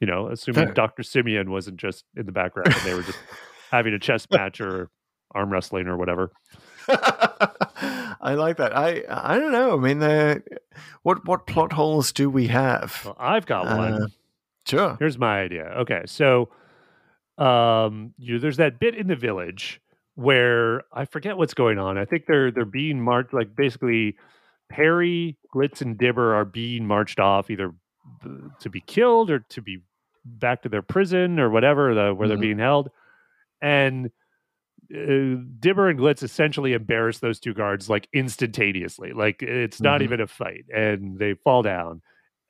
[0.00, 3.18] you know, assuming Doctor Simeon wasn't just in the background and they were just
[3.72, 4.88] having a chess match or
[5.34, 6.30] arm wrestling or whatever.
[6.88, 8.76] I like that.
[8.76, 9.74] I I don't know.
[9.76, 10.42] I mean, the,
[11.02, 13.02] what what plot holes do we have?
[13.04, 13.92] Well, I've got one.
[14.02, 14.06] Uh,
[14.66, 14.96] Sure.
[14.98, 15.62] Here's my idea.
[15.82, 16.48] Okay, so
[17.38, 19.80] um, you there's that bit in the village
[20.16, 21.96] where I forget what's going on.
[21.98, 24.16] I think they're they're being marched like basically
[24.68, 27.72] Peri, Glitz, and Dibber are being marched off either
[28.58, 29.82] to be killed or to be
[30.24, 32.40] back to their prison or whatever the, where they're Mhm.
[32.40, 32.90] being held,
[33.62, 34.10] and
[34.94, 39.12] uh, Dibber and Glitz essentially embarrass those two guards like instantaneously.
[39.12, 40.04] Like it's not Mhm.
[40.04, 42.02] even a fight, and they fall down.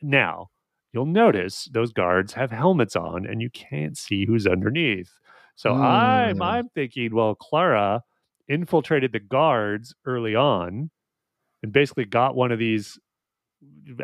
[0.03, 0.51] Now
[0.93, 5.13] you'll notice those guards have helmets on, and you can't see who's underneath.
[5.55, 6.43] So I'm Mm.
[6.45, 8.03] I'm thinking, well, Clara
[8.49, 10.91] infiltrated the guards early on,
[11.63, 12.99] and basically got one of these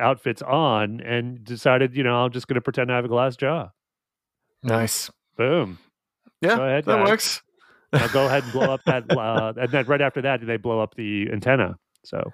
[0.00, 3.36] outfits on, and decided, you know, I'm just going to pretend I have a glass
[3.36, 3.70] jaw.
[4.62, 5.10] Nice.
[5.36, 5.78] Boom.
[6.40, 7.08] Yeah, ahead, that guys.
[7.08, 7.42] works.
[7.92, 10.80] Now go ahead and blow up that, uh, and then right after that, they blow
[10.80, 11.76] up the antenna.
[12.04, 12.32] So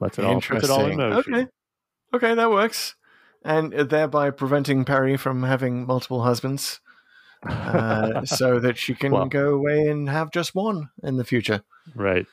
[0.00, 1.34] let's it all puts it all in motion.
[1.34, 1.46] Okay.
[2.12, 2.96] Okay, that works.
[3.44, 6.80] And thereby preventing Peri from having multiple husbands.
[7.48, 11.62] Uh, so that she can Well- go away and have just one in the future,
[11.94, 12.26] Right.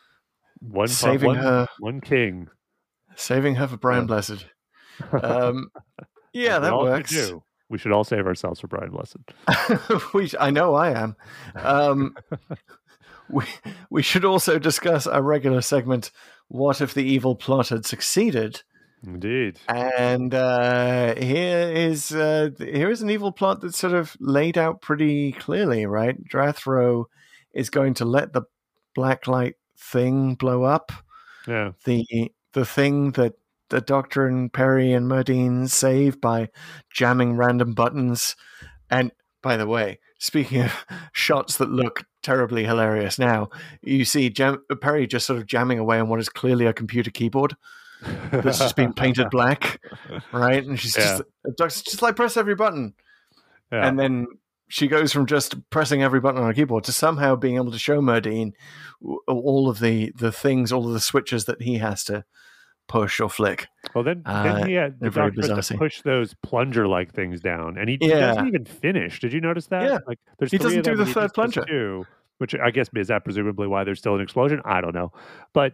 [0.59, 1.67] One Saving one, her.
[1.79, 2.49] one king.
[3.15, 4.07] saving her for Brian Yeah.
[4.07, 4.45] Blessed.
[5.13, 5.69] Um,
[6.33, 7.11] yeah, that works.
[7.11, 7.43] do.
[7.69, 9.17] We should all save ourselves for Brian Blessed.
[10.13, 11.15] we, I know I am.
[11.55, 12.15] Um,
[13.29, 13.43] we
[13.89, 16.11] we should also discuss our regular segment.
[16.47, 18.63] What if the evil plot had succeeded?
[19.05, 19.59] Indeed.
[19.67, 24.81] And uh, here is uh, here is an evil plot that's sort of laid out
[24.81, 26.21] pretty clearly, right?
[26.23, 27.05] Drathro
[27.53, 28.43] is going to let the
[28.95, 30.91] black light thing blow up.
[31.47, 31.71] Yeah.
[31.85, 33.35] The the thing that
[33.69, 36.49] the Doctor and Peri and Merdeen save by
[36.91, 38.35] jamming random buttons.
[38.89, 39.11] And
[39.41, 43.49] by the way, speaking of shots that look terribly hilarious now,
[43.81, 47.11] you see jam- Peri just sort of jamming away on what is clearly a computer
[47.11, 47.55] keyboard
[48.31, 49.81] that's just been painted black,
[50.31, 50.63] right?
[50.63, 52.93] And she's just, the just like press every button.
[53.71, 53.87] Yeah.
[53.87, 54.27] And then
[54.69, 57.79] she goes from just pressing every button on a keyboard to somehow being able to
[57.79, 58.53] show Merdeen
[59.27, 62.23] all of the, the things, all of the switches that he has to
[62.87, 63.67] push or flick.
[63.93, 67.77] well, then, uh, then he had the doctor has to push those plunger-like things down,
[67.77, 69.19] and he, he, doesn't even finish.
[69.19, 69.83] Did you notice that?
[69.83, 69.99] Yeah.
[70.07, 71.63] Like, there's He doesn't do the third plunger.
[71.65, 72.05] two,
[72.37, 74.61] which I guess is that presumably why there's still an explosion.
[74.65, 75.11] I don't know,
[75.53, 75.73] but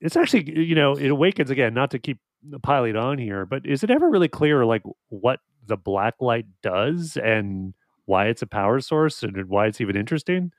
[0.00, 1.74] it's actually you know it awakens again.
[1.74, 2.18] Not to keep
[2.62, 7.16] piling on here, but is it ever really clear like what the black light does
[7.22, 7.74] and
[8.06, 10.52] why it's a power source and why it's even interesting?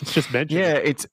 [0.00, 0.60] It's just mentioned.
[0.60, 1.06] Yeah, it's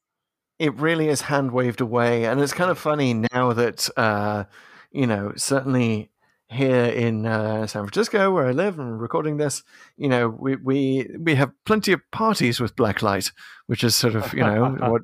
[0.59, 4.45] it really is hand waved away, and it's kind of funny now that uh,
[4.91, 6.09] you know certainly
[6.53, 9.63] here in uh, San Francisco where I live and recording this,
[9.97, 13.31] you know we we we have plenty of parties with black light,
[13.67, 15.01] which is sort of you know what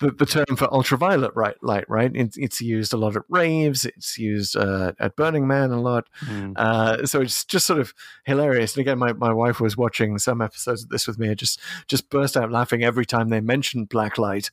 [0.00, 2.10] the, the term for ultraviolet right, light, right?
[2.14, 6.08] It's, it's used a lot at raves, it's used uh, at Burning Man a lot.
[6.24, 6.54] Mm.
[6.56, 7.92] Uh, so it's just sort of
[8.24, 8.74] hilarious.
[8.74, 11.30] And again, my, my wife was watching some episodes of this with me.
[11.30, 14.50] I just just burst out laughing every time they mentioned black light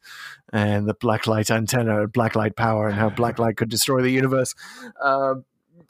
[0.54, 4.02] and the black light antenna and black light power and how black light could destroy
[4.02, 4.56] the universe.
[5.02, 5.46] Um,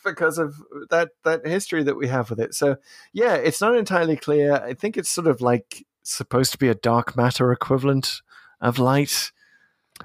[0.05, 0.55] because of
[0.89, 2.53] that that history that we have with it.
[2.53, 2.77] So
[3.11, 4.53] yeah, it's not entirely clear.
[4.53, 8.21] I think it's sort of like supposed to be a dark matter equivalent
[8.61, 9.31] of light.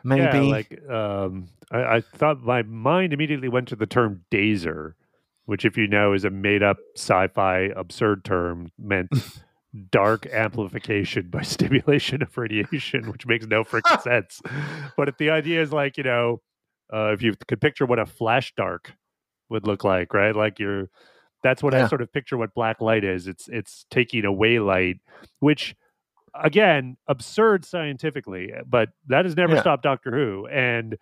[0.03, 0.23] Maybe.
[0.23, 4.95] Yeah, like um, I, I thought my mind immediately went to the term dazer,
[5.47, 9.11] which, if you know, is a made-up sci-fi absurd term meant
[9.91, 14.41] dark amplification by stimulation of radiation, which makes no freaking sense.
[14.97, 16.41] But if the idea is like you know,
[16.93, 18.93] uh, if you could picture what a flash dark
[19.51, 20.35] would look like, right?
[20.35, 20.89] Like you're
[21.43, 23.27] that's what I sort of picture what black light is.
[23.27, 24.99] It's it's taking away light,
[25.41, 25.75] which
[26.35, 29.61] again, absurd scientifically, but that has never Yeah.
[29.63, 30.47] stopped Doctor Who.
[30.47, 30.97] And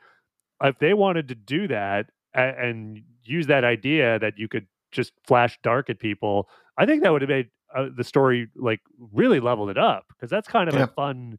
[0.63, 5.13] if they wanted to do that and, and use that idea that you could just
[5.27, 6.49] flash dark at people,
[6.79, 8.81] I think that would have made uh, the story like
[9.13, 10.85] really leveled it up because that's kind of Yeah.
[10.85, 11.39] a fun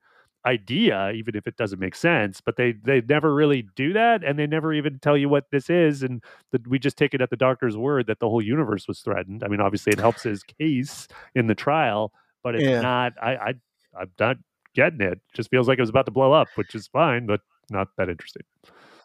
[0.50, 4.38] idea even if it doesn't make sense but they they never really do that and
[4.40, 7.30] they never even tell you what this is and that we just take it at
[7.30, 10.42] the doctor's word that the whole universe was threatened i mean obviously it helps his
[10.44, 12.12] case in the trial
[12.44, 12.82] but it's Yeah.
[12.82, 13.54] not i i
[14.00, 14.38] i'm not
[14.76, 15.14] getting it.
[15.14, 17.88] it just feels like it was about to blow up which is fine but not
[17.98, 18.44] that interesting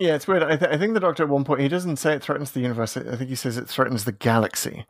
[0.01, 0.43] Yeah, it's weird.
[0.43, 2.59] I, th- I think the Doctor at one point he doesn't say it threatens the
[2.61, 2.97] universe.
[2.97, 4.85] I think he says it threatens the galaxy,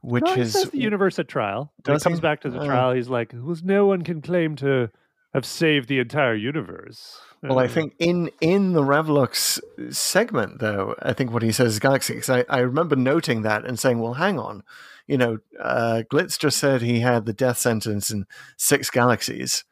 [0.00, 2.22] which No, he is says the universe at trial when it comes he?
[2.22, 2.64] back to the Oh.
[2.66, 4.90] trial he's like "Who's no one can claim to
[5.34, 7.20] have saved the entire universe.
[7.42, 9.60] Well, I Uh, think in in the Ravolox
[9.92, 12.14] segment, though, I think what he says is galaxy.
[12.14, 14.62] Because I, I remember noting that and saying, "Well, hang on,
[15.06, 18.24] you know, uh, Glitz just said he had the death sentence in
[18.56, 19.64] six galaxies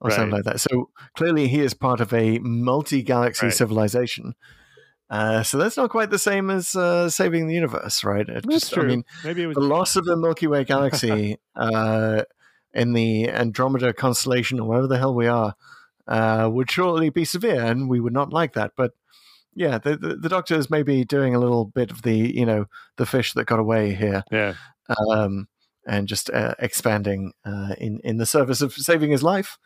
[0.00, 0.60] or something like that.
[0.60, 3.52] So clearly, he is part of a multi-galaxy Right.
[3.54, 4.34] civilization.
[5.10, 8.28] Uh, so that's not quite the same as uh, saving the universe, right?
[8.28, 8.84] It that's just- true.
[8.84, 12.22] I mean, Maybe it was the loss of the Milky Way galaxy uh,
[12.74, 15.54] in the Andromeda constellation, or wherever the hell we are,
[16.06, 18.72] uh, would surely be severe, and we would not like that.
[18.76, 18.92] But
[19.54, 22.66] yeah, the, the, the Doctor is maybe doing a little bit of the you know
[22.96, 24.54] the fish that got away here, yeah.
[25.10, 25.48] um,
[25.86, 29.58] and just uh, expanding uh, in in the service of saving his life.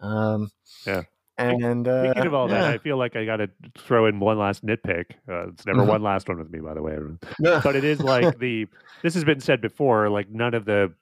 [0.00, 0.50] Um,
[0.86, 1.02] Yeah.
[1.36, 2.64] And uh, Speaking of all that.
[2.64, 3.48] I feel like I got to
[3.78, 5.04] throw in one last nitpick.
[5.28, 5.86] Uh, it's never Mhm.
[5.88, 6.96] one last one with me, by the way.
[7.62, 8.66] But it is like the.
[9.04, 10.08] This has been said before.
[10.10, 10.94] Like none of the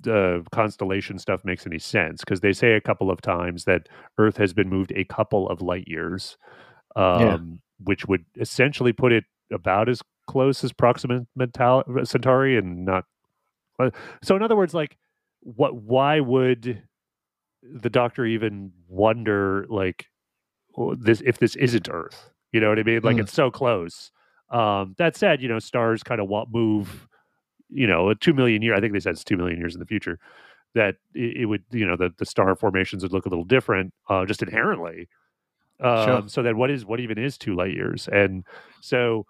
[0.00, 3.88] the constellation stuff makes any sense because they say a couple of times that
[4.18, 6.36] Earth has been moved a couple of light years,
[6.96, 7.38] um, Yeah.
[7.84, 13.04] which would essentially put it about as close as Proxima Mental- Centauri, and not.
[13.78, 13.90] uh,
[14.22, 14.96] So in other words, like,
[15.40, 15.74] what?
[15.74, 16.82] Why would
[17.62, 20.06] the Doctor even wonder like
[20.76, 22.30] oh, this if this isn't Earth?
[22.52, 23.00] You know what I mean?
[23.02, 23.20] Like Mm.
[23.20, 24.10] it's so close.
[24.50, 27.08] Um, that said, you know, stars kind of move
[27.72, 28.76] you know, a two million years.
[28.76, 30.18] I think they said it's two million years in the future.
[30.74, 33.92] That it, it would, you know, the, the star formations would look a little different,
[34.08, 35.08] uh, just inherently.
[35.80, 36.22] Um, Sure.
[36.28, 38.08] So then, what is what even is two light years?
[38.08, 38.44] And
[38.80, 39.26] so,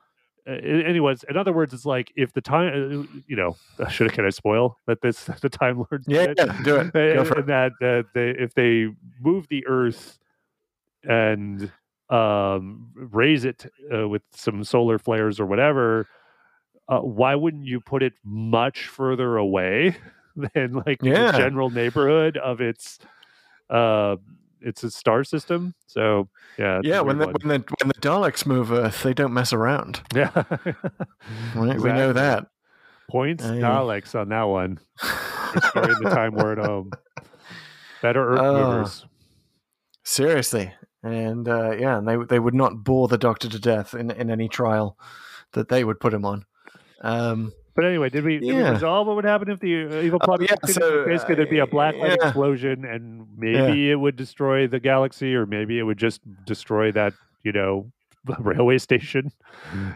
[0.47, 2.69] uh, anyways, in other words, it's like if the time,
[3.09, 3.57] uh, you know,
[3.91, 6.05] should can I spoil that this the Time Lord?
[6.07, 6.93] Yeah, yeah, do it.
[6.93, 7.39] Go Uh, for it.
[7.39, 8.89] and that uh, they, if they
[9.21, 10.19] move the Earth
[11.05, 11.73] and
[12.11, 16.07] um, raise it uh, with some solar flares or whatever,
[16.93, 19.97] uh, why wouldn't you put it much further away
[20.37, 21.33] than like Yeah.
[21.33, 22.99] the general neighborhood of its
[23.71, 24.17] uh,
[24.61, 25.75] it's a star system?
[25.87, 26.29] So
[26.59, 30.03] yeah, Yeah, when the, when the when the Daleks move Earth, they don't mess around.
[30.15, 30.31] yeah,
[31.55, 31.79] Right?
[31.81, 32.47] We know that.
[33.11, 33.45] points.
[33.45, 34.79] Daleks on that one.
[35.69, 36.91] Story in the time word home.
[38.03, 38.53] Better Earth Oh.
[38.55, 39.07] movers.
[40.05, 40.73] Seriously,
[41.05, 44.31] and uh, yeah, and they they would not bore the Doctor to death in in
[44.31, 44.99] any trial
[45.53, 46.45] that they would put him on.
[47.03, 50.19] Um, But anyway, did we, did we resolve what would happen if the uh, evil
[50.23, 52.27] Oh, plot yeah, so, basically there'd be a uh, black light yeah.
[52.29, 57.15] explosion and maybe it would destroy the galaxy or maybe it would just destroy that,
[57.45, 57.91] you know,
[58.39, 59.33] railway station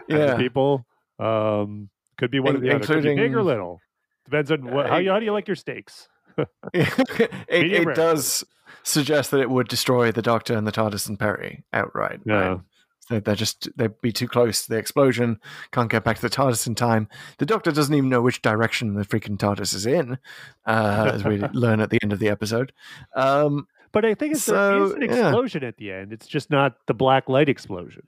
[0.09, 0.85] yeah, people.
[1.19, 2.85] Um could be one of In- the other.
[2.85, 3.79] Could be big or little.
[4.25, 6.07] Depends on what, how, you, how do you like your steaks?
[6.73, 8.43] it, it does
[8.83, 12.19] suggest that it would destroy the Doctor and the TARDIS and Peri outright.
[12.25, 12.33] Yeah.
[12.33, 12.59] right?
[13.07, 15.39] So they're just they'd be too close to the explosion.
[15.71, 17.07] Can't get back to the TARDIS in time.
[17.37, 20.17] The Doctor doesn't even know which direction the freaking TARDIS is in,
[20.65, 22.73] uh, as we learn at the end of the episode.
[23.15, 25.29] Um, But I think it's So, an yeah.
[25.29, 26.11] explosion at the end.
[26.11, 28.05] It's just not the black light explosion.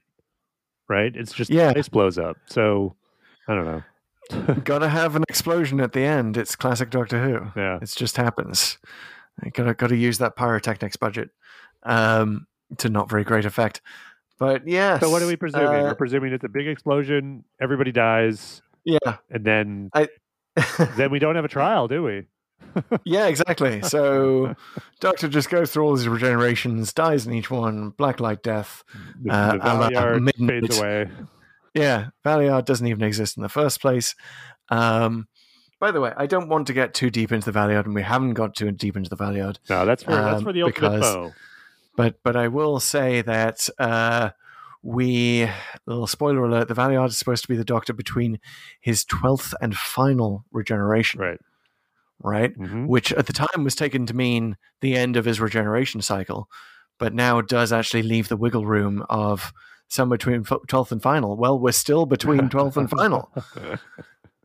[0.90, 1.16] Right?
[1.16, 1.72] It's just Yeah.
[1.72, 2.36] the blows up.
[2.48, 2.96] So
[3.48, 3.84] I don't know.
[4.66, 6.36] gotta have an explosion at the end.
[6.36, 7.60] It's classic Doctor Who.
[7.60, 7.80] Yeah.
[7.82, 8.78] It just happens.
[9.46, 11.30] You gotta gotta use that pyrotechnics budget
[11.84, 12.48] um,
[12.78, 13.82] to not very great effect.
[14.40, 15.02] But yes.
[15.02, 15.68] So what are we presuming?
[15.68, 19.18] uh, We're presuming it's a big explosion, everybody dies, yeah.
[19.30, 19.92] and then
[20.96, 22.26] then we don't have a trial, do we?
[23.04, 23.82] yeah, exactly.
[23.82, 24.56] So
[25.00, 28.84] Doctor just goes through all these regenerations, dies in each one, black light death.
[29.22, 29.60] The, Uh, the a
[29.92, 30.62] Valeyard Midnight.
[30.64, 31.10] fades away.
[31.74, 34.16] Yeah, Valeyard doesn't even exist in the first place.
[34.70, 35.28] Um,
[35.80, 38.02] by the way, I don't want to get too deep into the Valeyard, and we
[38.04, 39.58] haven't got too deep into the Valeyard.
[39.70, 41.34] No, that's for that's Um, for the ultimate because- foe.
[41.96, 44.30] But but I will say that uh,
[44.84, 45.50] we
[45.86, 48.40] little spoiler alert: the Valeyard is supposed to be the Doctor between
[48.80, 51.40] his twelfth and final regeneration, Right.
[52.24, 52.54] right?
[52.56, 56.48] hmm Which at the time was taken to mean the end of his regeneration cycle,
[56.98, 59.52] but now does actually leave the wiggle room of
[59.90, 61.36] somewhere between twelfth and final.
[61.36, 63.32] Well, we're still between twelfth and final.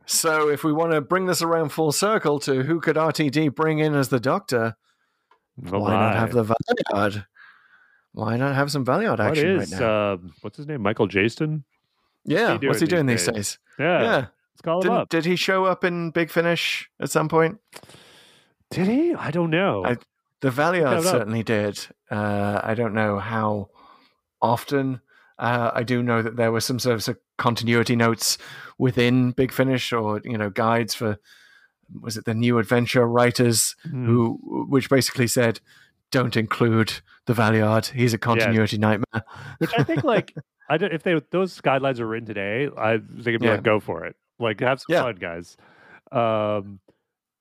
[0.07, 3.79] So if we want to bring this around full circle to who could RTD bring
[3.79, 4.75] in as the Doctor,
[5.65, 7.25] Oh why not have the Valeyard?
[8.15, 10.13] Why not have some Valeyard What action is right now?
[10.13, 10.81] um, what's his name?
[10.81, 11.63] Michael Jayston?
[12.23, 13.33] yeah, he what's he doing doing these days?
[13.35, 13.59] days?
[13.77, 15.09] Yeah, Yeah, let's call him didn't, up.
[15.09, 17.59] did he show up in Big Finish at some point?
[18.71, 19.13] Did he?
[19.13, 19.85] I don't know.
[19.85, 19.97] I-
[20.41, 21.11] The Valeyard it up.
[21.11, 21.85] certainly did.
[22.09, 23.69] Uh, I don't know how
[24.41, 25.01] often.
[25.37, 28.37] Uh, I do know that there were some sort of continuity notes
[28.77, 31.17] within Big Finish, or you know, guides for
[32.01, 34.05] was it the New Adventure writers Hmm.
[34.07, 34.39] who,
[34.69, 35.59] which basically said,
[36.11, 37.91] "Don't include the Valeyard.
[37.91, 39.23] He's a continuity nightmare."
[39.59, 40.33] Which I think, like,
[40.69, 43.53] I don't, if they those guidelines are written today, I think it'd be Yeah.
[43.53, 44.15] like, go for it.
[44.39, 45.03] Like, have some Yeah.
[45.03, 45.57] fun, guys.
[46.11, 46.79] Um,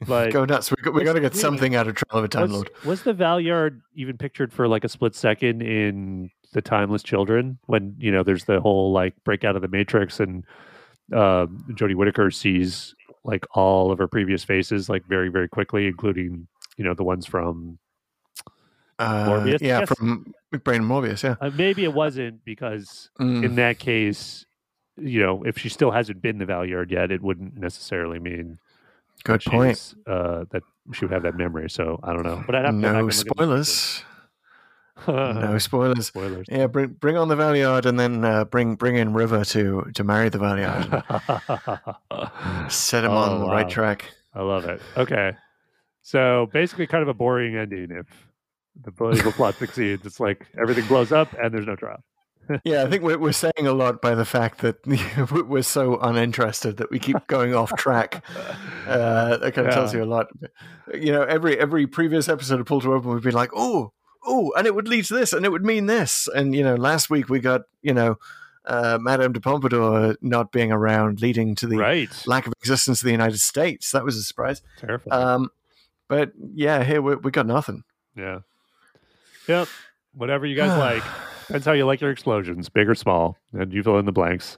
[0.06, 0.70] But Go nuts.
[0.70, 2.70] We got, we got to get something out of Trial of a Time was, Lord.
[2.84, 7.94] was the Valeyard even pictured for like a split second in the Timeless Children when
[7.98, 10.44] you know there's the whole like breakout of the Matrix and
[11.12, 16.48] um, Jodie Whittaker sees like all of her previous faces like very very quickly, including
[16.76, 17.78] you know the ones from
[18.98, 19.88] Uh, Morbius, yeah, guess.
[19.96, 21.22] from McBrain and Morbius.
[21.22, 21.34] Yeah.
[21.40, 23.44] uh, maybe it wasn't because Mm.
[23.44, 24.44] in that case,
[24.96, 28.58] you know, if she still hasn't been the Valeyard yet, it wouldn't necessarily mean
[29.24, 29.94] Good that point.
[30.06, 30.62] Uh, that
[30.92, 31.68] she would have that memory.
[31.70, 34.04] So I don't know, but I'd have No spoilers.
[35.08, 36.06] no spoilers.
[36.06, 36.46] spoilers.
[36.48, 40.04] Yeah, bring bring on the Valeyard and then uh, bring bring in River to to
[40.04, 40.86] marry the Valeyard.
[42.70, 44.04] Set him Oh, on the right track.
[44.34, 44.80] I love it.
[44.96, 45.32] Okay.
[46.02, 48.06] So basically, kind of a boring ending if
[48.82, 50.04] the political plot succeeds.
[50.06, 52.02] It's like everything blows up and there's no trial.
[52.62, 54.76] Yeah, I think we're, we're saying a lot by the fact that
[55.48, 58.22] we're so uninterested that we keep going off track.
[58.86, 60.26] Uh, that kind of tells you a lot.
[60.92, 63.92] You know, every every previous episode of Pull to Open would be like, oh,
[64.26, 66.28] oh, and it would lead to this, and it would mean this.
[66.34, 68.18] And you know, last week we got you know,
[68.66, 72.10] uh, Madame de Pompadour not being around, leading to the Right.
[72.26, 73.90] lack of existence of the United States.
[73.92, 74.60] That was a surprise.
[74.78, 75.22] Terrifying.
[75.22, 75.50] Um,
[76.08, 77.84] but yeah, here we, we got nothing.
[78.14, 78.40] yeah.
[79.48, 79.68] Yep.
[80.14, 81.02] Whatever you guys like.
[81.46, 84.56] Depends how you like your explosions, big or small, and you fill in the blanks.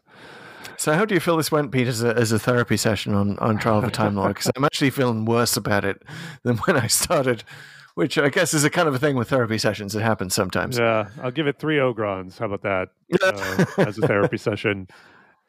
[0.78, 3.38] So, how do you feel this went, Pete, as a, as a therapy session on,
[3.38, 4.34] on Trial of a Time Lord?
[4.34, 6.02] Because I'm actually feeling worse about it
[6.44, 7.42] than when I started,
[7.94, 9.96] which I guess is a kind of a thing with therapy sessions.
[9.96, 10.78] It happens sometimes.
[10.78, 12.38] Yeah, I'll give it three Ogrons.
[12.38, 12.88] How about that
[13.78, 14.86] uh, as a therapy session?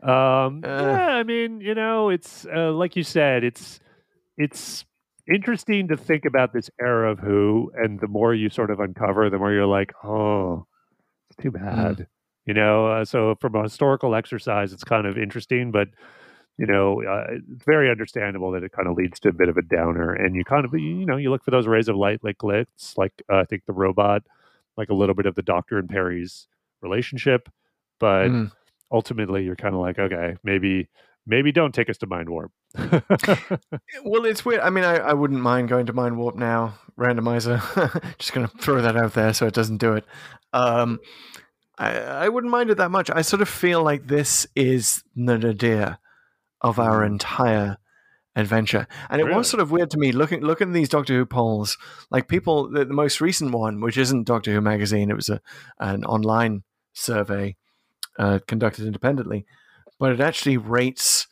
[0.01, 0.67] Um, Uh.
[0.67, 3.79] yeah, I mean, you know, it's uh, like you said, it's
[4.37, 4.85] it's
[5.33, 9.29] interesting to think about this era of Who, and the more you sort of uncover,
[9.29, 10.65] the more you're like, oh,
[11.29, 12.07] it's too bad,
[12.45, 12.87] you know.
[12.87, 15.89] Uh, so from a historical exercise, it's kind of interesting, but
[16.57, 19.57] you know, uh, it's very understandable that it kind of leads to a bit of
[19.57, 22.23] a downer, and you kind of, you know, you look for those rays of light,
[22.23, 24.23] like glitz, like uh, I think the robot,
[24.75, 26.47] like a little bit of the Doctor and Peri's
[26.81, 27.49] relationship,
[27.99, 28.51] but Mm.
[28.91, 30.87] ultimately you're kind of like, okay, maybe,
[31.27, 32.51] maybe don't take us to mind warp.
[34.03, 34.61] Well, it's weird.
[34.61, 37.59] I mean, I, I wouldn't mind going to Mind Warp now, randomizer.
[38.17, 40.05] Just going to throw that out there so it doesn't do it.
[40.53, 40.99] Um,
[41.77, 43.09] I, I wouldn't mind it that much.
[43.11, 45.99] I sort of feel like this is the nadir
[46.61, 47.77] of our entire
[48.35, 48.87] adventure.
[49.09, 49.37] And it Really?
[49.37, 51.77] was sort of weird to me looking looking at these Doctor Who polls.
[52.09, 55.41] Like people, the, the most recent one, which isn't Doctor Who magazine, it was a
[55.79, 56.63] an online
[56.93, 57.55] survey
[58.17, 59.45] uh, conducted independently,
[59.99, 61.27] but it actually rates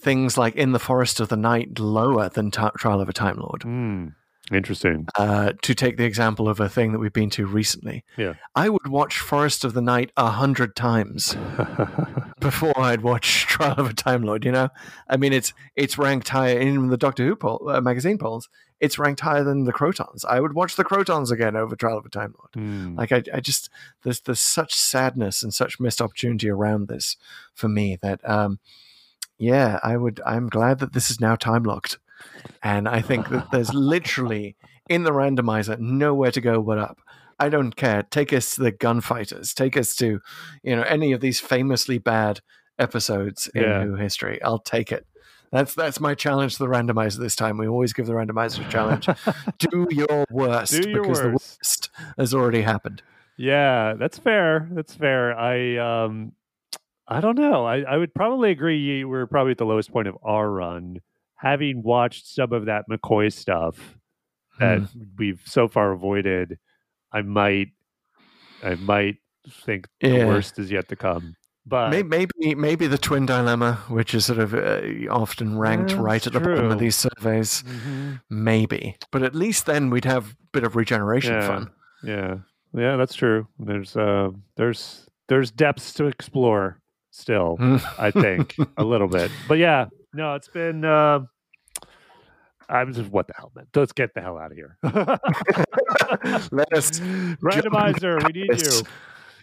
[0.00, 3.62] things like In the Forest of the Night lower than Trial of a Time Lord.
[3.62, 4.08] Hmm,
[4.52, 5.06] interesting.
[5.16, 8.34] Uh, to take the example of a thing that we've been to recently, Yeah.
[8.54, 11.36] I would watch Forest of the Night a hundred times
[12.40, 14.44] before I'd watch Trial of a Time Lord.
[14.44, 14.68] You know,
[15.08, 18.48] I mean, it's it's ranked higher in the Doctor Who poll, uh, magazine polls.
[18.78, 20.24] It's ranked higher than the Krotons.
[20.28, 22.50] I would watch the Krotons again over Trial of a Time Lord.
[22.54, 22.94] Hmm.
[22.96, 23.70] Like I, I just
[24.02, 27.16] there's there's such sadness and such missed opportunity around this
[27.54, 28.58] for me that um
[29.38, 31.98] yeah, I would I'm glad that this is now time locked.
[32.62, 34.56] And I think that there's literally
[34.88, 36.98] in the randomizer nowhere to go but up.
[37.38, 38.02] I don't care.
[38.02, 39.52] Take us to the gunfighters.
[39.52, 40.20] Take us to,
[40.62, 42.40] you know, any of these famously bad
[42.78, 43.84] episodes in Yeah.
[43.84, 44.42] Who history.
[44.42, 45.06] I'll take it.
[45.52, 47.56] That's that's my challenge to the randomizer this time.
[47.58, 49.08] We always give the randomizer a challenge.
[49.58, 51.58] Do your worst Do your because the worst.
[51.60, 53.02] worst has already happened.
[53.36, 54.68] Yeah, that's fair.
[54.72, 55.38] That's fair.
[55.38, 56.32] I um
[57.06, 57.64] I don't know.
[57.64, 61.00] I, I would probably agree we're probably at the lowest point of our run.
[61.36, 63.96] Having watched some of that McCoy stuff
[64.58, 65.02] that Hmm.
[65.18, 66.58] we've so far avoided,
[67.12, 67.68] I might
[68.64, 69.16] I might
[69.64, 70.26] think the Yeah.
[70.26, 71.34] worst is yet to come.
[71.68, 74.80] But Maybe, maybe maybe the twin dilemma, which is sort of uh,
[75.10, 78.20] often ranked right at the bottom of these surveys, Mhm.
[78.30, 78.96] maybe.
[79.12, 81.70] But at least then we'd have a bit of regeneration yeah, fun.
[82.04, 82.36] Yeah.
[82.72, 83.48] Yeah, that's true.
[83.58, 86.80] There's uh there's there's depths to explore
[87.10, 87.56] still.
[87.98, 89.30] I think a little bit.
[89.48, 89.86] But yeah,
[90.16, 90.84] no, it's been.
[90.84, 91.20] Uh,
[92.68, 93.66] I'm just what the hell, man.
[93.74, 94.76] Let's get the hell out of here.
[96.50, 96.98] Let us
[97.40, 98.80] Randomizer, we need you.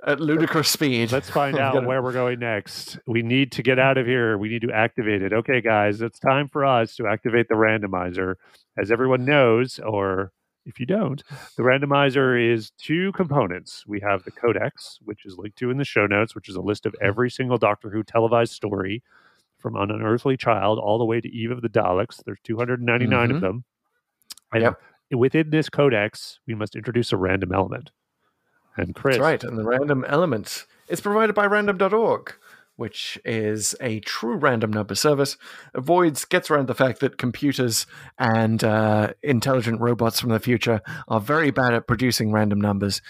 [0.05, 1.11] at ludicrous speed.
[1.11, 2.99] Let's find out gotta- where we're going next.
[3.07, 4.37] We need to get out of here.
[4.37, 5.31] We need to activate it.
[5.31, 8.35] Okay, guys, it's time for us to activate the randomizer.
[8.77, 10.31] As everyone knows, or
[10.65, 11.23] if you don't,
[11.55, 13.85] the randomizer is two components.
[13.87, 16.61] We have the codex, which is linked to in the show notes, which is a
[16.61, 19.01] list of every single Doctor Who televised story
[19.63, 22.21] from An Unearthly Child all the way to Eve of the Daleks.
[22.23, 23.35] There's 299 Mhm.
[23.35, 23.63] of them.
[24.51, 24.81] And Yep.
[25.15, 27.91] within this codex, we must introduce a random element.
[28.77, 29.43] And Chris, That's right.
[29.43, 32.33] And the random element is provided by random.org,
[32.75, 35.37] which is a true random number service,
[35.75, 37.85] avoids gets around the fact that computers
[38.17, 43.01] and uh, intelligent robots from the future are very bad at producing random numbers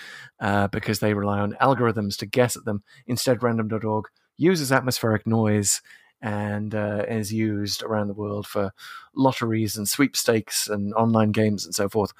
[0.42, 2.84] uh, because they rely on algorithms to guess at them.
[3.08, 4.06] Instead, random.org
[4.38, 5.82] uses atmospheric noise
[6.24, 8.72] and uh, is used around the world for
[9.14, 12.14] lotteries and sweepstakes and online games and so forth.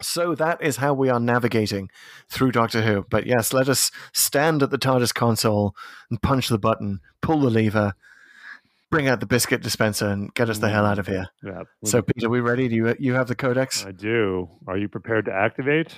[0.00, 1.90] So that is how we are navigating
[2.28, 3.04] through Doctor Who.
[3.10, 5.74] But yes, let us stand at the TARDIS console
[6.08, 7.94] and punch the button, pull the lever,
[8.90, 11.26] bring out the biscuit dispenser, and get us the hell out of here.
[11.42, 11.64] Yeah.
[11.84, 12.68] So, Peter, are we ready?
[12.68, 13.84] Do you you have the codex?
[13.84, 14.48] I do.
[14.66, 15.96] Are you prepared to activate?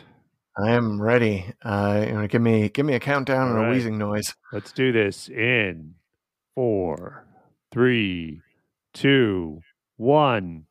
[0.59, 1.53] I am ready.
[1.63, 4.35] Uh, you know, give me give me a countdown and All a wheezing noise.
[4.53, 5.95] Let's do this in
[6.55, 7.25] four,
[7.71, 8.41] three,
[8.95, 9.61] two,
[9.97, 10.67] one.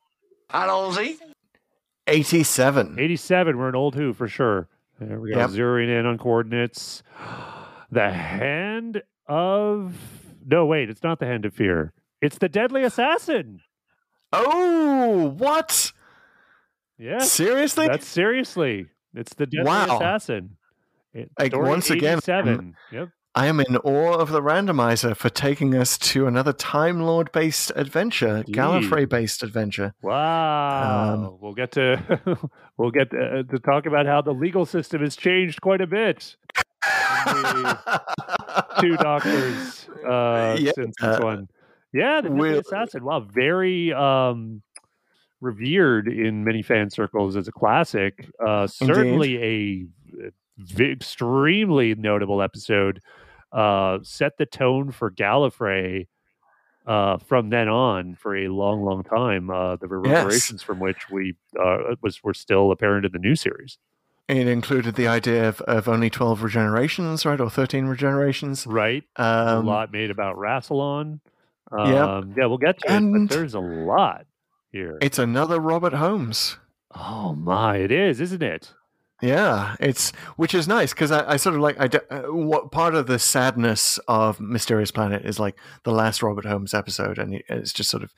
[2.07, 2.97] Eighty-seven.
[2.99, 3.57] 87.
[3.57, 4.67] We're an Old Who for sure.
[4.99, 5.39] There we go.
[5.39, 5.49] Yep.
[5.51, 7.03] Zeroing in on coordinates.
[7.93, 9.93] The hand of.
[10.45, 10.89] No, wait.
[10.89, 11.91] It's not the hand of fear.
[12.21, 13.59] It's the deadly assassin.
[14.31, 15.91] Oh, what?
[16.97, 17.19] Yeah.
[17.19, 17.87] Seriously?
[17.87, 18.85] That's seriously.
[19.13, 19.97] It's the deadly Wow.
[19.97, 20.55] assassin.
[21.13, 22.75] It, Like, once again, 87.
[22.93, 23.09] Yep.
[23.33, 27.71] I am in awe of the randomizer for taking us to another Time Lord based
[27.77, 28.43] adventure.
[28.47, 29.93] Gallifrey based adventure.
[30.01, 31.13] Wow.
[31.13, 32.37] Um, we'll get to
[32.77, 36.35] we'll get to, to talk about how the legal system has changed quite a bit.
[38.81, 40.71] two doctors uh, Yeah.
[40.75, 41.47] since this one.
[41.93, 43.03] Yeah, the We'll- Assassin.
[43.05, 44.61] Wow, very um,
[45.39, 48.27] revered in many fan circles as a classic.
[48.45, 49.85] Uh, certainly a
[50.57, 52.99] v- extremely notable episode.
[53.51, 56.07] Uh, set the tone for Gallifrey
[56.85, 59.49] uh, from then on for a long, long time.
[59.49, 63.77] Uh, the reverberations from which we uh, was were still apparent in the new series.
[64.27, 67.39] It included the idea of, of only 12 regenerations, right?
[67.41, 68.65] Or 13 regenerations.
[68.65, 69.03] Right.
[69.17, 71.19] Um, a lot made about Rassilon.
[71.71, 72.37] Um, Yep.
[72.37, 74.25] Yeah, we'll get to it, but there's a lot
[74.71, 74.97] here.
[75.01, 76.57] It's another Robert Holmes.
[76.95, 78.73] oh my, it is, isn't it?
[79.21, 82.95] Yeah, it's which is nice because I, I sort of like I uh, what part
[82.95, 87.71] of the sadness of Mysterious Planet is like the last Robert Holmes episode, and it's
[87.73, 88.13] just sort of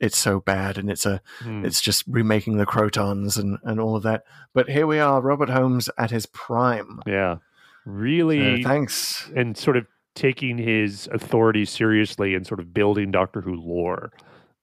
[0.00, 1.64] it's so bad, and it's a Hmm.
[1.64, 4.24] it's just remaking the Krotons and and all of that.
[4.52, 7.00] But here we are, Robert Holmes at his prime.
[7.06, 7.36] Yeah, Uh,
[7.84, 9.30] really, thanks.
[9.36, 9.86] and sort of
[10.16, 14.10] taking his authority seriously and sort of building Doctor Who lore.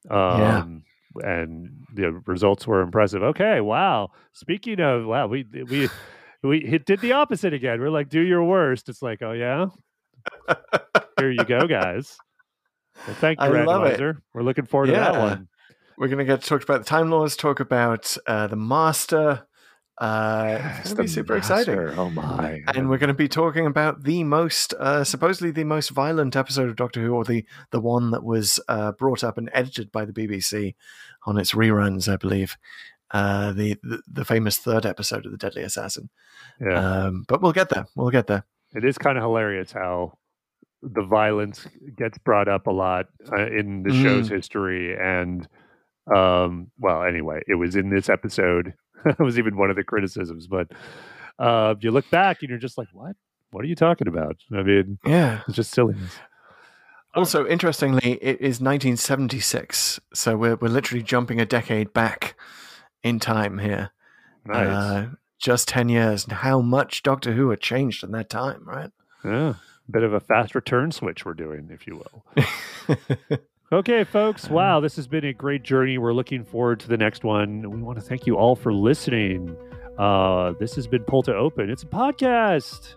[0.10, 0.66] Yeah.
[1.24, 3.24] And the results were impressive.
[3.24, 4.10] Okay, wow.
[4.34, 5.90] Speaking of, wow, we we
[6.44, 7.80] we did the opposite again.
[7.80, 8.90] We're like, do your worst.
[8.90, 9.68] It's like, oh yeah,
[11.20, 12.18] here you go, guys.
[13.06, 14.18] Well, thank you, I randomizer.
[14.34, 15.48] We're looking forward to that one.
[15.98, 19.47] We're gonna get to talk about the Time Lords, talk about uh, the Master.
[20.00, 21.78] Uh, it's gonna be The super exciting.
[21.98, 22.62] Oh my!
[22.76, 26.70] and we're going to be talking about the most uh, supposedly the most violent episode
[26.70, 30.06] of Doctor Who, or the the one that was uh, brought up and edited by
[30.06, 30.76] the BBC
[31.26, 32.58] on its reruns, I believe.
[33.10, 36.10] Uh, the, the the famous third episode of the Deadly Assassin.
[36.62, 37.06] yeah.
[37.06, 37.88] Um, but we'll get there.
[37.96, 38.46] We'll get there.
[38.76, 40.18] It is kind of hilarious how
[40.84, 41.66] the violence
[41.96, 45.48] gets brought up a lot uh, in the show's history, and
[46.14, 48.74] um, well, anyway, it was in this episode.
[49.06, 50.68] it was even one of the criticisms, but
[51.40, 53.16] uh, you look back and you're just like, "What?
[53.52, 55.42] What are you talking about?" I mean, Yeah.
[55.48, 56.18] it's just silliness.
[57.16, 62.36] Also, interestingly, it is 1976, so we're we're literally jumping a decade back
[63.04, 63.92] in time here.
[64.46, 64.68] Nice.
[64.68, 65.08] Uh,
[65.40, 68.92] just 10 years, and how much Doctor Who had changed in that time, right?
[69.24, 69.56] yeah,
[69.90, 72.26] bit of a fast return switch we're doing, if you will.
[73.70, 74.50] Okay, folks.
[74.50, 75.98] Wow, this has been a great journey.
[75.98, 77.70] We're looking forward to the next one.
[77.70, 79.58] We want to thank you all for listening.
[79.98, 81.70] Uh, this has been Pull to Open.
[81.70, 82.94] It's a podcast.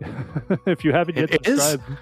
[0.66, 1.62] if you haven't yet It is.
[1.62, 1.98] subscribed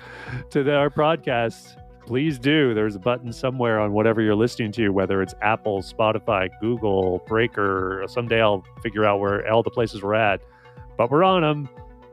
[0.50, 1.76] to the, our podcast,
[2.06, 2.74] please do.
[2.74, 8.04] There's a button somewhere on whatever you're listening to, whether it's Apple, Spotify, Google, Breaker.
[8.06, 10.40] Someday I'll figure out where all the places we're at,
[10.96, 11.68] but we're on them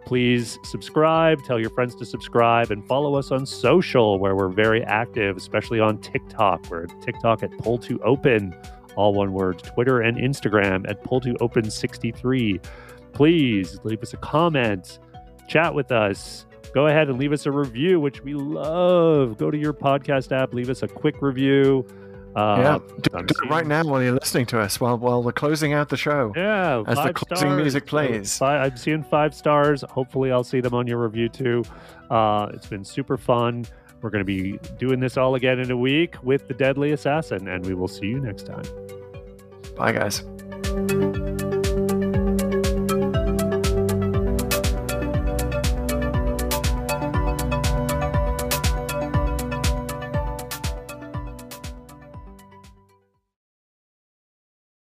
[0.10, 4.84] please subscribe tell your friends to subscribe and follow us on social where we're very
[4.86, 6.68] active especially on tiktok.
[6.68, 8.56] We're at tiktok at pull to open
[8.96, 12.60] all one word twitter and instagram at pull to open 63
[13.14, 14.98] please leave us a comment
[15.48, 19.38] chat with us go ahead and leave us a review which we love.
[19.38, 21.86] Go to your podcast app leave us a quick review
[22.40, 25.32] uh, yeah, do, do it right now while you're listening to us, while while we're
[25.32, 26.32] closing out the show.
[26.36, 27.62] Yeah, As the closing stars.
[27.62, 28.42] music plays.
[28.42, 29.84] I'm seeing five stars.
[29.90, 31.64] Hopefully, I'll see them on your review too.
[32.10, 33.66] Uh, it's been super fun.
[34.02, 37.48] We're going to be doing this all again in a week with the Deadly Assassin,
[37.50, 38.64] and we will see you next time.
[39.76, 41.19] Bye, guys.